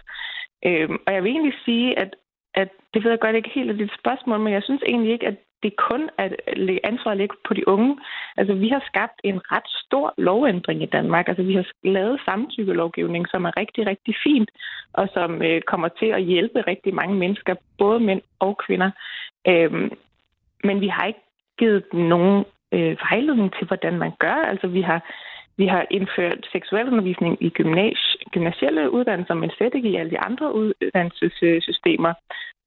Øhm, 0.66 0.98
og 1.06 1.14
jeg 1.14 1.22
vil 1.22 1.30
egentlig 1.30 1.54
sige, 1.64 1.98
at, 1.98 2.14
at 2.54 2.68
det 2.94 3.04
ved 3.04 3.10
jeg 3.10 3.20
godt 3.20 3.36
ikke 3.36 3.50
helt 3.54 3.70
af 3.70 3.78
dit 3.78 3.90
spørgsmål, 4.00 4.40
men 4.40 4.52
jeg 4.52 4.62
synes 4.62 4.82
egentlig 4.86 5.12
ikke, 5.12 5.26
at 5.26 5.36
det 5.62 5.76
kun 5.76 6.10
er 6.18 6.24
at 6.24 6.80
ansvaret 6.84 7.18
ligger 7.18 7.36
på 7.48 7.54
de 7.54 7.68
unge. 7.68 7.98
Altså, 8.36 8.54
vi 8.54 8.68
har 8.68 8.82
skabt 8.86 9.20
en 9.24 9.40
ret 9.52 9.68
stor 9.86 10.14
lovændring 10.18 10.82
i 10.82 10.86
Danmark. 10.86 11.28
Altså, 11.28 11.42
vi 11.42 11.54
har 11.54 11.66
lavet 11.84 12.20
samtykkelovgivning, 12.24 13.28
som 13.28 13.44
er 13.44 13.56
rigtig, 13.56 13.86
rigtig 13.86 14.14
fint, 14.24 14.50
og 14.92 15.08
som 15.14 15.42
øh, 15.42 15.62
kommer 15.62 15.88
til 15.88 16.06
at 16.06 16.22
hjælpe 16.22 16.60
rigtig 16.60 16.94
mange 16.94 17.14
mennesker, 17.14 17.54
både 17.78 18.00
mænd 18.00 18.22
og 18.38 18.58
kvinder. 18.66 18.90
Øhm, 19.48 19.90
men 20.64 20.80
vi 20.80 20.88
har 20.88 21.06
ikke 21.06 21.20
givet 21.58 21.84
nogen 21.92 22.44
øh, 22.72 22.96
vejledning 23.10 23.52
til, 23.58 23.66
hvordan 23.66 23.98
man 23.98 24.12
gør. 24.18 24.38
Altså, 24.50 24.66
vi 24.66 24.82
har 24.82 25.00
vi 25.56 25.66
har 25.66 25.86
indført 25.90 26.46
seksualundervisning 26.52 27.42
i 27.46 27.48
gymnas- 27.58 28.16
gymnasielle 28.32 28.90
uddannelser, 28.90 29.34
men 29.34 29.50
slet 29.50 29.74
ikke 29.74 29.88
i 29.88 29.96
alle 29.96 30.10
de 30.10 30.18
andre 30.18 30.54
uddannelsessystemer. 30.54 32.12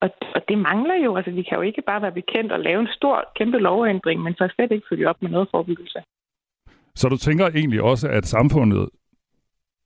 Og, 0.01 0.09
og 0.35 0.41
det 0.49 0.57
mangler 0.57 0.95
jo. 1.05 1.15
Altså, 1.17 1.31
vi 1.31 1.43
kan 1.43 1.57
jo 1.57 1.61
ikke 1.61 1.81
bare 1.81 2.01
være 2.01 2.19
bekendt 2.21 2.51
og 2.51 2.59
lave 2.59 2.81
en 2.81 2.95
stor, 2.97 3.31
kæmpe 3.35 3.57
lovændring, 3.57 4.21
men 4.21 4.33
så 4.33 4.49
slet 4.55 4.71
ikke 4.71 4.87
følge 4.89 5.09
op 5.09 5.21
med 5.21 5.29
noget 5.29 5.47
forebyggelse. 5.51 5.99
Så 6.95 7.09
du 7.09 7.17
tænker 7.17 7.47
egentlig 7.47 7.81
også, 7.81 8.07
at 8.09 8.25
samfundet 8.25 8.89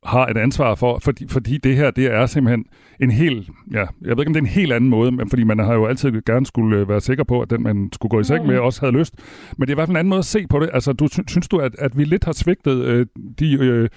har 0.03 0.27
et 0.27 0.37
ansvar 0.37 0.75
for, 0.75 0.99
fordi, 1.03 1.27
fordi 1.27 1.57
det 1.57 1.75
her, 1.75 1.91
det 1.91 2.05
er 2.05 2.25
simpelthen 2.25 2.65
en 2.99 3.11
helt, 3.11 3.49
ja, 3.71 3.79
jeg 3.79 3.87
ved 4.01 4.19
ikke, 4.19 4.27
om 4.27 4.33
det 4.33 4.39
er 4.39 4.43
en 4.43 4.45
helt 4.45 4.73
anden 4.73 4.89
måde, 4.89 5.11
men 5.11 5.29
fordi 5.29 5.43
man 5.43 5.59
har 5.59 5.73
jo 5.73 5.85
altid 5.85 6.21
gerne 6.25 6.45
skulle 6.45 6.77
øh, 6.77 6.89
være 6.89 7.01
sikker 7.01 7.23
på, 7.23 7.41
at 7.41 7.49
den, 7.49 7.63
man 7.63 7.89
skulle 7.93 8.09
gå 8.09 8.19
i 8.19 8.23
seng 8.23 8.45
med, 8.45 8.55
mm. 8.55 8.61
også 8.61 8.81
havde 8.81 8.97
lyst. 8.97 9.13
Men 9.57 9.67
det 9.67 9.69
er 9.69 9.75
i 9.75 9.75
hvert 9.75 9.87
fald 9.87 9.95
en 9.95 9.99
anden 9.99 10.09
måde 10.09 10.19
at 10.19 10.25
se 10.25 10.47
på 10.47 10.59
det. 10.59 10.69
Altså, 10.73 10.93
du, 10.93 11.07
synes 11.27 11.47
du, 11.47 11.57
at, 11.57 11.75
at 11.79 11.97
vi 11.97 12.03
lidt 12.03 12.23
har 12.23 12.31
svigtet 12.31 12.85
øh, 12.85 13.05
de, 13.39 13.53
øh, 13.53 13.89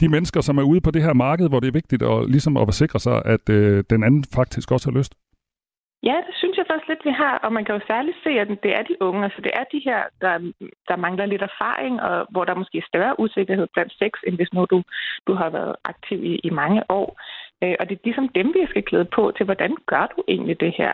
de 0.00 0.08
mennesker, 0.08 0.40
som 0.40 0.58
er 0.58 0.62
ude 0.62 0.80
på 0.80 0.90
det 0.90 1.02
her 1.02 1.12
marked, 1.12 1.48
hvor 1.48 1.60
det 1.60 1.68
er 1.68 1.72
vigtigt 1.72 2.02
at, 2.02 2.30
ligesom 2.30 2.56
at 2.56 2.74
sikre 2.74 3.00
sig, 3.00 3.22
at 3.24 3.48
øh, 3.48 3.84
den 3.90 4.04
anden 4.04 4.24
faktisk 4.34 4.72
også 4.72 4.90
har 4.90 4.98
lyst? 4.98 5.14
Ja, 6.02 6.16
det 6.26 6.34
synes 6.36 6.56
jeg 6.56 6.66
faktisk 6.68 6.88
lidt, 6.88 7.04
vi 7.04 7.10
har, 7.10 7.38
og 7.44 7.52
man 7.52 7.64
kan 7.64 7.74
jo 7.74 7.80
særligt 7.86 8.16
se, 8.24 8.30
at 8.30 8.48
det 8.62 8.72
er 8.78 8.82
de 8.82 9.02
unge, 9.02 9.24
altså 9.24 9.40
det 9.42 9.52
er 9.54 9.64
de 9.72 9.80
her, 9.84 10.02
der, 10.20 10.52
der 10.88 10.96
mangler 10.96 11.26
lidt 11.26 11.42
erfaring, 11.42 12.02
og 12.02 12.26
hvor 12.30 12.44
der 12.44 12.54
måske 12.54 12.78
er 12.78 12.88
større 12.88 13.20
usikkerhed 13.20 13.66
blandt 13.74 13.92
sex, 13.92 14.12
end 14.26 14.36
hvis 14.36 14.52
nu 14.52 14.64
du, 14.64 14.82
du 15.26 15.32
har 15.34 15.50
været 15.50 15.76
aktiv 15.84 16.24
i, 16.24 16.34
i 16.44 16.50
mange 16.50 16.82
år. 16.88 17.20
Øh, 17.62 17.74
og 17.80 17.88
det 17.88 17.94
er 17.94 18.04
ligesom 18.04 18.28
dem, 18.28 18.54
vi 18.54 18.66
skal 18.70 18.82
klæde 18.82 19.04
på 19.04 19.32
til, 19.36 19.44
hvordan 19.44 19.76
gør 19.86 20.06
du 20.16 20.22
egentlig 20.28 20.60
det 20.60 20.74
her? 20.78 20.92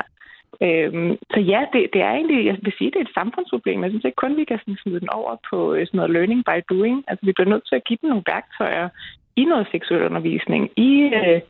Øhm, 0.62 1.18
så 1.32 1.40
ja, 1.40 1.60
det, 1.72 1.90
det 1.92 2.02
er 2.02 2.12
egentlig, 2.12 2.46
jeg 2.46 2.58
vil 2.62 2.74
sige, 2.78 2.90
det 2.90 2.96
er 2.96 3.08
et 3.08 3.18
samfundsproblem. 3.20 3.82
Jeg 3.82 3.90
synes 3.90 4.04
ikke 4.04 4.22
kun, 4.24 4.36
vi 4.36 4.44
kan 4.44 4.58
sådan 4.58 4.82
smide 4.82 5.00
den 5.00 5.10
over 5.10 5.36
på 5.50 5.74
øh, 5.74 5.86
sådan 5.86 5.98
noget 5.98 6.14
learning 6.16 6.44
by 6.44 6.58
doing. 6.74 7.04
Altså 7.08 7.26
vi 7.26 7.32
bliver 7.32 7.50
nødt 7.50 7.66
til 7.68 7.76
at 7.76 7.84
give 7.84 7.98
dem 8.02 8.08
nogle 8.08 8.24
værktøjer 8.26 8.88
i 9.36 9.44
noget 9.44 9.66
seksuel 9.72 10.02
undervisning, 10.02 10.70
i... 10.76 10.90
Øh, 11.18 11.40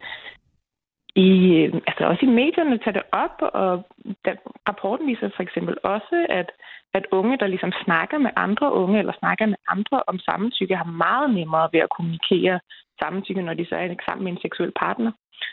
i, 1.16 1.30
øh, 1.62 1.74
altså 1.86 2.04
også 2.04 2.22
i 2.26 2.36
medierne 2.42 2.78
tager 2.78 2.98
det 2.98 3.02
op, 3.12 3.36
og 3.40 3.86
der, 4.24 4.34
rapporten 4.68 5.06
viser 5.06 5.30
for 5.36 5.42
eksempel 5.42 5.76
også, 5.82 6.26
at, 6.28 6.48
at 6.94 7.06
unge, 7.12 7.38
der 7.38 7.46
ligesom 7.46 7.72
snakker 7.84 8.18
med 8.18 8.30
andre 8.36 8.72
unge, 8.72 8.98
eller 8.98 9.12
snakker 9.18 9.46
med 9.46 9.60
andre 9.68 10.02
om 10.06 10.18
samtykke, 10.18 10.76
har 10.76 10.90
meget 11.06 11.34
nemmere 11.34 11.68
ved 11.72 11.80
at 11.80 11.94
kommunikere 11.96 12.60
samtykke, 13.02 13.42
når 13.42 13.54
de 13.54 13.66
så 13.66 13.74
er 13.76 13.94
sammen 14.04 14.24
med 14.24 14.32
en 14.32 14.42
seksuel 14.42 14.72
partner. 14.76 15.12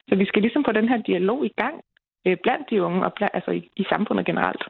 Så 0.09 0.15
vi 0.15 0.25
skal 0.25 0.41
ligesom 0.41 0.65
få 0.65 0.71
den 0.71 0.89
her 0.89 1.01
dialog 1.01 1.45
i 1.45 1.53
gang 1.61 1.75
øh, 2.27 2.37
blandt 2.43 2.69
de 2.69 2.83
unge, 2.83 3.05
og 3.05 3.13
blandt, 3.13 3.35
altså 3.35 3.51
i, 3.51 3.69
i 3.75 3.83
samfundet 3.89 4.25
generelt. 4.25 4.63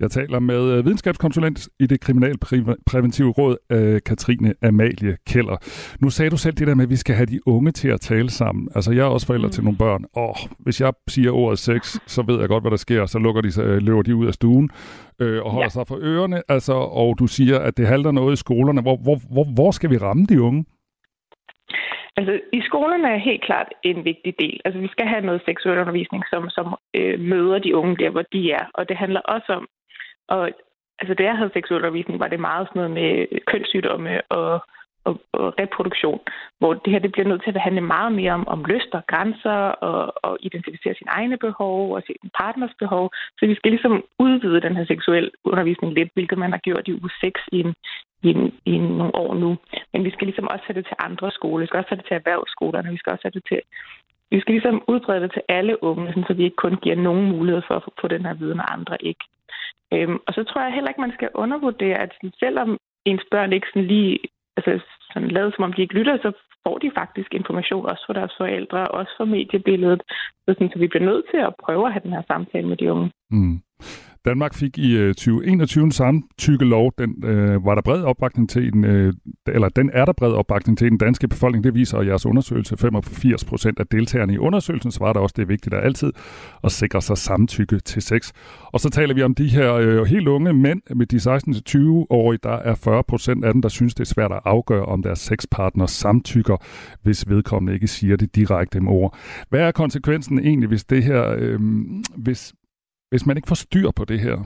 Jeg 0.00 0.10
taler 0.10 0.38
med 0.38 0.72
øh, 0.72 0.84
videnskabskonsulent 0.84 1.68
i 1.80 1.86
det 1.86 2.00
kriminalpræventive 2.00 3.30
råd, 3.30 3.56
øh, 3.72 4.00
Katrine 4.06 4.54
Amalie 4.62 5.16
Keller. 5.26 5.56
Nu 6.00 6.10
sagde 6.10 6.30
du 6.30 6.36
selv 6.36 6.54
det 6.54 6.66
der 6.66 6.74
med, 6.74 6.84
at 6.84 6.90
vi 6.90 6.96
skal 6.96 7.14
have 7.14 7.26
de 7.26 7.40
unge 7.46 7.70
til 7.70 7.88
at 7.88 8.00
tale 8.00 8.30
sammen. 8.30 8.68
Altså, 8.74 8.92
jeg 8.92 9.00
er 9.00 9.10
også 9.16 9.26
forælder 9.26 9.46
mm. 9.46 9.52
til 9.52 9.64
nogle 9.64 9.78
børn, 9.78 10.04
og 10.14 10.34
hvis 10.58 10.80
jeg 10.80 10.92
siger 11.08 11.30
ordet 11.32 11.58
sex, 11.58 11.82
så 12.06 12.22
ved 12.22 12.40
jeg 12.40 12.48
godt, 12.48 12.62
hvad 12.62 12.70
der 12.70 12.76
sker. 12.76 13.06
Så 13.06 13.18
lukker 13.18 13.40
de, 13.40 13.50
øh, 13.62 13.82
løber 13.82 14.02
de 14.02 14.14
ud 14.14 14.26
af 14.26 14.34
stuen 14.34 14.70
øh, 15.20 15.42
og 15.44 15.50
holder 15.50 15.64
ja. 15.64 15.76
sig 15.76 15.86
for 15.86 15.98
ørerne. 16.02 16.42
Altså, 16.48 16.72
og 16.72 17.18
du 17.18 17.26
siger, 17.26 17.58
at 17.58 17.76
det 17.76 17.86
halter 17.86 18.10
noget 18.10 18.32
i 18.32 18.36
skolerne. 18.36 18.82
Hvor, 18.82 18.96
hvor, 18.96 19.16
hvor, 19.32 19.46
hvor 19.54 19.70
skal 19.70 19.90
vi 19.90 19.96
ramme 19.96 20.24
de 20.26 20.42
unge? 20.42 20.64
Altså, 22.18 22.40
i 22.52 22.60
skolerne 22.68 23.08
er 23.08 23.26
helt 23.30 23.42
klart 23.48 23.68
en 23.82 24.04
vigtig 24.04 24.34
del. 24.38 24.60
Altså, 24.64 24.80
vi 24.80 24.88
skal 24.88 25.06
have 25.06 25.26
noget 25.26 25.42
seksuel 25.44 25.78
undervisning, 25.78 26.22
som, 26.32 26.50
som 26.50 26.66
øh, 26.94 27.20
møder 27.20 27.58
de 27.58 27.76
unge 27.76 27.96
der, 27.96 28.10
hvor 28.10 28.24
de 28.32 28.50
er. 28.50 28.64
Og 28.74 28.88
det 28.88 28.96
handler 28.96 29.20
også 29.20 29.52
om 29.58 29.66
og 30.28 30.50
altså, 30.98 31.14
da 31.14 31.22
jeg 31.22 31.36
havde 31.36 31.50
seksualundervisning, 31.54 32.20
var 32.20 32.28
det 32.28 32.40
meget 32.40 32.68
sådan 32.68 32.80
noget 32.80 32.90
med 32.98 33.40
kønssygdomme 33.46 34.22
og, 34.30 34.60
og, 35.04 35.20
og 35.32 35.54
reproduktion, 35.60 36.20
hvor 36.58 36.74
det 36.74 36.92
her 36.92 36.98
det 36.98 37.12
bliver 37.12 37.28
nødt 37.28 37.42
til 37.42 37.54
at 37.54 37.60
handle 37.60 37.80
meget 37.80 38.12
mere 38.12 38.32
om, 38.32 38.48
om 38.48 38.64
lyst 38.64 38.92
og 38.92 39.02
grænser 39.06 39.60
og, 39.88 40.12
og 40.26 40.38
identificere 40.40 40.94
sine 40.94 41.10
egne 41.10 41.36
behov 41.36 41.94
og 41.94 42.02
sin 42.06 42.30
partners 42.40 42.74
behov. 42.78 43.10
Så 43.38 43.46
vi 43.46 43.54
skal 43.54 43.70
ligesom 43.70 44.04
udvide 44.18 44.60
den 44.60 44.76
her 44.76 44.84
seksuel 44.86 45.30
undervisning 45.44 45.92
lidt, 45.94 46.10
hvilket 46.14 46.38
man 46.38 46.52
har 46.52 46.58
gjort 46.58 46.88
i 46.88 46.92
uge 46.92 47.10
6 47.20 47.40
i, 47.52 47.60
en, 47.60 47.74
i, 48.22 48.28
en, 48.28 48.54
i 48.64 48.78
nogle 48.78 49.14
år 49.14 49.34
nu. 49.34 49.56
Men 49.92 50.04
vi 50.04 50.10
skal 50.10 50.26
ligesom 50.26 50.48
også 50.48 50.64
have 50.66 50.78
det 50.78 50.86
til 50.86 50.96
andre 50.98 51.30
skoler. 51.30 51.60
Vi 51.60 51.66
skal 51.66 51.78
også 51.78 51.90
have 51.90 52.00
det 52.00 52.08
til 52.08 52.20
erhvervsskolerne. 52.20 52.90
Vi 52.90 52.98
skal 52.98 53.12
også 53.12 53.24
have 53.24 53.38
det 53.38 53.44
til 53.48 53.60
vi 54.30 54.40
skal 54.40 54.52
ligesom 54.54 54.82
udbrede 54.88 55.20
det 55.20 55.32
til 55.32 55.42
alle 55.48 55.82
unge, 55.82 56.24
så 56.26 56.34
vi 56.34 56.44
ikke 56.44 56.56
kun 56.56 56.76
giver 56.76 56.96
nogen 56.96 57.28
mulighed 57.28 57.62
for 57.66 57.74
at 57.74 57.82
få 58.00 58.08
den 58.08 58.26
her 58.26 58.34
viden, 58.34 58.60
og 58.60 58.72
andre 58.72 58.96
ikke. 59.00 59.24
Øhm, 59.94 60.18
og 60.26 60.34
så 60.34 60.44
tror 60.44 60.60
jeg 60.62 60.72
heller 60.74 60.88
ikke, 60.90 61.06
man 61.06 61.16
skal 61.18 61.30
undervurdere, 61.34 61.98
at 61.98 62.12
selvom 62.38 62.78
ens 63.04 63.24
børn 63.30 63.52
ikke 63.52 63.66
sådan 63.72 63.88
lige 63.94 64.18
altså, 64.56 64.72
sådan 65.12 65.30
lavet, 65.36 65.54
som 65.54 65.64
om 65.64 65.72
de 65.72 65.82
ikke 65.82 65.94
lytter, 65.94 66.16
så 66.16 66.32
får 66.64 66.78
de 66.78 66.90
faktisk 67.00 67.34
information 67.34 67.86
også 67.86 68.04
fra 68.06 68.18
deres 68.20 68.34
forældre, 68.38 68.88
også 68.88 69.12
fra 69.16 69.24
mediebilledet. 69.24 70.02
Så, 70.44 70.48
sådan, 70.54 70.70
så 70.72 70.78
vi 70.78 70.88
bliver 70.88 71.04
nødt 71.10 71.24
til 71.30 71.40
at 71.48 71.54
prøve 71.64 71.86
at 71.86 71.92
have 71.92 72.04
den 72.06 72.12
her 72.16 72.22
samtale 72.26 72.68
med 72.68 72.76
de 72.76 72.92
unge. 72.92 73.10
Mm. 73.30 73.56
Danmark 74.24 74.54
fik 74.54 74.78
i 74.78 74.96
øh, 74.96 75.14
2021 75.14 75.84
en 75.84 75.92
samtykkelov. 75.92 76.92
Den 76.98 77.24
øh, 77.24 77.64
var 77.64 77.74
der 77.74 77.82
bred 77.82 78.02
opbakning 78.02 78.50
til 78.50 78.72
den, 78.72 78.84
øh, 78.84 79.14
eller 79.46 79.68
den 79.68 79.90
er 79.92 80.04
der 80.04 80.12
bred 80.12 80.32
opbakning 80.32 80.78
til 80.78 80.86
i 80.86 80.90
den 80.90 80.98
danske 80.98 81.28
befolkning. 81.28 81.64
Det 81.64 81.74
viser 81.74 82.02
jeres 82.02 82.26
undersøgelse. 82.26 82.76
85 82.76 83.44
procent 83.44 83.78
af 83.80 83.86
deltagerne 83.86 84.34
i 84.34 84.38
undersøgelsen 84.38 84.90
svarer 84.90 85.12
der 85.12 85.20
også, 85.20 85.34
det 85.36 85.42
er 85.42 85.46
vigtigt 85.46 85.74
at 85.74 85.84
altid 85.84 86.12
at 86.64 86.72
sikre 86.72 87.02
sig 87.02 87.18
samtykke 87.18 87.80
til 87.80 88.02
sex. 88.02 88.32
Og 88.64 88.80
så 88.80 88.90
taler 88.90 89.14
vi 89.14 89.22
om 89.22 89.34
de 89.34 89.48
her 89.48 89.74
øh, 89.74 90.04
helt 90.04 90.28
unge 90.28 90.52
mænd 90.52 90.80
med 90.96 91.06
de 91.06 91.16
16-20-årige. 91.16 92.38
Der 92.42 92.56
er 92.56 92.74
40 92.74 93.02
procent 93.04 93.44
af 93.44 93.52
dem, 93.52 93.62
der 93.62 93.68
synes, 93.68 93.94
det 93.94 94.00
er 94.00 94.14
svært 94.14 94.32
at 94.32 94.40
afgøre, 94.44 94.84
om 94.84 95.02
deres 95.02 95.18
sexpartner 95.18 95.86
samtykker, 95.86 96.56
hvis 97.02 97.28
vedkommende 97.28 97.74
ikke 97.74 97.88
siger 97.88 98.16
det 98.16 98.36
direkte 98.36 98.80
med 98.80 98.92
ord. 98.92 99.16
Hvad 99.48 99.60
er 99.60 99.70
konsekvensen 99.70 100.38
egentlig, 100.38 100.68
hvis 100.68 100.84
det 100.84 101.04
her, 101.04 101.34
øh, 101.38 101.60
hvis, 102.16 102.54
hvis 103.10 103.26
man 103.26 103.36
ikke 103.36 103.48
får 103.48 103.62
styr 103.66 103.90
på 103.96 104.04
det 104.04 104.20
her? 104.20 104.36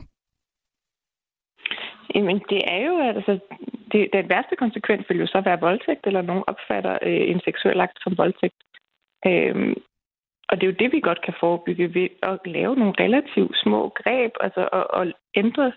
Jamen, 2.14 2.38
det 2.50 2.60
er 2.74 2.80
jo, 2.88 2.98
altså, 2.98 3.38
det, 3.92 4.08
den 4.12 4.28
værste 4.28 4.56
konsekvens 4.56 5.04
vil 5.08 5.18
jo 5.18 5.26
så 5.26 5.40
være 5.40 5.60
voldtægt, 5.60 6.06
eller 6.06 6.22
nogen 6.22 6.44
opfatter 6.46 6.98
øh, 7.02 7.30
en 7.30 7.40
seksuel 7.44 7.80
akt 7.80 7.98
som 8.02 8.18
voldtægt. 8.18 8.60
Øhm, 9.26 9.74
og 10.48 10.54
det 10.56 10.62
er 10.62 10.70
jo 10.72 10.80
det, 10.82 10.92
vi 10.92 11.00
godt 11.00 11.22
kan 11.22 11.34
forebygge 11.40 11.94
ved 11.94 12.08
at 12.22 12.38
lave 12.44 12.74
nogle 12.76 12.94
relativt 13.00 13.56
små 13.62 13.88
greb, 13.88 14.32
altså 14.40 14.68
at, 14.72 14.86
at 15.00 15.12
ændre, 15.34 15.72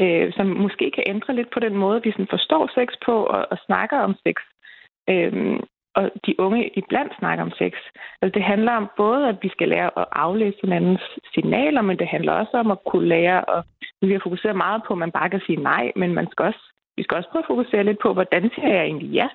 øh, 0.00 0.32
som 0.32 0.46
måske 0.46 0.90
kan 0.90 1.04
ændre 1.06 1.34
lidt 1.34 1.50
på 1.50 1.60
den 1.60 1.74
måde, 1.76 2.02
vi 2.02 2.12
sådan 2.12 2.34
forstår 2.36 2.70
sex 2.74 2.88
på 3.06 3.24
og, 3.24 3.46
og 3.50 3.58
snakker 3.66 3.98
om 3.98 4.14
sex. 4.26 4.36
Øhm, 5.10 5.60
og 5.98 6.04
de 6.26 6.40
unge 6.44 6.70
iblandt 6.78 7.12
snakker 7.18 7.44
om 7.44 7.52
sex. 7.60 7.72
Altså 8.20 8.34
det 8.36 8.44
handler 8.52 8.72
om 8.72 8.86
både, 8.96 9.28
at 9.28 9.38
vi 9.42 9.48
skal 9.48 9.68
lære 9.68 9.90
at 10.00 10.06
aflæse 10.12 10.58
hinandens 10.62 11.04
signaler, 11.34 11.82
men 11.82 11.98
det 11.98 12.08
handler 12.14 12.32
også 12.32 12.54
om 12.62 12.70
at 12.70 12.84
kunne 12.90 13.08
lære 13.08 13.38
at... 13.56 13.64
Vi 14.02 14.12
har 14.12 14.20
fokuseret 14.22 14.56
meget 14.56 14.82
på, 14.86 14.92
at 14.94 14.98
man 14.98 15.12
bare 15.18 15.30
kan 15.30 15.42
sige 15.46 15.62
nej, 15.72 15.92
men 15.96 16.14
man 16.14 16.26
skal 16.32 16.44
også, 16.44 16.64
vi 16.96 17.02
skal 17.02 17.16
også 17.16 17.30
prøve 17.30 17.44
at 17.44 17.52
fokusere 17.52 17.84
lidt 17.84 17.98
på, 18.02 18.12
hvordan 18.12 18.50
siger 18.54 18.72
jeg 18.74 18.84
egentlig 18.84 19.10
ja? 19.20 19.28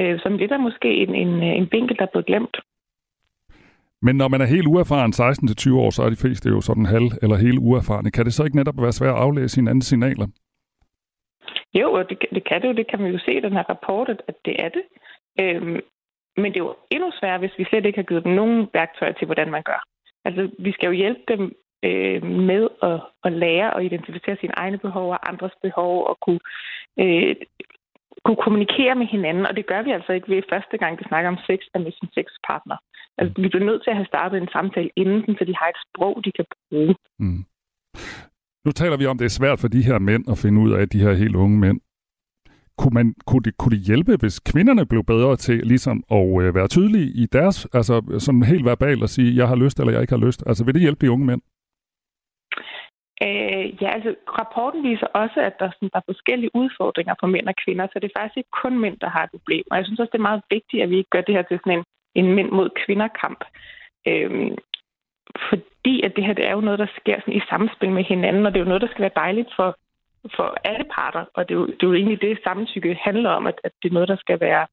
Øh, 0.00 0.20
som 0.22 0.36
lidt 0.36 0.52
er 0.52 0.66
måske 0.68 0.90
en, 0.94 1.14
en, 1.14 1.42
en 1.42 1.68
vinkel, 1.72 1.96
der 1.96 2.02
er 2.02 2.12
blevet 2.12 2.26
glemt. 2.26 2.56
Men 4.02 4.16
når 4.16 4.28
man 4.28 4.40
er 4.40 4.52
helt 4.54 4.66
uerfaren, 4.66 5.12
16-20 5.12 5.74
år, 5.84 5.90
så 5.90 6.02
er 6.02 6.10
de 6.10 6.22
fleste 6.24 6.48
jo 6.48 6.60
sådan 6.60 6.86
halv 6.86 7.08
eller 7.22 7.36
helt 7.36 7.58
uerfarne. 7.58 8.10
Kan 8.10 8.24
det 8.24 8.34
så 8.34 8.44
ikke 8.44 8.56
netop 8.56 8.82
være 8.82 8.92
svært 8.92 9.14
at 9.14 9.20
aflæse 9.20 9.56
hinandens 9.60 9.86
signaler? 9.86 10.26
Jo, 11.74 11.92
og 11.92 12.08
det, 12.10 12.18
det 12.34 12.44
kan 12.48 12.62
det 12.62 12.68
jo. 12.68 12.72
Det 12.72 12.86
kan 12.90 13.00
man 13.00 13.12
jo 13.12 13.18
se 13.18 13.32
i 13.34 13.40
den 13.40 13.52
her 13.52 13.64
rapport, 13.72 14.08
at 14.08 14.36
det 14.44 14.54
er 14.64 14.68
det. 14.68 14.82
Øhm, 15.40 15.80
men 16.36 16.52
det 16.52 16.56
er 16.56 16.64
jo 16.68 16.76
endnu 16.90 17.10
sværere, 17.20 17.38
hvis 17.38 17.58
vi 17.58 17.64
slet 17.64 17.86
ikke 17.86 17.98
har 17.98 18.08
givet 18.08 18.24
dem 18.24 18.32
nogen 18.32 18.68
værktøjer 18.72 19.12
til, 19.12 19.26
hvordan 19.26 19.50
man 19.50 19.62
gør. 19.62 19.80
Altså, 20.24 20.50
vi 20.58 20.72
skal 20.72 20.86
jo 20.86 20.92
hjælpe 20.92 21.22
dem 21.28 21.42
øh, 21.84 22.22
med 22.50 22.68
at, 22.82 23.00
at 23.24 23.32
lære 23.32 23.72
og 23.72 23.84
identificere 23.84 24.36
sine 24.40 24.58
egne 24.62 24.78
behov 24.78 25.10
og 25.10 25.28
andres 25.28 25.56
behov 25.62 26.06
og 26.06 26.18
kunne, 26.24 26.40
øh, 26.98 27.36
kunne 28.24 28.42
kommunikere 28.44 28.94
med 28.94 29.06
hinanden. 29.06 29.46
Og 29.46 29.56
det 29.56 29.66
gør 29.66 29.82
vi 29.82 29.90
altså 29.90 30.12
ikke 30.12 30.28
ved 30.28 30.42
første 30.52 30.78
gang, 30.78 30.98
vi 30.98 31.04
snakker 31.08 31.28
om 31.30 31.38
sex 31.46 31.58
og 31.74 31.80
med 31.80 31.92
sin 31.92 32.08
sexpartner. 32.14 32.76
Altså, 33.18 33.42
vi 33.42 33.48
bliver 33.48 33.66
nødt 33.66 33.82
til 33.82 33.90
at 33.90 33.96
have 33.96 34.12
startet 34.12 34.36
en 34.38 34.48
samtale 34.52 34.90
inden, 34.96 35.36
så 35.38 35.44
de 35.44 35.54
har 35.60 35.68
et 35.68 35.80
sprog, 35.86 36.24
de 36.24 36.32
kan 36.32 36.44
bruge. 36.70 36.94
Mm. 37.18 37.44
Nu 38.64 38.70
taler 38.72 38.96
vi 38.96 39.06
om, 39.06 39.16
at 39.16 39.20
det 39.20 39.24
er 39.24 39.38
svært 39.40 39.60
for 39.60 39.68
de 39.68 39.82
her 39.88 39.98
mænd 39.98 40.24
at 40.32 40.38
finde 40.38 40.60
ud 40.64 40.70
af, 40.72 40.88
de 40.88 41.02
her 41.04 41.12
helt 41.12 41.36
unge 41.36 41.58
mænd, 41.58 41.80
kunne, 42.80 42.94
man, 43.00 43.14
kunne, 43.28 43.44
det, 43.46 43.54
kunne 43.58 43.74
det 43.76 43.86
hjælpe, 43.90 44.12
hvis 44.20 44.40
kvinderne 44.50 44.84
blev 44.86 45.02
bedre 45.12 45.36
til 45.36 45.58
ligesom 45.72 45.96
at 46.18 46.26
øh, 46.42 46.54
være 46.58 46.68
tydelige 46.68 47.08
i 47.22 47.24
deres, 47.36 47.56
altså 47.78 47.94
sådan 48.18 48.42
helt 48.52 48.64
verbalt 48.72 49.02
at 49.02 49.10
sige, 49.16 49.36
jeg 49.40 49.48
har 49.48 49.56
lyst 49.64 49.78
eller 49.78 49.92
jeg 49.92 50.02
ikke 50.02 50.16
har 50.18 50.26
lyst? 50.26 50.40
Altså 50.46 50.64
vil 50.64 50.74
det 50.74 50.82
hjælpe 50.82 51.06
de 51.06 51.12
unge 51.14 51.26
mænd? 51.26 51.42
Øh, 53.26 53.64
ja, 53.82 53.88
altså 53.96 54.10
rapporten 54.38 54.82
viser 54.90 55.06
også, 55.22 55.38
at 55.48 55.54
der, 55.60 55.70
sådan, 55.70 55.90
der 55.92 55.98
er 55.98 56.10
forskellige 56.12 56.54
udfordringer 56.54 57.14
for 57.20 57.26
mænd 57.26 57.46
og 57.52 57.54
kvinder, 57.64 57.86
så 57.86 57.96
det 57.98 58.08
er 58.08 58.18
faktisk 58.18 58.36
ikke 58.36 58.56
kun 58.62 58.78
mænd, 58.84 58.96
der 59.04 59.08
har 59.14 59.22
et 59.24 59.30
problem. 59.36 59.64
Og 59.70 59.76
jeg 59.76 59.84
synes 59.84 60.00
også, 60.00 60.12
det 60.12 60.22
er 60.22 60.30
meget 60.30 60.42
vigtigt, 60.50 60.82
at 60.82 60.90
vi 60.90 60.96
ikke 60.98 61.14
gør 61.14 61.20
det 61.26 61.34
her 61.36 61.42
til 61.42 61.58
sådan 61.58 61.78
en, 61.78 61.84
en 62.20 62.34
mænd 62.36 62.50
mod 62.58 62.68
kvinderkamp. 62.82 63.40
Øh, 64.08 64.50
fordi 65.48 65.94
at 66.06 66.12
det 66.16 66.24
her 66.26 66.34
det 66.38 66.46
er 66.46 66.54
jo 66.58 66.66
noget, 66.68 66.78
der 66.78 66.90
sker 67.00 67.16
sådan 67.20 67.40
i 67.40 67.48
samspil 67.50 67.90
med 67.98 68.04
hinanden, 68.04 68.46
og 68.46 68.50
det 68.52 68.58
er 68.58 68.64
jo 68.64 68.72
noget, 68.72 68.82
der 68.84 68.92
skal 68.92 69.06
være 69.06 69.20
dejligt 69.24 69.50
for 69.58 69.68
for 70.36 70.48
alle 70.64 70.84
parter, 70.94 71.24
og 71.34 71.48
det 71.48 71.54
er 71.54 71.58
jo, 71.58 71.66
det 71.66 71.82
er 71.82 71.86
jo 71.86 71.94
egentlig 71.94 72.20
det, 72.20 72.38
samtykke 72.44 72.98
handler 73.04 73.30
om, 73.30 73.46
at, 73.46 73.54
at 73.64 73.72
det 73.82 73.88
er 73.88 73.94
noget, 73.94 74.08
der 74.08 74.16
skal 74.16 74.40
være, 74.40 74.66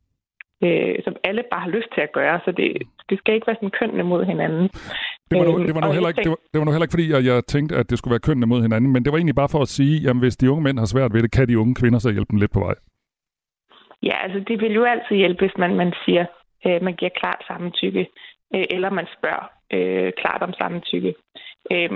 øh, 0.64 0.96
som 1.04 1.16
alle 1.24 1.44
bare 1.52 1.62
har 1.62 1.70
lyst 1.78 1.90
til 1.94 2.02
at 2.02 2.12
gøre, 2.12 2.40
så 2.46 2.52
det, 2.52 2.68
det 3.10 3.18
skal 3.20 3.34
ikke 3.34 3.48
være 3.48 3.56
sådan 3.56 3.78
kønnene 3.80 4.04
mod 4.04 4.26
hinanden. 4.26 4.70
Det 5.30 5.40
var, 5.40 5.46
nu, 5.46 5.64
det, 5.68 5.76
var 5.76 5.82
nu 5.82 5.92
heller 5.92 6.10
ikke, 6.10 6.24
det, 6.24 6.30
var, 6.30 6.42
det 6.52 6.58
var 6.60 6.66
nu 6.66 6.72
heller 6.72 6.88
ikke, 6.88 6.98
fordi 6.98 7.12
jeg, 7.14 7.26
jeg 7.26 7.46
tænkte, 7.46 7.76
at 7.76 7.90
det 7.90 7.98
skulle 7.98 8.12
være 8.16 8.28
kønnene 8.28 8.52
mod 8.54 8.62
hinanden, 8.62 8.92
men 8.94 9.04
det 9.04 9.12
var 9.12 9.18
egentlig 9.18 9.42
bare 9.42 9.54
for 9.56 9.62
at 9.62 9.68
sige, 9.78 10.10
at 10.10 10.20
hvis 10.20 10.38
de 10.38 10.52
unge 10.52 10.64
mænd 10.64 10.80
har 10.80 10.86
svært 10.86 11.14
ved 11.14 11.22
det, 11.24 11.32
kan 11.32 11.48
de 11.48 11.60
unge 11.60 11.76
kvinder 11.76 12.00
så 12.00 12.10
hjælpe 12.12 12.32
dem 12.32 12.40
lidt 12.40 12.54
på 12.54 12.60
vej? 12.60 12.76
Ja, 14.04 14.16
altså 14.24 14.40
det 14.48 14.62
vil 14.62 14.74
jo 14.74 14.84
altid 14.84 15.16
hjælpe, 15.16 15.40
hvis 15.46 15.58
man, 15.58 15.76
man 15.76 15.94
siger, 16.06 16.26
øh, 16.66 16.84
man 16.84 16.96
giver 16.96 17.12
klart 17.22 17.42
samtykke, 17.48 18.08
øh, 18.56 18.66
eller 18.70 18.90
man 18.90 19.08
spørger 19.18 19.46
øh, 19.76 20.12
klart 20.22 20.42
om 20.42 20.54
samtykke. 20.54 21.14
Øh, 21.72 21.92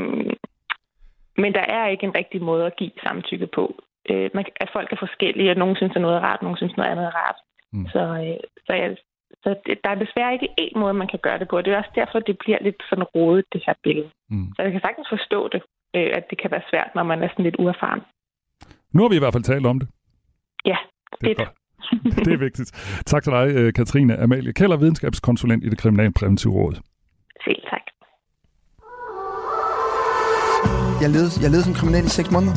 men 1.38 1.54
der 1.54 1.66
er 1.78 1.88
ikke 1.88 2.06
en 2.06 2.16
rigtig 2.16 2.42
måde 2.42 2.66
at 2.66 2.76
give 2.76 2.92
samtykke 3.04 3.48
på. 3.48 3.84
Øh, 4.10 4.30
man, 4.34 4.46
at 4.56 4.70
folk 4.74 4.92
er 4.92 5.04
forskellige, 5.06 5.52
og 5.52 5.58
nogen 5.58 5.76
synes, 5.76 5.96
at 5.96 6.02
noget 6.02 6.18
er 6.18 6.26
rart, 6.30 6.42
nogen 6.42 6.58
synes, 6.58 6.78
noget 6.78 6.92
andet 6.92 7.06
er 7.06 7.16
rart. 7.22 7.40
Mm. 7.74 7.88
Så, 7.94 8.02
øh, 8.24 8.40
så, 8.68 8.74
jeg, 8.74 8.98
så 9.44 9.50
det, 9.66 9.78
der 9.84 9.90
er 9.90 10.04
desværre 10.04 10.34
ikke 10.34 10.50
én 10.62 10.80
måde, 10.80 10.94
man 10.94 11.08
kan 11.08 11.20
gøre 11.24 11.40
det 11.40 11.48
på. 11.48 11.62
Det 11.62 11.74
er 11.74 11.78
også 11.78 11.96
derfor, 11.96 12.20
det 12.20 12.38
bliver 12.44 12.58
lidt 12.62 12.80
sådan 12.90 13.04
rodet, 13.16 13.46
det 13.54 13.62
her 13.66 13.74
billede. 13.84 14.10
Mm. 14.30 14.48
Så 14.56 14.62
jeg 14.64 14.72
kan 14.72 14.82
sagtens 14.82 15.08
forstå 15.10 15.40
det, 15.54 15.62
øh, 15.96 16.10
at 16.18 16.24
det 16.30 16.38
kan 16.42 16.52
være 16.52 16.70
svært, 16.70 16.90
når 16.96 17.04
man 17.04 17.24
er 17.24 17.30
sådan 17.30 17.46
lidt 17.46 17.60
uerfaren. 17.60 18.02
Nu 18.94 19.02
har 19.02 19.10
vi 19.10 19.16
i 19.16 19.24
hvert 19.24 19.34
fald 19.34 19.44
talt 19.44 19.66
om 19.66 19.80
det. 19.80 19.88
Ja, 20.66 20.78
det 21.22 21.40
er, 21.40 21.46
det 22.26 22.34
er 22.34 22.38
vigtigt. 22.48 22.70
Tak 23.06 23.24
til 23.24 23.32
dig, 23.32 23.46
øh, 23.58 23.74
Katrine 23.74 24.18
Amalie 24.24 24.54
Keller, 24.54 24.78
videnskabskonsulent 24.78 25.64
i 25.64 25.70
det 25.70 25.78
Kriminalpræventive 25.78 26.54
Råd. 26.54 26.76
Selv 27.46 27.62
tak. 27.70 27.82
Jeg 31.02 31.10
levede, 31.10 31.32
jeg 31.42 31.50
levede 31.50 31.64
som 31.64 31.74
kriminel 31.74 32.06
i 32.06 32.10
seks 32.10 32.32
måneder. 32.32 32.54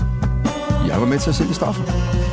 Jeg 0.89 1.01
var 1.01 1.07
med 1.07 1.19
til 1.19 1.31
at 1.31 1.35
sælge 1.37 1.55
stoffer. 1.55 1.83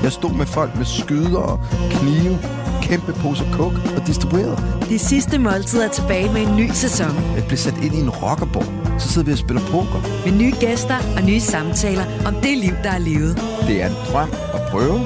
Jeg 0.04 0.12
stod 0.12 0.32
med 0.34 0.46
folk 0.46 0.76
med 0.78 0.86
skyder 0.86 1.38
og 1.38 1.60
knive, 1.92 2.40
kæmpe 2.82 3.14
poser 3.14 3.46
coke 3.52 3.78
og 3.98 4.08
distribuerede. 4.08 4.58
Det 4.90 5.02
sidste 5.02 5.40
måltid 5.40 5.82
er 5.82 5.88
tilbage 5.90 6.34
med 6.34 6.42
en 6.42 6.56
ny 6.56 6.70
sæson. 6.74 7.16
Jeg 7.36 7.44
blev 7.48 7.58
sat 7.58 7.78
ind 7.84 7.96
i 7.96 8.00
en 8.02 8.10
rockerborg. 8.10 9.00
Så 9.02 9.08
sidder 9.10 9.26
vi 9.26 9.32
og 9.32 9.38
spiller 9.38 9.62
poker. 9.62 10.26
Med 10.26 10.38
nye 10.38 10.54
gæster 10.60 10.98
og 11.18 11.24
nye 11.24 11.40
samtaler 11.40 12.04
om 12.26 12.34
det 12.36 12.58
liv, 12.58 12.74
der 12.84 12.92
er 12.92 12.98
levet. 13.00 13.42
Det 13.68 13.84
er 13.84 13.88
en 13.88 13.96
drøm 14.12 14.30
at 14.54 14.62
prøve, 14.72 15.00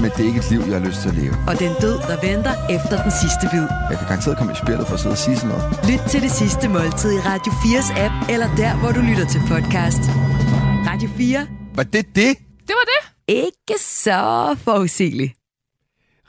men 0.00 0.10
det 0.16 0.20
er 0.20 0.26
ikke 0.26 0.38
et 0.38 0.50
liv, 0.50 0.60
jeg 0.68 0.80
har 0.80 0.86
lyst 0.86 1.00
til 1.02 1.08
at 1.08 1.14
leve. 1.14 1.34
Og 1.48 1.58
den 1.58 1.72
død, 1.80 1.98
der 1.98 2.16
venter 2.28 2.54
efter 2.70 3.02
den 3.02 3.12
sidste 3.22 3.44
bid. 3.52 3.66
Jeg 3.90 3.98
kan 3.98 4.06
garanteret 4.08 4.38
komme 4.38 4.52
i 4.52 4.56
spillet 4.56 4.86
for 4.86 4.94
at 4.94 5.00
sidde 5.00 5.12
og 5.12 5.18
sige 5.18 5.36
sådan 5.36 5.50
noget. 5.50 5.64
Lyt 5.90 6.02
til 6.10 6.22
det 6.22 6.30
sidste 6.30 6.68
måltid 6.68 7.12
i 7.18 7.20
Radio 7.30 7.52
4's 7.52 7.90
app, 8.04 8.14
eller 8.32 8.48
der, 8.56 8.72
hvor 8.80 8.90
du 8.92 9.00
lytter 9.00 9.26
til 9.26 9.40
podcast. 9.48 10.02
Radio 10.88 11.08
4. 11.08 11.46
Var 11.74 11.82
det 11.82 12.06
det? 12.06 12.38
Det 12.68 12.74
var 12.74 12.86
det. 12.86 13.12
Ikke 13.28 13.78
så 13.78 14.54
forudsigeligt. 14.58 15.32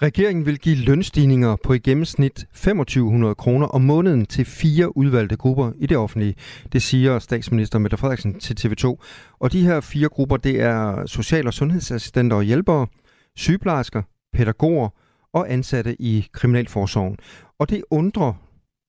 Regeringen 0.02 0.46
vil 0.46 0.60
give 0.60 0.76
lønstigninger 0.76 1.56
på 1.64 1.74
i 1.74 1.80
gennemsnit 1.80 2.34
2500 2.34 3.36
kroner 3.36 3.68
om 3.68 3.82
måneden 3.82 4.26
til 4.26 4.46
fire 4.46 4.98
udvalgte 4.98 5.36
grupper 5.36 5.72
i 5.78 5.86
det 5.86 5.98
offentlige. 5.98 6.36
Det 6.74 6.82
siger 6.82 7.20
statsminister 7.20 7.80
Mette 7.80 7.98
Frederiksen 7.98 8.40
til 8.40 8.58
TV2. 8.60 8.98
Og 9.40 9.52
de 9.52 9.62
her 9.62 9.82
fire 9.82 10.10
grupper, 10.10 10.38
det 10.38 10.62
er 10.62 11.06
social- 11.06 11.48
og 11.48 11.54
sundhedsassistenter 11.54 12.38
og 12.38 12.44
hjælpere, 12.44 12.88
sygeplejersker, 13.36 14.02
pædagoger 14.34 14.90
og 15.34 15.54
ansatte 15.54 16.02
i 16.02 16.28
Kriminalforsorgen. 16.34 17.18
Og 17.60 17.70
det 17.70 17.84
undrer 17.92 18.34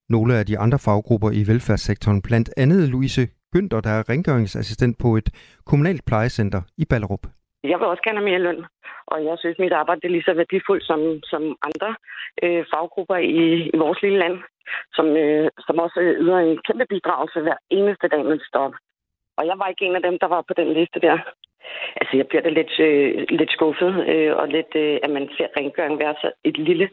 nogle 0.09 0.37
af 0.39 0.47
de 0.47 0.59
andre 0.59 0.79
faggrupper 0.79 1.31
i 1.31 1.47
velfærdssektoren, 1.47 2.23
blandt 2.23 2.51
andet 2.57 2.89
Louise 2.89 3.29
Günther, 3.53 3.81
der 3.81 3.91
er 3.91 4.09
rengøringsassistent 4.09 4.97
på 4.99 5.09
et 5.17 5.29
kommunalt 5.67 6.03
plejecenter 6.07 6.63
i 6.83 6.85
Ballerup. 6.91 7.25
Jeg 7.65 7.79
vil 7.79 7.87
også 7.87 8.03
gerne 8.05 8.19
have 8.19 8.31
mere 8.31 8.45
løn, 8.47 8.65
og 9.07 9.25
jeg 9.25 9.37
synes, 9.39 9.59
mit 9.59 9.73
arbejde 9.73 10.01
er 10.05 10.15
lige 10.15 10.29
så 10.29 10.35
værdifuldt 10.35 10.85
som, 10.91 11.01
som 11.33 11.43
andre 11.69 11.91
øh, 12.45 12.65
faggrupper 12.73 13.17
i, 13.17 13.45
i 13.75 13.77
vores 13.85 14.03
lille 14.03 14.19
land, 14.19 14.37
som, 14.97 15.07
øh, 15.23 15.51
som 15.67 15.79
også 15.79 16.01
yder 16.23 16.39
en 16.39 16.59
kæmpe 16.67 16.87
bidrag 16.93 17.33
til 17.33 17.43
hver 17.43 17.59
eneste 17.71 18.09
dag, 18.09 18.25
man 18.25 18.41
står 18.49 18.65
op. 18.67 18.75
Og 19.39 19.47
jeg 19.47 19.57
var 19.59 19.69
ikke 19.69 19.85
en 19.85 19.97
af 19.97 20.03
dem, 20.03 20.19
der 20.23 20.29
var 20.35 20.43
på 20.49 20.55
den 20.61 20.73
liste 20.79 21.01
der. 21.01 21.19
Altså, 22.01 22.17
jeg 22.17 22.27
bliver 22.27 22.43
da 22.43 22.49
lidt, 22.49 22.75
øh, 22.81 23.27
lidt 23.39 23.53
skuffet, 23.57 23.93
øh, 24.13 24.33
og 24.41 24.49
lidt, 24.49 24.73
øh, 24.75 24.99
at 25.05 25.11
man 25.11 25.29
ser 25.37 25.49
rengøring 25.57 25.99
være 25.99 26.15
så 26.23 26.29
et 26.45 26.59
lille 26.59 26.89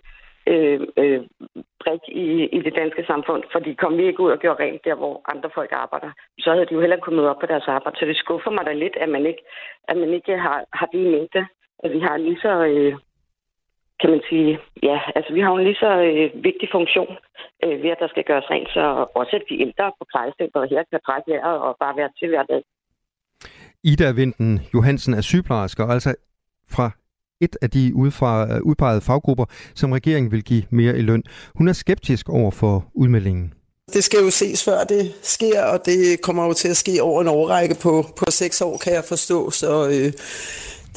øh, 0.52 0.80
øh, 1.02 1.22
brik 1.84 2.04
i, 2.08 2.28
i 2.58 2.60
det 2.66 2.74
danske 2.82 3.04
samfund. 3.08 3.44
Fordi 3.52 3.74
kom 3.74 3.98
vi 3.98 4.04
ikke 4.08 4.24
ud 4.26 4.32
og 4.32 4.40
gjorde 4.40 4.64
rent 4.64 4.86
der, 4.86 4.96
hvor 4.96 5.22
andre 5.34 5.50
folk 5.58 5.72
arbejder, 5.72 6.12
så 6.40 6.50
havde 6.54 6.66
de 6.66 6.74
jo 6.74 6.82
heller 6.82 7.00
kunnet 7.06 7.30
op 7.32 7.40
på 7.40 7.46
deres 7.46 7.68
arbejde. 7.68 7.98
Så 8.00 8.06
det 8.06 8.18
skuffer 8.18 8.52
mig 8.52 8.66
da 8.66 8.74
lidt, 8.74 8.96
at 9.04 9.10
man 9.10 9.26
ikke, 9.26 9.44
at 9.90 9.98
man 9.98 10.12
ikke 10.18 10.38
har, 10.38 10.58
har 10.74 10.86
det 10.86 11.00
i 11.06 11.12
mente, 11.16 11.42
at 11.84 11.92
vi 11.92 12.00
har 12.00 12.18
lige 12.18 12.40
så... 12.42 12.54
Øh, 12.66 12.94
kan 14.02 14.10
man 14.10 14.22
sige, 14.30 14.60
ja, 14.84 15.00
altså 15.16 15.34
vi 15.34 15.40
har 15.42 15.52
jo 15.52 15.58
en 15.58 15.64
lige 15.64 15.84
så 15.86 15.92
øh, 16.10 16.44
vigtig 16.44 16.70
funktion 16.72 17.12
øh, 17.64 17.84
ved, 17.84 17.90
at 17.90 18.02
der 18.04 18.08
skal 18.08 18.24
gøres 18.24 18.50
rent, 18.50 18.70
så 18.70 19.06
også 19.16 19.34
at 19.36 19.44
de 19.50 19.62
ældre 19.62 19.92
på 20.00 20.06
plejestemplet 20.14 20.70
her 20.70 20.84
kan 20.92 21.00
trække 21.06 21.32
vejret 21.32 21.58
og 21.66 21.78
bare 21.80 21.98
være 21.98 22.12
til 22.20 22.28
hver 22.30 22.44
dag. 22.44 22.64
Ida 23.84 24.12
Vinden 24.12 24.60
Johansen 24.74 25.14
er 25.14 25.22
sygeplejerske 25.22 25.84
og 25.84 25.92
altså 25.94 26.16
fra 26.76 26.92
et 27.42 27.58
af 27.62 27.70
de 27.70 27.92
udfra, 27.96 28.60
udpegede 28.60 29.02
faggrupper, 29.02 29.46
som 29.76 29.92
regeringen 29.92 30.32
vil 30.32 30.44
give 30.44 30.64
mere 30.70 30.98
i 30.98 31.02
løn. 31.02 31.24
Hun 31.56 31.68
er 31.68 31.74
skeptisk 31.74 32.30
over 32.30 32.52
for 32.52 32.86
udmeldingen. 32.96 33.54
Det 33.94 34.04
skal 34.04 34.20
jo 34.20 34.30
ses 34.30 34.64
før 34.64 34.84
det 34.84 35.14
sker, 35.24 35.64
og 35.64 35.86
det 35.86 36.22
kommer 36.22 36.46
jo 36.46 36.54
til 36.54 36.68
at 36.68 36.78
ske 36.78 37.02
over 37.02 37.22
en 37.22 37.28
overrække 37.28 37.76
på, 37.76 38.06
på 38.16 38.26
seks 38.30 38.62
år, 38.62 38.78
kan 38.78 38.94
jeg 38.94 39.04
forstå. 39.06 39.52
Så 39.52 39.90
øh, 39.90 40.14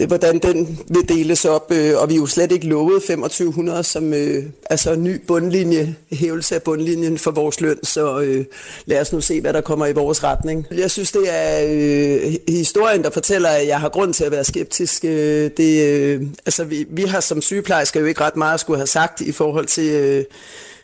det, 0.00 0.08
hvordan 0.08 0.38
den 0.38 0.78
vil 0.88 1.08
deles 1.08 1.44
op, 1.44 1.72
øh, 1.72 1.98
og 1.98 2.08
vi 2.08 2.14
er 2.14 2.18
jo 2.18 2.26
slet 2.26 2.52
ikke 2.52 2.66
lovet 2.66 3.02
2500 3.02 3.84
som 3.84 4.14
øh, 4.14 4.44
altså 4.70 4.94
ny 4.94 5.20
bundlinje, 5.26 5.96
hævelse 6.12 6.54
af 6.54 6.62
bundlinjen 6.62 7.18
for 7.18 7.30
vores 7.30 7.60
løn, 7.60 7.84
så 7.84 8.20
øh, 8.20 8.44
lad 8.86 9.00
os 9.00 9.12
nu 9.12 9.20
se, 9.20 9.40
hvad 9.40 9.52
der 9.52 9.60
kommer 9.60 9.86
i 9.86 9.92
vores 9.92 10.24
retning. 10.24 10.66
Jeg 10.70 10.90
synes, 10.90 11.12
det 11.12 11.24
er 11.26 11.64
øh, 11.68 12.34
historien, 12.48 13.02
der 13.02 13.10
fortæller, 13.10 13.48
at 13.48 13.66
jeg 13.66 13.80
har 13.80 13.88
grund 13.88 14.14
til 14.14 14.24
at 14.24 14.32
være 14.32 14.44
skeptisk. 14.44 15.04
Øh, 15.04 15.50
det, 15.56 15.86
øh, 15.86 16.22
altså, 16.46 16.64
vi, 16.64 16.86
vi 16.90 17.02
har 17.02 17.20
som 17.20 17.42
sygeplejersker 17.42 18.00
jo 18.00 18.06
ikke 18.06 18.20
ret 18.20 18.36
meget 18.36 18.54
at 18.54 18.60
skulle 18.60 18.78
have 18.78 18.86
sagt 18.86 19.20
i 19.20 19.32
forhold 19.32 19.66
til... 19.66 19.90
Øh, 19.90 20.24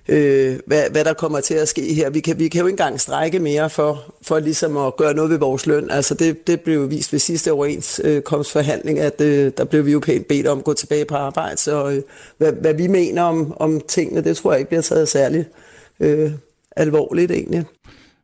øh, 0.09 0.59
hvad, 0.66 0.90
hvad 0.90 1.04
der 1.04 1.14
kommer 1.14 1.40
til 1.40 1.54
at 1.54 1.68
ske 1.68 1.94
her. 1.94 2.11
Vi 2.11 2.20
kan, 2.20 2.38
vi 2.38 2.48
kan 2.48 2.61
jo 2.61 2.66
ikke 2.66 2.72
engang 2.72 3.00
strække 3.00 3.38
mere 3.38 3.70
for, 3.70 4.14
for 4.22 4.38
ligesom 4.38 4.76
at 4.76 4.96
gøre 4.96 5.14
noget 5.14 5.30
ved 5.30 5.38
vores 5.38 5.66
løn. 5.66 5.90
Altså 5.90 6.14
det, 6.14 6.46
det 6.46 6.61
blev 6.61 6.90
vist 6.90 7.12
ved 7.12 7.18
sidste 7.18 7.52
overenskomstforhandling, 7.52 8.98
at 8.98 9.20
øh, 9.20 9.52
der 9.57 9.64
blev 9.64 9.86
vi 9.86 9.92
jo 9.92 10.00
pænt 10.00 10.28
bedt 10.28 10.46
om 10.46 10.59
at 10.59 10.64
gå 10.64 10.72
tilbage 10.72 11.04
på 11.04 11.14
arbejde. 11.14 11.57
Så 11.57 11.88
øh, 11.88 12.02
hvad, 12.38 12.52
hvad 12.52 12.74
vi 12.74 12.86
mener 12.86 13.22
om, 13.22 13.57
om 13.57 13.80
tingene, 13.80 14.24
det 14.24 14.36
tror 14.36 14.52
jeg 14.52 14.59
ikke 14.59 14.68
bliver 14.68 14.82
taget 14.82 15.09
særligt 15.09 15.48
øh, 16.00 16.32
alvorligt 16.76 17.30
egentlig. 17.30 17.64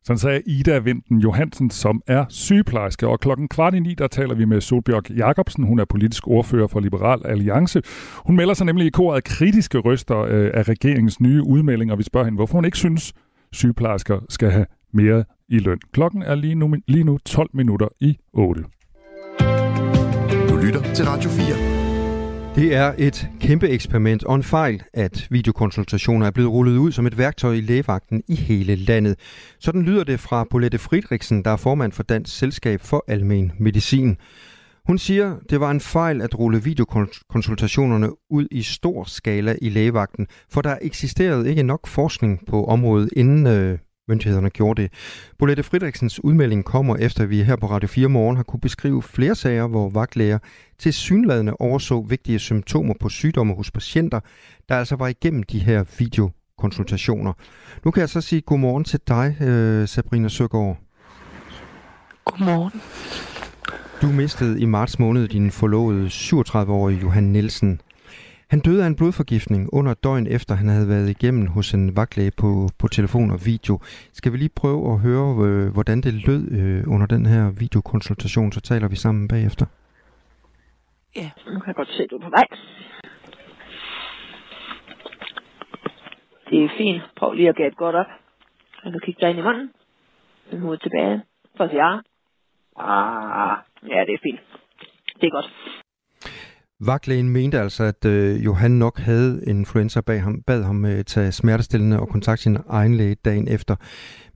Sådan 0.05 0.19
sagde 0.19 0.43
Ida 0.47 0.79
Vinden 0.79 1.19
Johansen, 1.19 1.71
som 1.71 2.03
er 2.07 2.25
sygeplejerske. 2.29 3.09
Og 3.09 3.21
klokken 3.21 3.49
kvart 3.49 3.75
i 3.75 3.81
ni, 3.81 3.95
der 3.95 4.07
taler 4.07 4.35
vi 4.35 4.45
med 4.45 4.61
Solbjørg 4.61 5.11
Jacobsen. 5.11 5.65
Hun 5.65 5.79
er 5.79 5.85
politisk 5.85 6.29
ordfører 6.29 6.67
for 6.67 6.81
Liberal 6.81 7.21
Alliance. 7.25 7.83
Hun 8.27 8.37
melder 8.37 8.55
sig 8.55 8.67
nemlig 8.67 8.87
i 8.87 8.91
koret 8.91 9.17
af 9.17 9.25
kritiske 9.25 9.79
røster 9.79 10.19
øh, 10.19 10.51
af 10.55 10.69
regeringens 10.69 11.21
nye 11.21 11.43
udmeldinger. 11.43 11.97
Vi 11.97 12.03
spørger 12.03 12.25
hende, 12.25 12.37
hvorfor 12.37 12.55
hun 12.55 12.65
ikke 12.65 12.79
synes, 12.79 13.13
sygeplejersker 13.53 14.19
skal 14.29 14.51
have 14.51 14.67
mere 14.93 15.25
i 15.49 15.59
løn. 15.59 15.79
Klokken 15.93 16.23
er 16.23 16.35
lige 16.35 16.55
nu, 16.55 16.75
lige 16.89 17.05
nu 17.05 17.19
12 17.19 17.51
minutter 17.55 17.89
i 18.01 18.19
8. 18.33 18.63
Du 20.49 20.57
lytter 20.57 20.83
til 20.95 21.05
Radio 21.05 21.31
4. 21.31 21.72
Det 22.55 22.75
er 22.75 22.95
et 22.99 23.29
kæmpe 23.41 23.69
eksperiment 23.69 24.25
og 24.25 24.35
en 24.35 24.43
fejl, 24.43 24.83
at 24.95 25.27
videokonsultationer 25.31 26.27
er 26.27 26.31
blevet 26.31 26.51
rullet 26.51 26.77
ud 26.77 26.93
som 26.93 27.07
et 27.07 27.19
værktøj 27.19 27.53
i 27.53 27.61
lægevagten 27.61 28.23
i 28.29 28.35
hele 28.35 28.75
landet. 28.75 29.19
Sådan 29.59 29.83
lyder 29.83 30.05
det 30.05 30.21
fra 30.21 30.45
Bolette 30.51 30.79
Friedrichsen, 30.79 31.45
der 31.45 31.51
er 31.51 31.57
formand 31.57 31.93
for 31.93 32.03
Dansk 32.03 32.39
Selskab 32.39 32.81
for 32.81 33.05
Almen 33.09 33.53
Medicin. 33.59 34.17
Hun 34.87 34.99
siger, 34.99 35.37
det 35.51 35.61
var 35.61 35.71
en 35.71 35.81
fejl 35.81 36.23
at 36.23 36.39
rulle 36.39 36.63
videokonsultationerne 36.63 38.11
ud 38.31 38.47
i 38.51 38.63
stor 38.63 39.05
skala 39.05 39.57
i 39.63 39.69
lægevagten, 39.69 40.27
for 40.51 40.63
der 40.63 40.77
eksisterede 40.83 41.51
ikke 41.51 41.63
nok 41.63 41.87
forskning 41.87 42.41
på 42.49 42.65
området, 42.65 43.11
inden 43.17 43.47
øh, 43.47 43.79
myndighederne 44.09 44.51
gjorde 44.51 44.83
det. 44.83 44.93
Bolette 45.39 45.63
Fridriksens 45.63 46.25
udmelding 46.25 46.65
kommer 46.65 46.97
efter, 46.97 47.23
at 47.23 47.31
vi 47.31 47.43
her 47.43 47.57
på 47.57 47.67
Radio 47.67 47.89
4 47.89 48.09
Morgen 48.09 48.37
har 48.37 48.43
kunne 48.43 48.61
beskrive 48.61 49.03
flere 49.03 49.35
sager, 49.35 49.67
hvor 49.67 49.91
vagtlæger 49.91 50.39
til 50.79 50.93
synladende 50.93 51.55
overså 51.59 52.01
vigtige 52.09 52.39
symptomer 52.39 52.95
på 53.01 53.09
sygdomme 53.09 53.55
hos 53.55 53.71
patienter, 53.71 54.21
der 54.69 54.77
altså 54.77 54.97
var 54.97 55.09
igennem 55.09 55.43
de 55.43 55.59
her 55.59 55.85
videokonsultationer. 55.99 57.33
Nu 57.85 57.91
kan 57.91 58.01
jeg 58.01 58.09
så 58.09 58.21
sige 58.21 58.41
godmorgen 58.41 58.85
til 58.85 59.01
dig, 59.09 59.37
øh, 59.41 59.89
Sabrina 59.89 60.29
Søgaard. 60.29 60.77
Godmorgen. 62.25 62.81
Du 64.03 64.07
mistede 64.07 64.61
i 64.61 64.65
marts 64.65 64.99
måned 64.99 65.29
din 65.29 65.51
forlovede 65.51 66.07
37-årige 66.07 67.01
Johan 67.01 67.25
Nielsen. 67.25 67.81
Han 68.53 68.61
døde 68.61 68.83
af 68.85 68.89
en 68.89 68.97
blodforgiftning 68.97 69.63
under 69.73 69.95
døgn 69.95 70.27
efter, 70.27 70.55
han 70.55 70.69
havde 70.69 70.89
været 70.89 71.09
igennem 71.17 71.47
hos 71.47 71.75
en 71.75 71.97
vagtlæge 71.97 72.33
på, 72.43 72.69
på 72.81 72.87
telefon 72.89 73.31
og 73.31 73.41
video. 73.47 73.75
Skal 74.19 74.33
vi 74.33 74.37
lige 74.37 74.59
prøve 74.61 74.93
at 74.93 74.99
høre, 75.07 75.29
øh, 75.47 75.73
hvordan 75.73 75.99
det 76.01 76.15
lød 76.29 76.43
øh, 76.59 76.95
under 76.95 77.07
den 77.07 77.27
her 77.27 77.45
videokonsultation, 77.63 78.53
så 78.53 78.61
taler 78.61 78.89
vi 78.89 78.97
sammen 78.97 79.29
bagefter. 79.29 79.67
Ja, 81.17 81.31
nu 81.53 81.59
kan 81.61 81.67
jeg 81.67 81.75
godt 81.75 81.89
se, 81.89 82.03
at 82.03 82.11
du 82.11 82.17
er 82.17 82.25
på 82.29 82.31
vej. 82.39 82.47
Det 86.51 86.65
er 86.65 86.69
fint. 86.79 87.03
Prøv 87.17 87.33
lige 87.33 87.49
at 87.49 87.57
gætte 87.57 87.77
godt 87.77 87.97
op. 87.97 88.11
Så 88.85 88.99
kigge 89.05 89.21
dig 89.21 89.31
ind 89.31 89.39
i 89.39 89.43
munden. 89.43 89.71
Den 90.51 90.61
hoved 90.61 90.79
tilbage. 90.79 91.23
For 91.57 91.65
at 91.65 91.71
sige 91.71 91.85
ja. 91.85 91.93
Ah, 92.77 93.57
ja, 93.93 94.01
det 94.07 94.15
er 94.15 94.23
fint. 94.23 94.41
Det 95.21 95.27
er 95.27 95.31
godt. 95.31 95.51
Vagtlægen 96.85 97.28
mente 97.28 97.61
altså, 97.61 97.85
at 97.85 98.05
øh, 98.05 98.45
Johan 98.45 98.70
nok 98.70 98.99
havde 98.99 99.43
influenza 99.47 100.01
bag 100.01 100.22
ham, 100.22 100.43
bad 100.47 100.62
ham 100.62 100.85
øh, 100.85 101.05
tage 101.05 101.33
smertestillende 101.33 102.01
og 102.01 102.09
kontakte 102.09 102.43
sin 102.43 102.59
egen 102.68 102.95
læge 102.95 103.16
dagen 103.24 103.49
efter. 103.49 103.76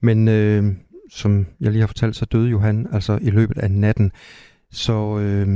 Men 0.01 0.27
øh, 0.27 0.65
som 1.11 1.45
jeg 1.59 1.71
lige 1.71 1.79
har 1.79 1.87
fortalt, 1.87 2.15
så 2.15 2.25
døde 2.25 2.49
Johan 2.49 2.87
altså 2.91 3.19
i 3.21 3.29
løbet 3.29 3.57
af 3.57 3.71
natten. 3.71 4.11
Så 4.71 5.17
øh, 5.19 5.47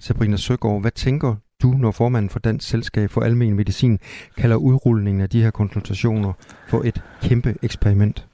Sabrina 0.00 0.36
Søgaard, 0.36 0.80
hvad 0.80 0.90
tænker 0.90 1.34
du, 1.62 1.70
når 1.70 1.90
formanden 1.90 2.30
for 2.30 2.38
Dansk 2.38 2.68
Selskab 2.68 3.10
for 3.10 3.20
Almen 3.20 3.54
Medicin 3.54 3.98
kalder 4.36 4.56
udrulningen 4.56 5.20
af 5.20 5.30
de 5.30 5.42
her 5.42 5.50
konsultationer 5.50 6.32
for 6.68 6.82
et 6.82 7.02
kæmpe 7.22 7.54
eksperiment? 7.62 8.26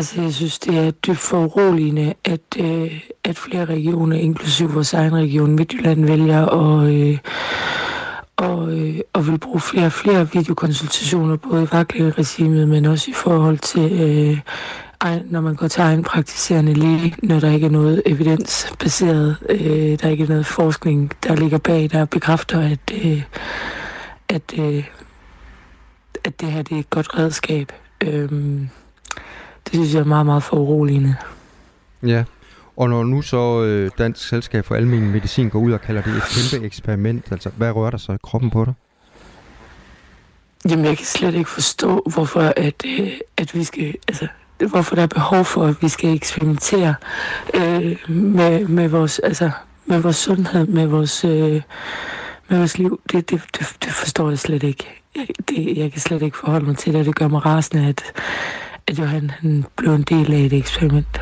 Altså, 0.00 0.22
jeg 0.22 0.34
synes, 0.34 0.58
det 0.58 0.78
er 0.78 0.90
dybt 0.90 1.18
foruroligende, 1.18 2.14
at, 2.24 2.40
øh, 2.58 3.00
at 3.24 3.38
flere 3.38 3.64
regioner, 3.64 4.16
inklusive 4.16 4.72
vores 4.72 4.94
egen 4.94 5.14
region 5.14 5.56
Midtjylland, 5.56 6.04
vælger 6.04 6.46
at, 6.46 6.92
øh, 6.92 7.18
og, 8.36 8.78
øh, 8.78 8.98
og 9.12 9.26
vil 9.26 9.38
bruge 9.38 9.60
flere 9.60 9.86
og 9.86 9.92
flere 9.92 10.30
videokonsultationer, 10.32 11.36
både 11.36 11.62
i 11.62 11.66
vagtlægeregimet, 11.72 12.68
men 12.68 12.84
også 12.84 13.10
i 13.10 13.14
forhold 13.14 13.58
til, 13.58 13.92
øh, 14.00 14.38
når 15.30 15.40
man 15.40 15.54
går 15.54 15.68
til 15.68 15.80
egen 15.80 16.02
praktiserende 16.02 16.74
læge, 16.74 17.14
når 17.22 17.40
der 17.40 17.50
ikke 17.50 17.66
er 17.66 17.70
noget 17.70 18.02
evidensbaseret, 18.06 19.36
øh, 19.48 19.98
der 20.02 20.08
ikke 20.08 20.24
er 20.24 20.28
noget 20.28 20.46
forskning, 20.46 21.12
der 21.24 21.36
ligger 21.36 21.58
bag, 21.58 21.90
der 21.92 22.04
bekræfter, 22.04 22.60
at, 22.60 23.04
øh, 23.04 23.22
at, 24.28 24.58
øh, 24.58 24.84
at 26.24 26.40
det 26.40 26.52
her 26.52 26.62
det 26.62 26.74
er 26.76 26.80
et 26.80 26.90
godt 26.90 27.18
redskab. 27.18 27.72
Øh, 28.00 28.62
det 29.70 29.78
synes 29.78 29.94
jeg 29.94 30.00
er 30.00 30.04
meget, 30.04 30.26
meget 30.26 30.42
foruroligende. 30.42 31.16
Ja, 32.02 32.24
og 32.76 32.90
når 32.90 33.04
nu 33.04 33.22
så 33.22 33.62
øh, 33.62 33.90
Dansk 33.98 34.28
Selskab 34.28 34.64
for 34.64 34.74
Almen 34.74 35.10
Medicin 35.10 35.48
går 35.48 35.58
ud 35.58 35.72
og 35.72 35.80
kalder 35.80 36.02
det 36.02 36.16
et 36.16 36.22
kæmpe 36.50 36.66
eksperiment, 36.66 37.32
altså 37.32 37.50
hvad 37.56 37.70
rører 37.70 37.90
der 37.90 37.98
så 37.98 38.12
i 38.12 38.16
kroppen 38.22 38.50
på 38.50 38.64
dig? 38.64 38.74
Jamen, 40.70 40.84
jeg 40.84 40.96
kan 40.96 41.06
slet 41.06 41.34
ikke 41.34 41.50
forstå, 41.50 42.02
hvorfor 42.14 42.40
at, 42.56 42.82
øh, 42.86 43.10
at 43.36 43.54
vi 43.54 43.64
skal, 43.64 43.94
altså, 44.08 44.26
hvorfor 44.68 44.94
der 44.94 45.02
er 45.02 45.06
behov 45.06 45.44
for, 45.44 45.66
at 45.66 45.82
vi 45.82 45.88
skal 45.88 46.14
eksperimentere 46.14 46.94
øh, 47.54 47.96
med, 48.08 48.66
med, 48.66 48.88
vores, 48.88 49.18
altså, 49.18 49.50
med 49.86 49.98
vores 50.00 50.16
sundhed, 50.16 50.66
med 50.66 50.86
vores, 50.86 51.24
øh, 51.24 51.62
med 52.48 52.58
vores 52.58 52.78
liv. 52.78 53.00
Det, 53.12 53.30
det, 53.30 53.42
det, 53.58 53.76
det 53.84 53.92
forstår 53.92 54.28
jeg 54.28 54.38
slet 54.38 54.62
ikke. 54.62 55.02
Jeg, 55.16 55.26
det, 55.48 55.76
jeg 55.76 55.92
kan 55.92 56.00
slet 56.00 56.22
ikke 56.22 56.38
forholde 56.38 56.66
mig 56.66 56.76
til 56.78 56.94
det, 56.94 57.06
det 57.06 57.14
gør 57.14 57.28
mig 57.28 57.46
rasende, 57.46 57.88
at, 57.88 58.02
at 58.90 58.98
Johan 58.98 59.30
han 59.30 59.64
blev 59.76 59.92
en 59.92 60.02
del 60.02 60.32
af 60.32 60.38
et 60.38 60.52
eksperiment. 60.52 61.20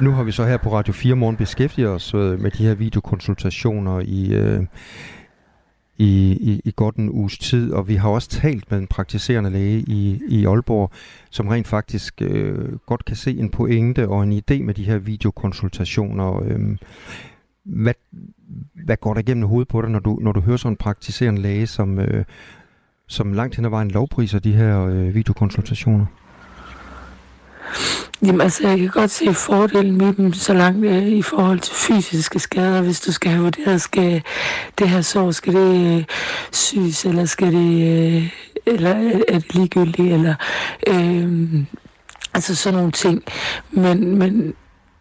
Nu 0.00 0.10
har 0.10 0.22
vi 0.22 0.32
så 0.32 0.46
her 0.46 0.56
på 0.56 0.72
Radio 0.72 0.92
4 0.92 1.14
Morgen 1.14 1.36
beskæftiget 1.36 1.90
os 1.90 2.14
øh, 2.14 2.40
med 2.40 2.50
de 2.50 2.64
her 2.64 2.74
videokonsultationer 2.74 4.00
i, 4.00 4.34
øh, 4.34 4.62
i, 5.98 6.32
i, 6.32 6.60
i 6.64 6.72
godt 6.76 6.96
en 6.96 7.10
uges 7.10 7.38
tid, 7.38 7.72
og 7.72 7.88
vi 7.88 7.94
har 7.94 8.08
også 8.08 8.28
talt 8.28 8.70
med 8.70 8.78
en 8.78 8.86
praktiserende 8.86 9.50
læge 9.50 9.80
i, 9.80 10.20
i 10.28 10.46
Aalborg, 10.46 10.90
som 11.30 11.48
rent 11.48 11.66
faktisk 11.66 12.22
øh, 12.22 12.76
godt 12.86 13.04
kan 13.04 13.16
se 13.16 13.38
en 13.38 13.50
pointe 13.50 14.08
og 14.08 14.22
en 14.22 14.32
idé 14.32 14.62
med 14.62 14.74
de 14.74 14.84
her 14.84 14.98
videokonsultationer. 14.98 16.42
Øh, 16.42 16.76
hvad, 17.64 17.94
hvad 18.84 18.96
går 18.96 19.14
der 19.14 19.20
igennem 19.20 19.48
hovedet 19.48 19.68
på 19.68 19.82
dig, 19.82 19.90
når 19.90 19.98
du, 19.98 20.18
når 20.20 20.32
du 20.32 20.40
hører 20.40 20.56
sådan 20.56 20.72
en 20.72 20.76
praktiserende 20.76 21.42
læge, 21.42 21.66
som, 21.66 21.98
øh, 21.98 22.24
som 23.08 23.32
langt 23.32 23.56
hen 23.56 23.64
ad 23.64 23.70
vejen 23.70 23.90
lovpriser 23.90 24.38
de 24.38 24.52
her 24.52 24.84
øh, 24.84 25.14
videokonsultationer? 25.14 26.06
Jamen 28.22 28.40
altså, 28.40 28.68
jeg 28.68 28.78
kan 28.78 28.88
godt 28.88 29.10
se 29.10 29.34
fordelen 29.34 29.96
med 29.96 30.12
dem, 30.12 30.32
så 30.32 30.54
langt 30.54 30.86
øh, 30.86 31.06
i 31.06 31.22
forhold 31.22 31.60
til 31.60 31.74
fysiske 31.74 32.38
skader. 32.38 32.82
Hvis 32.82 33.00
du 33.00 33.12
skal 33.12 33.30
have 33.30 33.42
vurderet, 33.42 33.82
skal 33.82 34.22
det 34.78 34.88
her 34.88 35.00
sår, 35.00 35.30
skal 35.30 35.54
det 35.54 35.96
øh, 35.98 36.04
syes, 36.52 37.04
eller 37.04 37.24
skal 37.24 37.52
det, 37.52 38.14
øh, 38.16 38.28
eller 38.66 39.22
er 39.28 39.38
det 39.38 39.54
ligegyldigt, 39.54 40.12
eller 40.12 40.34
øh, 40.86 41.54
altså 42.34 42.54
sådan 42.56 42.76
nogle 42.76 42.92
ting. 42.92 43.22
Men, 43.70 44.18
men 44.18 44.54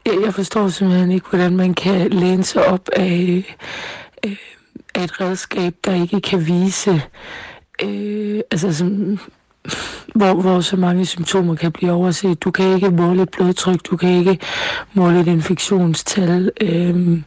jeg 0.06 0.34
forstår 0.34 0.70
simpelthen 0.70 1.12
ikke, 1.12 1.30
hvordan 1.30 1.56
man 1.56 1.74
kan 1.74 2.10
læne 2.10 2.44
sig 2.44 2.66
op 2.66 2.90
af, 2.96 3.46
øh, 4.26 4.36
af 4.96 5.04
et 5.04 5.22
redskab, 5.22 5.74
der 5.86 5.94
ikke 5.94 6.22
kan 6.22 6.48
vise, 6.48 7.02
øh, 7.84 8.42
altså 8.52 8.74
som 8.74 9.20
hvor, 10.16 10.34
hvor 10.34 10.62
så 10.62 10.78
mange 10.78 11.06
symptomer 11.06 11.56
kan 11.56 11.72
blive 11.72 11.92
overset. 11.92 12.44
Du 12.44 12.52
kan 12.52 12.76
ikke 12.76 12.90
måle 12.90 13.24
et 13.24 13.30
blodtryk, 13.30 13.80
du 13.92 13.98
kan 13.98 14.10
ikke 14.10 14.40
måle 14.94 15.20
et 15.20 15.28
infektionstal. 15.28 16.52
Øhm, 16.62 17.24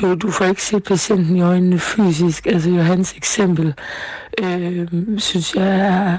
du, 0.00 0.14
du 0.14 0.30
får 0.30 0.44
ikke 0.44 0.62
set 0.62 0.84
patienten 0.84 1.36
i 1.36 1.40
øjnene 1.40 1.78
fysisk. 1.78 2.46
Altså 2.46 2.70
Johans 2.70 3.14
eksempel, 3.16 3.74
øhm, 4.42 5.18
synes 5.18 5.54
jeg 5.54 5.80
er, 5.80 6.18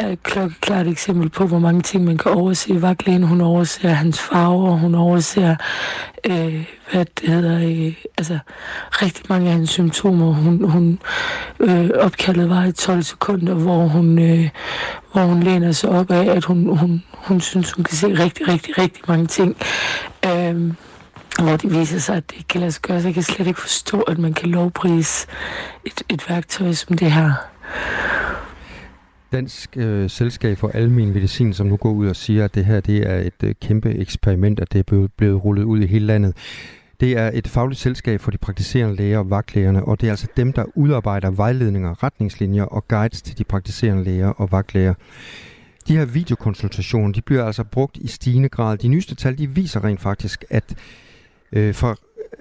Øh, 0.00 0.06
er 0.08 0.12
et 0.12 0.22
klokkeklart 0.22 0.86
eksempel 0.86 1.28
på, 1.28 1.46
hvor 1.46 1.58
mange 1.58 1.82
ting 1.82 2.04
man 2.04 2.18
kan 2.18 2.32
overse. 2.32 2.82
Vagtlægen, 2.82 3.22
hun 3.22 3.40
overser 3.40 3.88
hans 3.88 4.20
farver, 4.20 4.70
hun 4.70 4.94
overser, 4.94 5.56
øh, 6.26 6.64
hvad 6.92 7.04
det 7.20 7.28
hedder, 7.28 7.58
øh, 7.58 7.94
altså 8.18 8.38
rigtig 8.92 9.24
mange 9.28 9.46
af 9.46 9.52
hans 9.52 9.70
symptomer. 9.70 10.32
Hun, 10.32 10.70
hun 10.70 10.98
øh, 11.60 11.90
opkaldet 11.94 12.50
var 12.50 12.64
i 12.64 12.72
12 12.72 13.02
sekunder, 13.02 13.54
hvor 13.54 13.86
hun, 13.86 14.18
øh, 14.18 14.48
hvor 15.12 15.22
hun 15.22 15.42
læner 15.42 15.72
sig 15.72 15.90
op 15.90 16.10
af, 16.10 16.36
at 16.36 16.44
hun, 16.44 16.76
hun, 16.76 17.02
hun 17.12 17.40
synes, 17.40 17.72
hun 17.72 17.84
kan 17.84 17.96
se 17.96 18.06
rigtig, 18.06 18.48
rigtig, 18.48 18.78
rigtig 18.78 19.02
mange 19.08 19.26
ting. 19.26 19.56
Øh, 20.26 20.72
hvor 21.42 21.56
det 21.56 21.78
viser 21.78 21.98
sig, 21.98 22.16
at 22.16 22.30
det 22.30 22.36
ikke 22.36 22.48
kan 22.48 22.60
lade 22.60 22.72
sig 22.72 22.82
gøre. 22.82 23.00
Så 23.00 23.08
jeg 23.08 23.14
kan 23.14 23.22
slet 23.22 23.46
ikke 23.46 23.60
forstå, 23.60 24.00
at 24.00 24.18
man 24.18 24.34
kan 24.34 24.48
lovprise 24.48 25.26
et, 25.84 26.02
et 26.08 26.30
værktøj 26.30 26.72
som 26.72 26.98
det 26.98 27.12
her. 27.12 27.32
Dansk 29.32 29.76
øh, 29.76 30.10
Selskab 30.10 30.58
for 30.58 30.68
Almen 30.68 31.12
Medicin, 31.12 31.52
som 31.52 31.66
nu 31.66 31.76
går 31.76 31.92
ud 31.92 32.06
og 32.06 32.16
siger, 32.16 32.44
at 32.44 32.54
det 32.54 32.64
her 32.64 32.80
det 32.80 33.10
er 33.10 33.18
et 33.18 33.42
øh, 33.44 33.54
kæmpe 33.60 33.90
eksperiment, 33.90 34.60
at 34.60 34.72
det 34.72 34.78
er 34.78 34.82
blevet, 34.82 35.12
blevet 35.12 35.44
rullet 35.44 35.64
ud 35.64 35.80
i 35.80 35.86
hele 35.86 36.06
landet. 36.06 36.36
Det 37.00 37.18
er 37.18 37.30
et 37.34 37.48
fagligt 37.48 37.80
selskab 37.80 38.20
for 38.20 38.30
de 38.30 38.38
praktiserende 38.38 38.96
læger 38.96 39.18
og 39.18 39.30
vagtlægerne, 39.30 39.84
og 39.84 40.00
det 40.00 40.06
er 40.06 40.10
altså 40.10 40.26
dem, 40.36 40.52
der 40.52 40.64
udarbejder 40.74 41.30
vejledninger, 41.30 42.02
retningslinjer 42.02 42.64
og 42.64 42.88
guides 42.88 43.22
til 43.22 43.38
de 43.38 43.44
praktiserende 43.44 44.04
læger 44.04 44.28
og 44.28 44.52
vagtlæger. 44.52 44.94
De 45.88 45.96
her 45.96 46.04
videokonsultationer, 46.04 47.12
de 47.12 47.22
bliver 47.22 47.44
altså 47.44 47.64
brugt 47.64 47.96
i 47.96 48.06
stigende 48.06 48.48
grad. 48.48 48.78
De 48.78 48.88
nyeste 48.88 49.14
tal, 49.14 49.38
de 49.38 49.48
viser 49.48 49.84
rent 49.84 50.00
faktisk, 50.00 50.44
at 50.50 50.74
øh, 51.52 51.74
for 51.74 51.98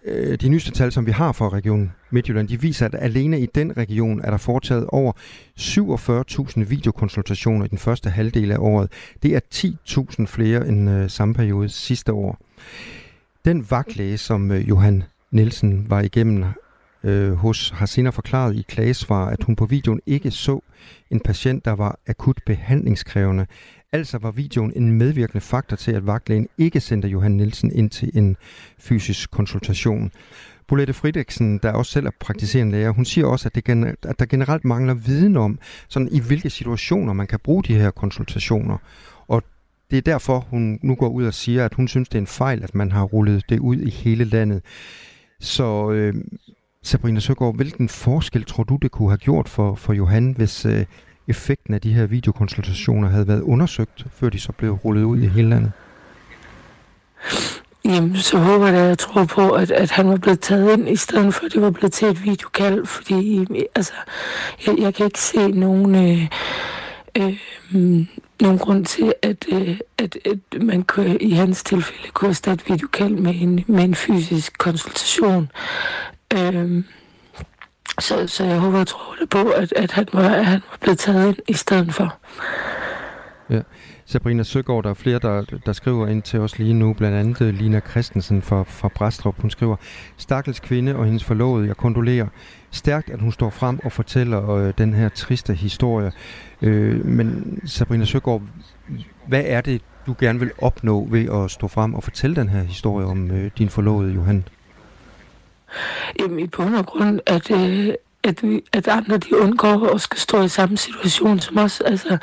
øh, 0.07 0.37
de 0.41 0.49
nyeste 0.49 0.71
tal, 0.71 0.91
som 0.91 1.05
vi 1.05 1.11
har 1.11 1.31
for 1.31 1.53
Region 1.53 1.91
Midtjylland, 2.11 2.47
de 2.47 2.61
viser, 2.61 2.85
at 2.85 2.95
alene 2.99 3.39
i 3.39 3.45
den 3.45 3.77
region 3.77 4.21
er 4.23 4.29
der 4.29 4.37
foretaget 4.37 4.85
over 4.87 5.11
47.000 5.59 6.63
videokonsultationer 6.63 7.65
i 7.65 7.67
den 7.67 7.77
første 7.77 8.09
halvdel 8.09 8.51
af 8.51 8.57
året. 8.59 8.91
Det 9.23 9.35
er 9.35 9.39
10.000 10.19 10.25
flere 10.25 10.67
end 10.67 10.89
øh, 10.89 11.09
samme 11.09 11.33
periode 11.33 11.69
sidste 11.69 12.13
år. 12.13 12.39
Den 13.45 13.65
vagtlæge, 13.69 14.17
som 14.17 14.51
øh, 14.51 14.69
Johan 14.69 15.03
Nielsen 15.31 15.89
var 15.89 16.01
igennem 16.01 16.45
øh, 17.03 17.33
hos, 17.33 17.69
har 17.69 17.85
senere 17.85 18.13
forklaret 18.13 18.55
i 18.55 18.65
klagesvar, 18.67 19.25
at 19.25 19.43
hun 19.43 19.55
på 19.55 19.65
videoen 19.65 19.99
ikke 20.05 20.31
så 20.31 20.59
en 21.11 21.19
patient, 21.19 21.65
der 21.65 21.71
var 21.71 21.99
akut 22.07 22.39
behandlingskrævende. 22.45 23.45
Altså 23.91 24.17
var 24.17 24.31
videoen 24.31 24.73
en 24.75 24.91
medvirkende 24.91 25.41
faktor 25.41 25.75
til, 25.75 25.91
at 25.91 26.07
vagtlægen 26.07 26.47
ikke 26.57 26.79
sendte 26.79 27.07
Johan 27.07 27.31
Nielsen 27.31 27.71
ind 27.71 27.89
til 27.89 28.11
en 28.13 28.37
fysisk 28.79 29.31
konsultation. 29.31 30.11
Bolette 30.67 30.93
Fridiksen, 30.93 31.57
der 31.57 31.71
også 31.71 31.91
selv 31.91 32.05
er 32.05 32.11
praktiserende 32.19 32.71
læger, 32.71 32.89
hun 32.89 33.05
siger 33.05 33.27
også, 33.27 33.49
at, 33.49 33.55
det, 33.55 33.95
at 34.03 34.19
der 34.19 34.25
generelt 34.25 34.65
mangler 34.65 34.93
viden 34.93 35.37
om, 35.37 35.59
sådan 35.87 36.09
i 36.11 36.19
hvilke 36.19 36.49
situationer 36.49 37.13
man 37.13 37.27
kan 37.27 37.39
bruge 37.39 37.63
de 37.63 37.73
her 37.75 37.91
konsultationer. 37.91 38.77
Og 39.27 39.43
det 39.91 39.97
er 39.97 40.01
derfor, 40.01 40.39
hun 40.39 40.79
nu 40.83 40.95
går 40.95 41.09
ud 41.09 41.25
og 41.25 41.33
siger, 41.33 41.65
at 41.65 41.73
hun 41.73 41.87
synes, 41.87 42.09
det 42.09 42.15
er 42.15 42.21
en 42.21 42.27
fejl, 42.27 42.63
at 42.63 42.75
man 42.75 42.91
har 42.91 43.03
rullet 43.03 43.49
det 43.49 43.59
ud 43.59 43.77
i 43.77 43.89
hele 43.89 44.23
landet. 44.23 44.61
Så 45.39 45.91
øh, 45.91 46.15
Sabrina 46.88 47.19
Søgaard, 47.19 47.55
hvilken 47.55 47.89
forskel 47.89 48.45
tror 48.45 48.63
du, 48.63 48.75
det 48.81 48.91
kunne 48.91 49.09
have 49.09 49.17
gjort 49.17 49.49
for, 49.49 49.75
for 49.75 49.93
Johan, 49.93 50.33
hvis 50.38 50.65
øh, 50.65 50.85
effekten 51.27 51.73
af 51.73 51.81
de 51.81 51.93
her 51.93 52.05
videokonsultationer 52.05 53.09
havde 53.09 53.27
været 53.27 53.41
undersøgt, 53.41 54.05
før 54.11 54.29
de 54.29 54.39
så 54.39 54.51
blev 54.51 54.71
rullet 54.71 55.03
ud 55.03 55.19
i 55.21 55.27
hele 55.27 55.49
landet? 55.49 55.71
Jamen, 57.85 58.15
så 58.15 58.38
håber 58.38 58.67
jeg, 58.67 58.81
at 58.81 58.88
jeg 58.88 58.97
tror 58.97 59.25
på, 59.25 59.51
at, 59.51 59.71
at 59.71 59.91
han 59.91 60.09
var 60.09 60.17
blevet 60.17 60.39
taget 60.39 60.73
ind, 60.73 60.89
i 60.89 60.95
stedet 60.95 61.33
for, 61.33 61.45
at 61.45 61.53
det 61.53 61.61
var 61.61 61.71
blevet 61.71 61.93
til 61.93 62.07
et 62.07 62.23
videokald, 62.23 62.85
fordi 62.85 63.45
altså, 63.75 63.93
jeg, 64.67 64.75
jeg 64.79 64.93
kan 64.93 65.05
ikke 65.05 65.19
se 65.19 65.47
nogen, 65.47 65.95
øh, 65.95 66.27
øh, 67.17 68.07
nogen 68.41 68.59
grund 68.59 68.85
til, 68.85 69.13
at, 69.21 69.45
øh, 69.51 69.79
at, 69.97 70.17
at 70.25 70.61
man 70.61 70.83
kunne, 70.83 71.17
i 71.17 71.31
hans 71.31 71.63
tilfælde 71.63 72.11
kunne 72.13 72.29
erstatte 72.29 72.65
videokald 72.67 73.15
med 73.15 73.33
en, 73.41 73.63
med 73.67 73.83
en 73.83 73.95
fysisk 73.95 74.57
konsultation. 74.57 75.49
Øhm, 76.34 76.86
så, 77.99 78.28
så 78.28 78.43
jeg 78.43 78.59
håber 78.59 78.80
og 78.80 78.88
tror 78.88 79.15
det 79.21 79.30
på, 79.30 79.49
at, 79.49 79.73
at 79.75 79.91
han, 79.91 80.07
var, 80.13 80.30
at 80.30 80.45
han 80.45 80.61
var 80.71 80.78
blevet 80.82 80.99
taget 80.99 81.28
ind 81.28 81.38
i 81.47 81.53
stedet 81.53 81.93
for. 81.93 82.17
Ja. 83.49 83.61
Sabrina 84.05 84.43
Søgaard, 84.43 84.84
der 84.84 84.89
er 84.89 84.93
flere, 84.93 85.19
der, 85.19 85.59
der 85.65 85.73
skriver 85.73 86.07
ind 86.07 86.21
til 86.21 86.39
os 86.39 86.59
lige 86.59 86.73
nu, 86.73 86.93
blandt 86.93 87.17
andet 87.17 87.41
øh, 87.41 87.53
Lina 87.53 87.80
Christensen 87.80 88.41
fra, 88.41 88.63
fra 88.63 88.88
Brastrup. 88.88 89.41
Hun 89.41 89.49
skriver, 89.49 89.75
Stakkels 90.17 90.59
kvinde 90.59 90.95
og 90.95 91.05
hendes 91.05 91.23
forlovede, 91.23 91.67
jeg 91.67 91.78
kondolerer. 91.78 92.28
Stærkt, 92.71 93.09
at 93.09 93.21
hun 93.21 93.32
står 93.32 93.49
frem 93.49 93.80
og 93.84 93.91
fortæller 93.91 94.49
øh, 94.49 94.73
den 94.78 94.93
her 94.93 95.09
triste 95.09 95.53
historie. 95.53 96.11
Øh, 96.61 97.05
men 97.05 97.59
Sabrina 97.65 98.05
Søgaard, 98.05 98.41
hvad 99.28 99.43
er 99.45 99.61
det, 99.61 99.82
du 100.07 100.15
gerne 100.19 100.39
vil 100.39 100.51
opnå 100.57 101.07
ved 101.11 101.43
at 101.43 101.51
stå 101.51 101.67
frem 101.67 101.93
og 101.93 102.03
fortælle 102.03 102.36
den 102.36 102.49
her 102.49 102.63
historie 102.63 103.05
om 103.05 103.32
øh, 103.32 103.51
din 103.57 103.69
forlovede, 103.69 104.13
Johan? 104.13 104.43
Jamen 106.20 106.39
i 106.39 106.47
bund 106.47 106.76
og 106.76 106.86
grund, 106.86 107.20
at, 107.26 107.51
øh, 107.51 107.93
at, 108.24 108.43
vi, 108.43 108.61
at 108.74 108.88
andre 108.88 109.18
de 109.18 109.38
undgår 109.38 109.93
at 109.93 110.01
skal 110.01 110.20
stå 110.20 110.41
i 110.43 110.47
samme 110.47 110.78
situation 110.78 111.39
som 111.39 111.57
os. 111.57 111.82
Altså, 111.82 112.18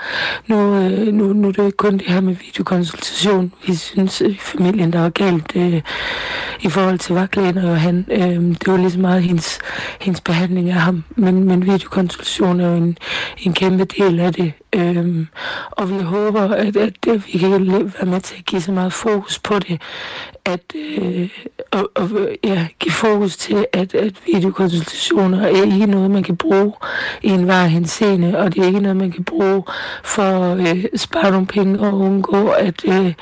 nu, 0.46 0.76
øh, 0.76 1.12
nu, 1.12 1.32
nu 1.32 1.48
er 1.48 1.52
det 1.52 1.66
ikke 1.66 1.76
kun 1.76 1.98
det 1.98 2.06
her 2.06 2.20
med 2.20 2.34
videokonsultation. 2.34 3.52
Vi 3.66 3.74
synes 3.74 4.20
i 4.20 4.38
familien, 4.40 4.92
der 4.92 5.00
var 5.00 5.08
galt 5.08 5.52
øh, 5.56 5.82
i 6.60 6.68
forhold 6.68 6.98
til 6.98 7.14
vagtlægen 7.14 7.58
og 7.58 7.64
Johan. 7.64 8.06
Øh, 8.10 8.20
det 8.36 8.66
var 8.66 8.76
ligesom 8.76 9.00
meget 9.00 9.22
hendes, 9.22 9.58
hendes 10.00 10.20
behandling 10.20 10.70
af 10.70 10.80
ham. 10.80 11.04
Men, 11.16 11.44
men 11.44 11.66
videokonsultation 11.66 12.60
er 12.60 12.68
jo 12.68 12.76
en, 12.76 12.98
en 13.38 13.52
kæmpe 13.52 13.84
del 13.84 14.20
af 14.20 14.32
det. 14.32 14.52
Øhm, 14.74 15.26
og 15.70 15.90
vi 15.90 16.02
håber, 16.02 16.40
at, 16.40 16.76
at, 16.76 16.92
det, 17.04 17.26
vi 17.26 17.38
kan 17.38 17.50
være 17.50 18.06
med 18.06 18.20
til 18.20 18.36
at 18.38 18.44
give 18.44 18.60
så 18.60 18.72
meget 18.72 18.92
fokus 18.92 19.38
på 19.38 19.58
det, 19.58 19.80
at 20.44 20.60
øh, 20.74 21.28
og, 21.70 21.90
og, 21.94 22.10
ja, 22.44 22.66
give 22.80 22.92
fokus 22.92 23.36
til, 23.36 23.66
at, 23.72 23.94
at 23.94 24.14
videokonsultationer 24.26 25.42
er 25.42 25.62
ikke 25.64 25.86
noget, 25.86 26.10
man 26.10 26.22
kan 26.22 26.36
bruge 26.36 26.72
i 27.22 27.28
en 27.28 27.46
var 27.46 27.64
henseende, 27.64 28.38
og 28.38 28.54
det 28.54 28.62
er 28.62 28.66
ikke 28.66 28.80
noget, 28.80 28.96
man 28.96 29.12
kan 29.12 29.24
bruge 29.24 29.62
for 30.04 30.54
øh, 30.54 30.70
at 30.70 30.76
øh, 30.76 30.84
spare 30.96 31.30
nogle 31.30 31.46
penge 31.46 31.80
og 31.80 31.98
undgå, 31.98 32.48
at, 32.48 32.84
øh, 32.88 33.14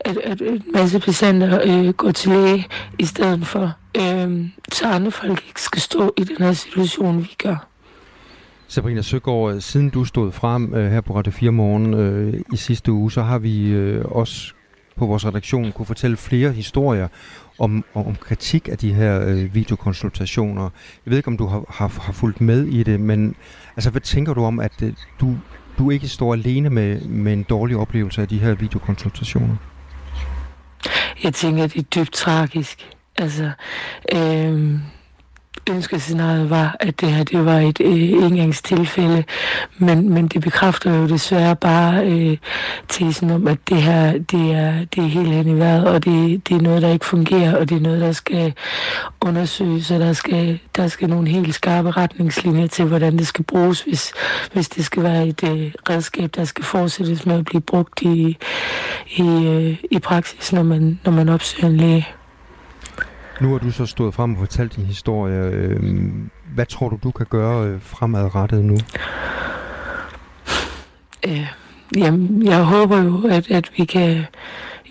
at, 0.00 0.16
at 0.16 0.40
en 0.40 0.62
masse 0.74 1.00
patienter 1.00 1.60
øh, 1.64 1.88
går 1.88 2.10
til 2.10 2.30
læge 2.30 2.66
i 2.98 3.04
stedet 3.04 3.46
for, 3.46 3.72
øh, 3.96 4.48
så 4.72 4.86
andre 4.86 5.10
folk 5.10 5.44
ikke 5.48 5.62
skal 5.62 5.80
stå 5.80 6.14
i 6.16 6.24
den 6.24 6.36
her 6.36 6.52
situation, 6.52 7.22
vi 7.22 7.34
gør. 7.42 7.75
Sabrina 8.68 9.02
Søgaard, 9.02 9.54
øh, 9.54 9.62
siden 9.62 9.90
du 9.90 10.04
stod 10.04 10.32
frem 10.32 10.74
øh, 10.74 10.92
her 10.92 11.00
på 11.00 11.16
Radio 11.16 11.32
4 11.32 11.50
Morgen 11.50 11.94
øh, 11.94 12.40
i 12.52 12.56
sidste 12.56 12.92
uge, 12.92 13.12
så 13.12 13.22
har 13.22 13.38
vi 13.38 13.68
øh, 13.68 14.04
også 14.04 14.52
på 14.96 15.06
vores 15.06 15.26
redaktion 15.26 15.72
kunne 15.72 15.86
fortælle 15.86 16.16
flere 16.16 16.52
historier 16.52 17.08
om, 17.58 17.84
om 17.94 18.14
kritik 18.14 18.68
af 18.68 18.78
de 18.78 18.94
her 18.94 19.20
øh, 19.26 19.54
videokonsultationer. 19.54 20.62
Jeg 21.06 21.10
ved 21.10 21.16
ikke, 21.16 21.28
om 21.28 21.36
du 21.36 21.46
har, 21.46 21.64
har, 21.68 21.88
har 22.02 22.12
fulgt 22.12 22.40
med 22.40 22.64
i 22.64 22.82
det, 22.82 23.00
men 23.00 23.34
altså, 23.76 23.90
hvad 23.90 24.00
tænker 24.00 24.34
du 24.34 24.44
om, 24.44 24.60
at 24.60 24.82
øh, 24.82 24.92
du, 25.20 25.36
du 25.78 25.90
ikke 25.90 26.08
står 26.08 26.32
alene 26.32 26.70
med, 26.70 27.00
med 27.00 27.32
en 27.32 27.42
dårlig 27.42 27.76
oplevelse 27.76 28.22
af 28.22 28.28
de 28.28 28.38
her 28.38 28.54
videokonsultationer? 28.54 29.56
Jeg 31.24 31.34
tænker, 31.34 31.64
at 31.64 31.72
det 31.72 31.80
er 31.80 32.00
dybt 32.00 32.12
tragisk. 32.12 32.90
Altså, 33.18 33.50
øh, 34.14 34.78
ønskescenariet 35.70 36.50
var, 36.50 36.76
at 36.80 37.00
det 37.00 37.12
her 37.12 37.24
det 37.24 37.44
var 37.44 37.58
et 37.58 37.80
øh, 37.80 38.10
engangstilfælde, 38.24 39.24
men, 39.78 40.10
men 40.10 40.28
det 40.28 40.42
bekræfter 40.42 40.94
jo 40.94 41.08
desværre 41.08 41.56
bare 41.56 42.06
øh, 42.06 42.36
tesen 42.88 43.30
om, 43.30 43.46
at 43.48 43.58
det 43.68 43.82
her 43.82 44.12
det 44.12 44.52
er, 44.52 44.84
det 44.94 45.04
er 45.04 45.08
helt 45.08 45.28
hen 45.28 45.48
i 45.48 45.58
vejret, 45.58 45.86
og 45.86 46.04
det, 46.04 46.48
det 46.48 46.56
er 46.56 46.60
noget, 46.60 46.82
der 46.82 46.92
ikke 46.92 47.06
fungerer, 47.06 47.56
og 47.56 47.68
det 47.68 47.76
er 47.76 47.80
noget, 47.80 48.00
der 48.00 48.12
skal 48.12 48.54
undersøges, 49.20 49.90
og 49.90 50.00
der 50.00 50.12
skal, 50.12 50.58
der 50.76 50.88
skal 50.88 51.08
nogle 51.08 51.28
helt 51.28 51.54
skarpe 51.54 51.90
retningslinjer 51.90 52.66
til, 52.66 52.84
hvordan 52.84 53.18
det 53.18 53.26
skal 53.26 53.44
bruges, 53.44 53.80
hvis, 53.82 54.12
hvis 54.52 54.68
det 54.68 54.84
skal 54.84 55.02
være 55.02 55.26
et 55.26 55.44
øh, 55.44 55.72
redskab, 55.90 56.30
der 56.36 56.44
skal 56.44 56.64
fortsættes 56.64 57.26
med 57.26 57.38
at 57.38 57.44
blive 57.44 57.60
brugt 57.60 58.02
i, 58.02 58.36
i, 59.16 59.46
øh, 59.46 59.76
i 59.90 59.98
praksis, 59.98 60.52
når 60.52 60.62
man, 60.62 61.00
når 61.04 61.12
man 61.12 61.28
opsøger 61.28 61.66
en 61.66 61.76
læge. 61.76 62.06
Nu 63.40 63.52
har 63.52 63.58
du 63.58 63.70
så 63.70 63.86
stået 63.86 64.14
frem 64.14 64.32
og 64.32 64.38
fortalt 64.38 64.76
din 64.76 64.84
historie. 64.84 65.38
Øhm, 65.38 66.30
hvad 66.54 66.66
tror 66.66 66.88
du, 66.88 66.98
du 67.02 67.10
kan 67.10 67.26
gøre 67.30 67.66
øh, 67.66 67.80
fremadrettet 67.80 68.64
nu? 68.64 68.76
Øh, 71.28 71.46
jamen, 71.96 72.46
jeg 72.46 72.62
håber 72.62 73.02
jo, 73.02 73.28
at, 73.28 73.50
at 73.50 73.70
vi 73.76 73.84
kan 73.84 74.24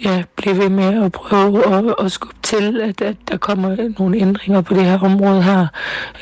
ja, 0.03 0.23
blive 0.35 0.57
ved 0.57 0.69
med 0.69 1.03
at 1.03 1.11
prøve 1.11 1.75
at, 1.75 1.95
at 1.99 2.11
skubbe 2.11 2.35
til, 2.43 2.81
at, 2.81 3.01
at 3.01 3.17
der 3.27 3.37
kommer 3.37 3.93
nogle 3.99 4.17
ændringer 4.17 4.61
på 4.61 4.73
det 4.73 4.85
her 4.85 4.99
område 4.99 5.43
her, 5.43 5.67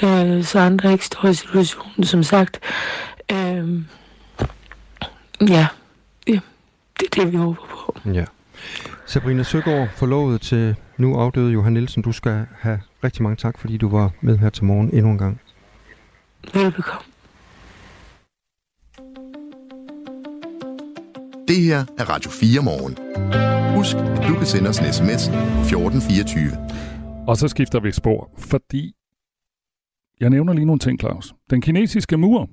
øh, 0.03 0.43
så 0.43 0.59
andre 0.59 0.91
ikke 0.91 1.05
står 1.05 1.27
i 1.27 1.33
situationen, 1.33 2.03
som 2.03 2.23
sagt. 2.23 2.59
Øh, 3.31 3.81
ja, 5.49 5.67
ja, 6.27 6.39
det 6.99 7.07
er 7.11 7.23
det, 7.23 7.31
vi 7.31 7.37
håber 7.37 7.61
på. 7.69 7.97
Ja. 8.13 8.25
Sabrina 9.05 9.43
Søgaard, 9.43 9.89
forlovet 9.95 10.41
til 10.41 10.75
nu 10.97 11.15
afdøde 11.15 11.51
Johan 11.51 11.73
Nielsen. 11.73 12.03
Du 12.03 12.11
skal 12.11 12.45
have 12.59 12.81
rigtig 13.03 13.23
mange 13.23 13.35
tak, 13.35 13.57
fordi 13.57 13.77
du 13.77 13.89
var 13.89 14.11
med 14.21 14.37
her 14.37 14.49
til 14.49 14.63
morgen 14.63 14.89
endnu 14.93 15.11
en 15.11 15.17
gang. 15.17 15.41
Velbekomme. 16.53 17.05
Det 21.47 21.61
her 21.61 21.85
er 21.99 22.09
Radio 22.09 22.31
4 22.31 22.63
morgen. 22.63 22.97
Husk, 23.75 23.95
at 23.95 24.27
du 24.27 24.33
kan 24.33 24.45
sende 24.45 24.69
os 24.69 24.79
en 24.79 24.93
sms 24.93 25.27
1424. 25.27 26.51
Og 27.27 27.37
så 27.37 27.47
skifter 27.47 27.79
vi 27.79 27.91
spor, 27.91 28.31
fordi 28.37 28.95
jeg 30.19 30.29
nævner 30.29 30.53
lige 30.53 30.65
nogle 30.65 30.79
ting, 30.79 30.99
Claus. 30.99 31.33
Den 31.49 31.61
kinesiske 31.61 32.17
mur. 32.17 32.49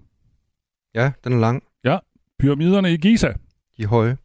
Ja, 0.94 1.12
den 1.24 1.32
er 1.32 1.38
lang. 1.38 1.62
Ja, 1.84 1.98
pyramiderne 2.38 2.92
i 2.92 2.96
Giza. 2.96 3.32
De 3.76 3.82
er 3.82 3.86
høje. 3.86 4.16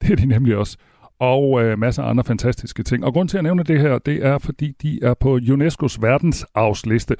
Det 0.00 0.10
er 0.10 0.16
de 0.16 0.26
nemlig 0.26 0.56
også 0.56 0.76
og 1.18 1.62
øh, 1.62 1.78
masser 1.78 2.02
af 2.02 2.10
andre 2.10 2.24
fantastiske 2.24 2.82
ting. 2.82 3.04
Og 3.04 3.12
grund 3.12 3.28
til 3.28 3.38
at 3.38 3.44
nævne 3.44 3.62
det 3.62 3.80
her, 3.80 3.98
det 3.98 4.26
er, 4.26 4.38
fordi 4.38 4.72
de 4.82 4.98
er 5.02 5.14
på 5.14 5.38
UNESCO's 5.38 6.00
verdensarvsliste. 6.00 7.16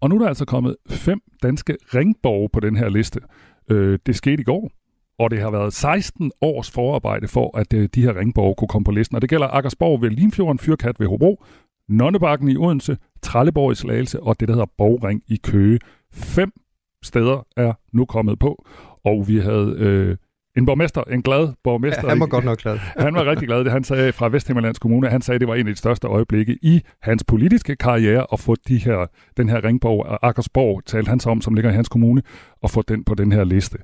Og 0.00 0.08
nu 0.08 0.14
er 0.14 0.18
der 0.18 0.28
altså 0.28 0.44
kommet 0.44 0.76
fem 0.90 1.20
danske 1.42 1.76
ringborge 1.94 2.48
på 2.52 2.60
den 2.60 2.76
her 2.76 2.88
liste. 2.88 3.20
Øh, 3.70 3.98
det 4.06 4.16
skete 4.16 4.40
i 4.40 4.44
går, 4.44 4.70
og 5.18 5.30
det 5.30 5.40
har 5.40 5.50
været 5.50 5.72
16 5.72 6.32
års 6.40 6.70
forarbejde 6.70 7.28
for, 7.28 7.58
at 7.58 7.72
øh, 7.72 7.88
de 7.94 8.02
her 8.02 8.16
ringborge 8.16 8.54
kunne 8.54 8.68
komme 8.68 8.84
på 8.84 8.90
listen. 8.90 9.14
Og 9.14 9.22
det 9.22 9.30
gælder 9.30 9.46
Akersborg 9.46 10.02
ved 10.02 10.10
Limfjorden, 10.10 10.58
Fyrkat 10.58 11.00
ved 11.00 11.06
Hobro, 11.06 11.44
Nonnebakken 11.88 12.48
i 12.48 12.56
Odense, 12.56 12.96
Trelleborg 13.22 13.72
i 13.72 13.74
Slagelse 13.74 14.22
og 14.22 14.40
det, 14.40 14.48
der 14.48 14.54
hedder 14.54 14.72
Borgring 14.78 15.22
i 15.28 15.36
Køge. 15.36 15.78
Fem 16.12 16.52
steder 17.02 17.46
er 17.56 17.72
nu 17.92 18.04
kommet 18.04 18.38
på, 18.38 18.64
og 19.04 19.28
vi 19.28 19.38
havde 19.38 19.74
øh, 19.78 20.16
en 20.56 20.66
borgmester, 20.66 21.02
en 21.02 21.22
glad 21.22 21.48
borgmester. 21.64 22.02
Ja, 22.04 22.08
han 22.08 22.20
var 22.20 22.26
godt 22.26 22.44
nok 22.44 22.58
glad. 22.58 22.78
han 23.06 23.14
var 23.14 23.24
rigtig 23.24 23.48
glad. 23.48 23.64
Det 23.64 23.72
han 23.72 23.84
sagde 23.84 24.12
fra 24.12 24.28
Vesthimmerlands 24.28 24.78
Kommune. 24.78 25.08
Han 25.08 25.22
sagde, 25.22 25.34
at 25.34 25.40
det 25.40 25.48
var 25.48 25.54
en 25.54 25.68
af 25.68 25.74
de 25.74 25.78
største 25.78 26.08
øjeblikke 26.08 26.58
i 26.62 26.80
hans 27.02 27.24
politiske 27.24 27.76
karriere 27.76 28.26
at 28.32 28.40
få 28.40 28.56
de 28.68 28.76
her, 28.76 29.06
den 29.36 29.48
her 29.48 29.64
ringborg, 29.64 30.18
Akersborg, 30.22 30.84
talte 30.86 31.08
han 31.08 31.20
så 31.20 31.30
om, 31.30 31.40
som 31.40 31.54
ligger 31.54 31.70
i 31.70 31.74
hans 31.74 31.88
kommune, 31.88 32.22
og 32.62 32.70
få 32.70 32.82
den 32.82 33.04
på 33.04 33.14
den 33.14 33.32
her 33.32 33.44
liste. 33.44 33.78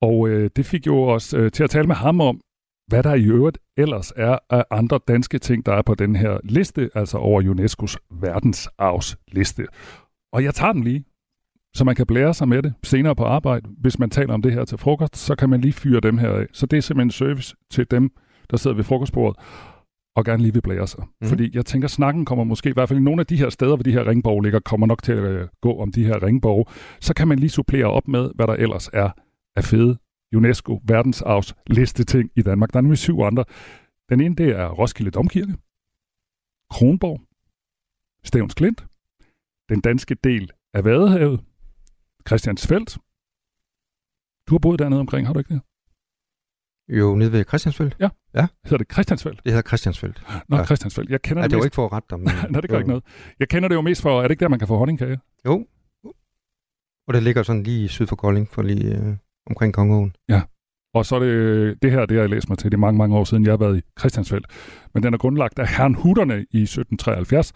Og 0.00 0.28
øh, 0.28 0.50
det 0.56 0.66
fik 0.66 0.86
jo 0.86 1.02
os 1.02 1.34
øh, 1.34 1.50
til 1.50 1.64
at 1.64 1.70
tale 1.70 1.86
med 1.86 1.96
ham 1.96 2.20
om, 2.20 2.40
hvad 2.88 3.02
der 3.02 3.14
i 3.14 3.24
øvrigt 3.24 3.58
ellers 3.76 4.12
er 4.16 4.38
af 4.50 4.64
andre 4.70 5.00
danske 5.08 5.38
ting, 5.38 5.66
der 5.66 5.72
er 5.72 5.82
på 5.82 5.94
den 5.94 6.16
her 6.16 6.38
liste, 6.44 6.90
altså 6.94 7.18
over 7.18 7.42
UNESCO's 7.42 7.96
verdensarvsliste. 8.20 9.66
Og 10.32 10.44
jeg 10.44 10.54
tager 10.54 10.72
den 10.72 10.84
lige, 10.84 11.04
så 11.74 11.84
man 11.84 11.94
kan 11.94 12.06
blære 12.06 12.34
sig 12.34 12.48
med 12.48 12.62
det 12.62 12.74
senere 12.82 13.16
på 13.16 13.24
arbejde. 13.24 13.68
Hvis 13.80 13.98
man 13.98 14.10
taler 14.10 14.34
om 14.34 14.42
det 14.42 14.52
her 14.52 14.64
til 14.64 14.78
frokost, 14.78 15.16
så 15.16 15.34
kan 15.34 15.48
man 15.48 15.60
lige 15.60 15.72
fyre 15.72 16.00
dem 16.00 16.18
her 16.18 16.30
af. 16.30 16.46
Så 16.52 16.66
det 16.66 16.76
er 16.76 16.80
simpelthen 16.80 17.06
en 17.06 17.10
service 17.10 17.56
til 17.70 17.90
dem, 17.90 18.10
der 18.50 18.56
sidder 18.56 18.76
ved 18.76 18.84
frokostbordet 18.84 19.40
og 20.16 20.24
gerne 20.24 20.42
lige 20.42 20.52
vil 20.52 20.60
blære 20.60 20.86
sig. 20.86 21.04
Mm. 21.20 21.28
Fordi 21.28 21.50
jeg 21.54 21.66
tænker, 21.66 21.88
snakken 21.88 22.24
kommer 22.24 22.44
måske, 22.44 22.68
i 22.68 22.72
hvert 22.72 22.88
fald 22.88 22.98
i 22.98 23.02
nogle 23.02 23.20
af 23.20 23.26
de 23.26 23.36
her 23.36 23.48
steder, 23.50 23.76
hvor 23.76 23.82
de 23.82 23.92
her 23.92 24.06
ringborg 24.06 24.42
ligger, 24.42 24.60
kommer 24.60 24.86
nok 24.86 25.02
til 25.02 25.12
at 25.12 25.18
øh, 25.18 25.48
gå 25.60 25.78
om 25.78 25.92
de 25.92 26.04
her 26.04 26.22
ringborg. 26.22 26.68
Så 27.00 27.14
kan 27.14 27.28
man 27.28 27.38
lige 27.38 27.50
supplere 27.50 27.86
op 27.86 28.08
med, 28.08 28.30
hvad 28.34 28.46
der 28.46 28.54
ellers 28.54 28.90
er 28.92 29.10
af 29.56 29.64
fede 29.64 29.98
UNESCO 30.34 30.80
verdensarvs 30.84 31.54
liste 31.66 32.04
ting 32.04 32.30
i 32.36 32.42
Danmark. 32.42 32.72
Der 32.72 32.76
er 32.76 32.80
nemlig 32.80 32.98
syv 32.98 33.20
andre. 33.20 33.44
Den 34.08 34.20
ene, 34.20 34.34
det 34.34 34.48
er 34.48 34.68
Roskilde 34.68 35.10
Domkirke, 35.10 35.54
Kronborg, 36.70 37.20
Stævns 38.24 38.54
Klint, 38.54 38.86
den 39.68 39.80
danske 39.80 40.14
del 40.24 40.50
af 40.74 40.84
Vadehavet, 40.84 41.40
Christiansfeldt. 42.28 42.98
Du 44.48 44.54
har 44.54 44.58
boet 44.58 44.78
dernede 44.78 45.00
omkring, 45.00 45.26
har 45.26 45.32
du 45.32 45.38
ikke 45.38 45.54
det? 45.54 45.62
Jo, 46.88 47.14
nede 47.14 47.32
ved 47.32 47.44
Christiansfeldt. 47.44 47.96
Ja. 48.00 48.08
ja. 48.34 48.46
Hedder 48.64 48.78
det 48.78 48.92
Christiansfeldt? 48.92 49.40
Det 49.44 49.52
hedder 49.52 49.68
Christiansfeldt. 49.68 50.22
Nå, 50.48 50.56
ja. 50.56 50.64
Christiansfeldt. 50.64 51.10
Jeg 51.10 51.22
kender 51.22 51.42
ja, 51.42 51.44
det, 51.44 51.50
det 51.50 51.56
mest... 51.56 51.62
var 51.62 51.66
ikke 51.66 51.74
for 51.74 51.86
at 51.86 51.92
rette 51.92 52.06
dig. 52.10 52.18
Men... 52.24 52.52
Nej, 52.52 52.60
det 52.60 52.70
gør 52.70 52.76
jo. 52.76 52.80
ikke 52.80 52.88
noget. 52.88 53.04
Jeg 53.38 53.48
kender 53.48 53.68
det 53.68 53.74
jo 53.74 53.80
mest 53.80 54.02
for, 54.02 54.18
er 54.18 54.22
det 54.22 54.30
ikke 54.30 54.40
der, 54.40 54.48
man 54.48 54.58
kan 54.58 54.68
få 54.68 54.76
honningkage? 54.76 55.18
Jo. 55.46 55.66
Og 57.08 57.14
det 57.14 57.22
ligger 57.22 57.42
sådan 57.42 57.62
lige 57.62 57.88
syd 57.88 58.06
for 58.06 58.16
Kolding, 58.16 58.48
for 58.48 58.62
lige 58.62 58.96
øh, 58.96 59.16
omkring 59.46 59.74
Kongeåen. 59.74 60.16
Ja. 60.28 60.42
Og 60.94 61.06
så 61.06 61.16
er 61.16 61.20
det, 61.20 61.82
det 61.82 61.90
her, 61.90 62.06
det 62.06 62.16
har 62.16 62.22
jeg 62.22 62.30
læst 62.30 62.48
mig 62.48 62.58
til, 62.58 62.70
det 62.70 62.76
er 62.76 62.80
mange, 62.80 62.98
mange 62.98 63.16
år 63.16 63.24
siden, 63.24 63.44
jeg 63.44 63.52
har 63.52 63.56
været 63.56 63.78
i 63.78 63.82
Christiansfeldt. 63.98 64.46
Men 64.94 65.02
den 65.02 65.14
er 65.14 65.18
grundlagt 65.18 65.58
af 65.58 65.68
herren 65.68 65.94
Hutterne 65.94 66.34
i 66.34 66.62
1773, 66.62 67.52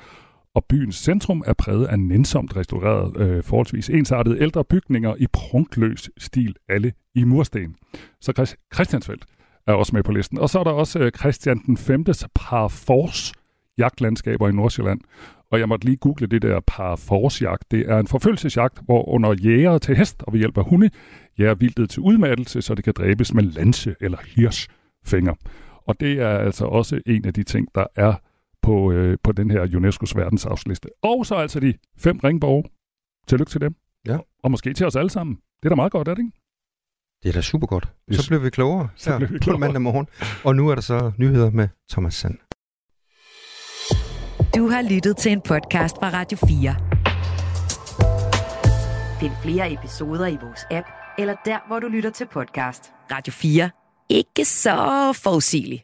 og 0.55 0.64
byens 0.64 0.96
centrum 0.96 1.42
er 1.46 1.53
præget 1.53 1.86
af 1.86 1.98
nænsomt 1.98 2.57
restaureret, 2.57 3.16
øh, 3.16 3.42
forholdsvis 3.42 3.90
ensartede 3.90 4.40
ældre 4.40 4.64
bygninger 4.64 5.14
i 5.18 5.26
prunkløs 5.32 6.11
stil, 6.18 6.57
alle 6.68 6.92
i 7.14 7.24
mursten. 7.24 7.76
Så 8.20 8.55
Christiansfeldt 8.74 9.24
er 9.66 9.72
også 9.72 9.96
med 9.96 10.03
på 10.03 10.12
listen. 10.12 10.38
Og 10.38 10.50
så 10.50 10.59
er 10.59 10.64
der 10.64 10.70
også 10.70 10.98
øh, 10.98 11.11
Christian 11.11 11.59
den 11.66 11.76
5. 11.76 12.05
Parforce 12.34 13.34
jagtlandskaber 13.78 14.48
i 14.48 14.53
Nordsjælland. 14.53 15.00
Og 15.50 15.59
jeg 15.59 15.68
måtte 15.68 15.86
lige 15.86 15.96
google 15.96 16.26
det 16.26 16.42
der 16.42 16.61
Parforce-jagt. 16.66 17.70
Det 17.70 17.90
er 17.90 17.98
en 17.98 18.07
forfølgelsesjagt, 18.07 18.80
hvor 18.84 19.09
under 19.09 19.32
jæger 19.32 19.78
til 19.78 19.96
hest 19.96 20.22
og 20.22 20.32
ved 20.32 20.40
hjælp 20.40 20.59
af 20.59 20.64
hunde, 20.64 20.90
jæger 21.38 21.55
vildtet 21.55 21.90
til 21.90 22.03
udmattelse, 22.03 22.62
så 22.62 22.74
det 22.74 22.84
kan 22.84 22.92
dræbes 22.96 23.34
med 23.34 23.42
lanse 23.42 23.94
eller 24.00 24.18
hirsfænger. 24.26 25.34
Og 25.86 26.00
det 26.00 26.12
er 26.12 26.38
altså 26.38 26.64
også 26.64 27.00
en 27.07 27.24
af 27.24 27.34
de 27.34 27.42
ting, 27.42 27.68
der 27.74 27.84
er 27.96 28.14
på, 28.62 28.92
øh, 28.92 29.18
på 29.24 29.32
den 29.32 29.50
her 29.50 29.66
UNESCO's 29.66 30.18
verdensarvsliste. 30.18 30.88
Og 31.02 31.26
så 31.26 31.34
altså 31.34 31.60
de 31.60 31.74
fem 31.98 32.18
ringborg. 32.18 32.64
Tillykke 33.26 33.50
til 33.50 33.60
dem. 33.60 33.74
Ja. 34.06 34.18
Og 34.42 34.50
måske 34.50 34.72
til 34.74 34.86
os 34.86 34.96
alle 34.96 35.10
sammen. 35.10 35.36
Det 35.36 35.64
er 35.64 35.68
da 35.68 35.74
meget 35.74 35.92
godt, 35.92 36.08
er 36.08 36.14
det 36.14 36.22
ikke? 36.22 36.32
Det 37.22 37.28
er 37.28 37.32
da 37.32 37.40
super 37.40 37.66
godt. 37.66 37.88
Så 38.12 38.28
blev 38.28 38.42
vi 38.44 38.50
klogere 38.50 38.88
Så 38.96 39.10
her 39.10 39.18
blev 39.18 39.30
vi 39.30 39.38
på 39.38 39.42
klogere. 39.42 39.60
mandag 39.60 39.82
morgen. 39.82 40.06
Og 40.44 40.56
nu 40.56 40.68
er 40.68 40.74
der 40.74 40.82
så 40.82 41.12
nyheder 41.18 41.50
med 41.50 41.68
Thomas 41.90 42.14
Sand. 42.14 42.38
Du 44.56 44.68
har 44.68 44.82
lyttet 44.94 45.16
til 45.16 45.32
en 45.32 45.40
podcast 45.40 45.96
fra 45.96 46.10
Radio 46.12 46.38
4. 46.38 46.76
Find 49.20 49.32
flere 49.42 49.72
episoder 49.72 50.26
i 50.26 50.36
vores 50.42 50.60
app, 50.70 50.86
eller 51.18 51.34
der, 51.44 51.58
hvor 51.66 51.78
du 51.78 51.88
lytter 51.88 52.10
til 52.10 52.26
podcast. 52.32 52.92
Radio 53.10 53.32
4. 53.32 53.70
Ikke 54.08 54.44
så 54.44 54.76
forudsigeligt. 55.22 55.82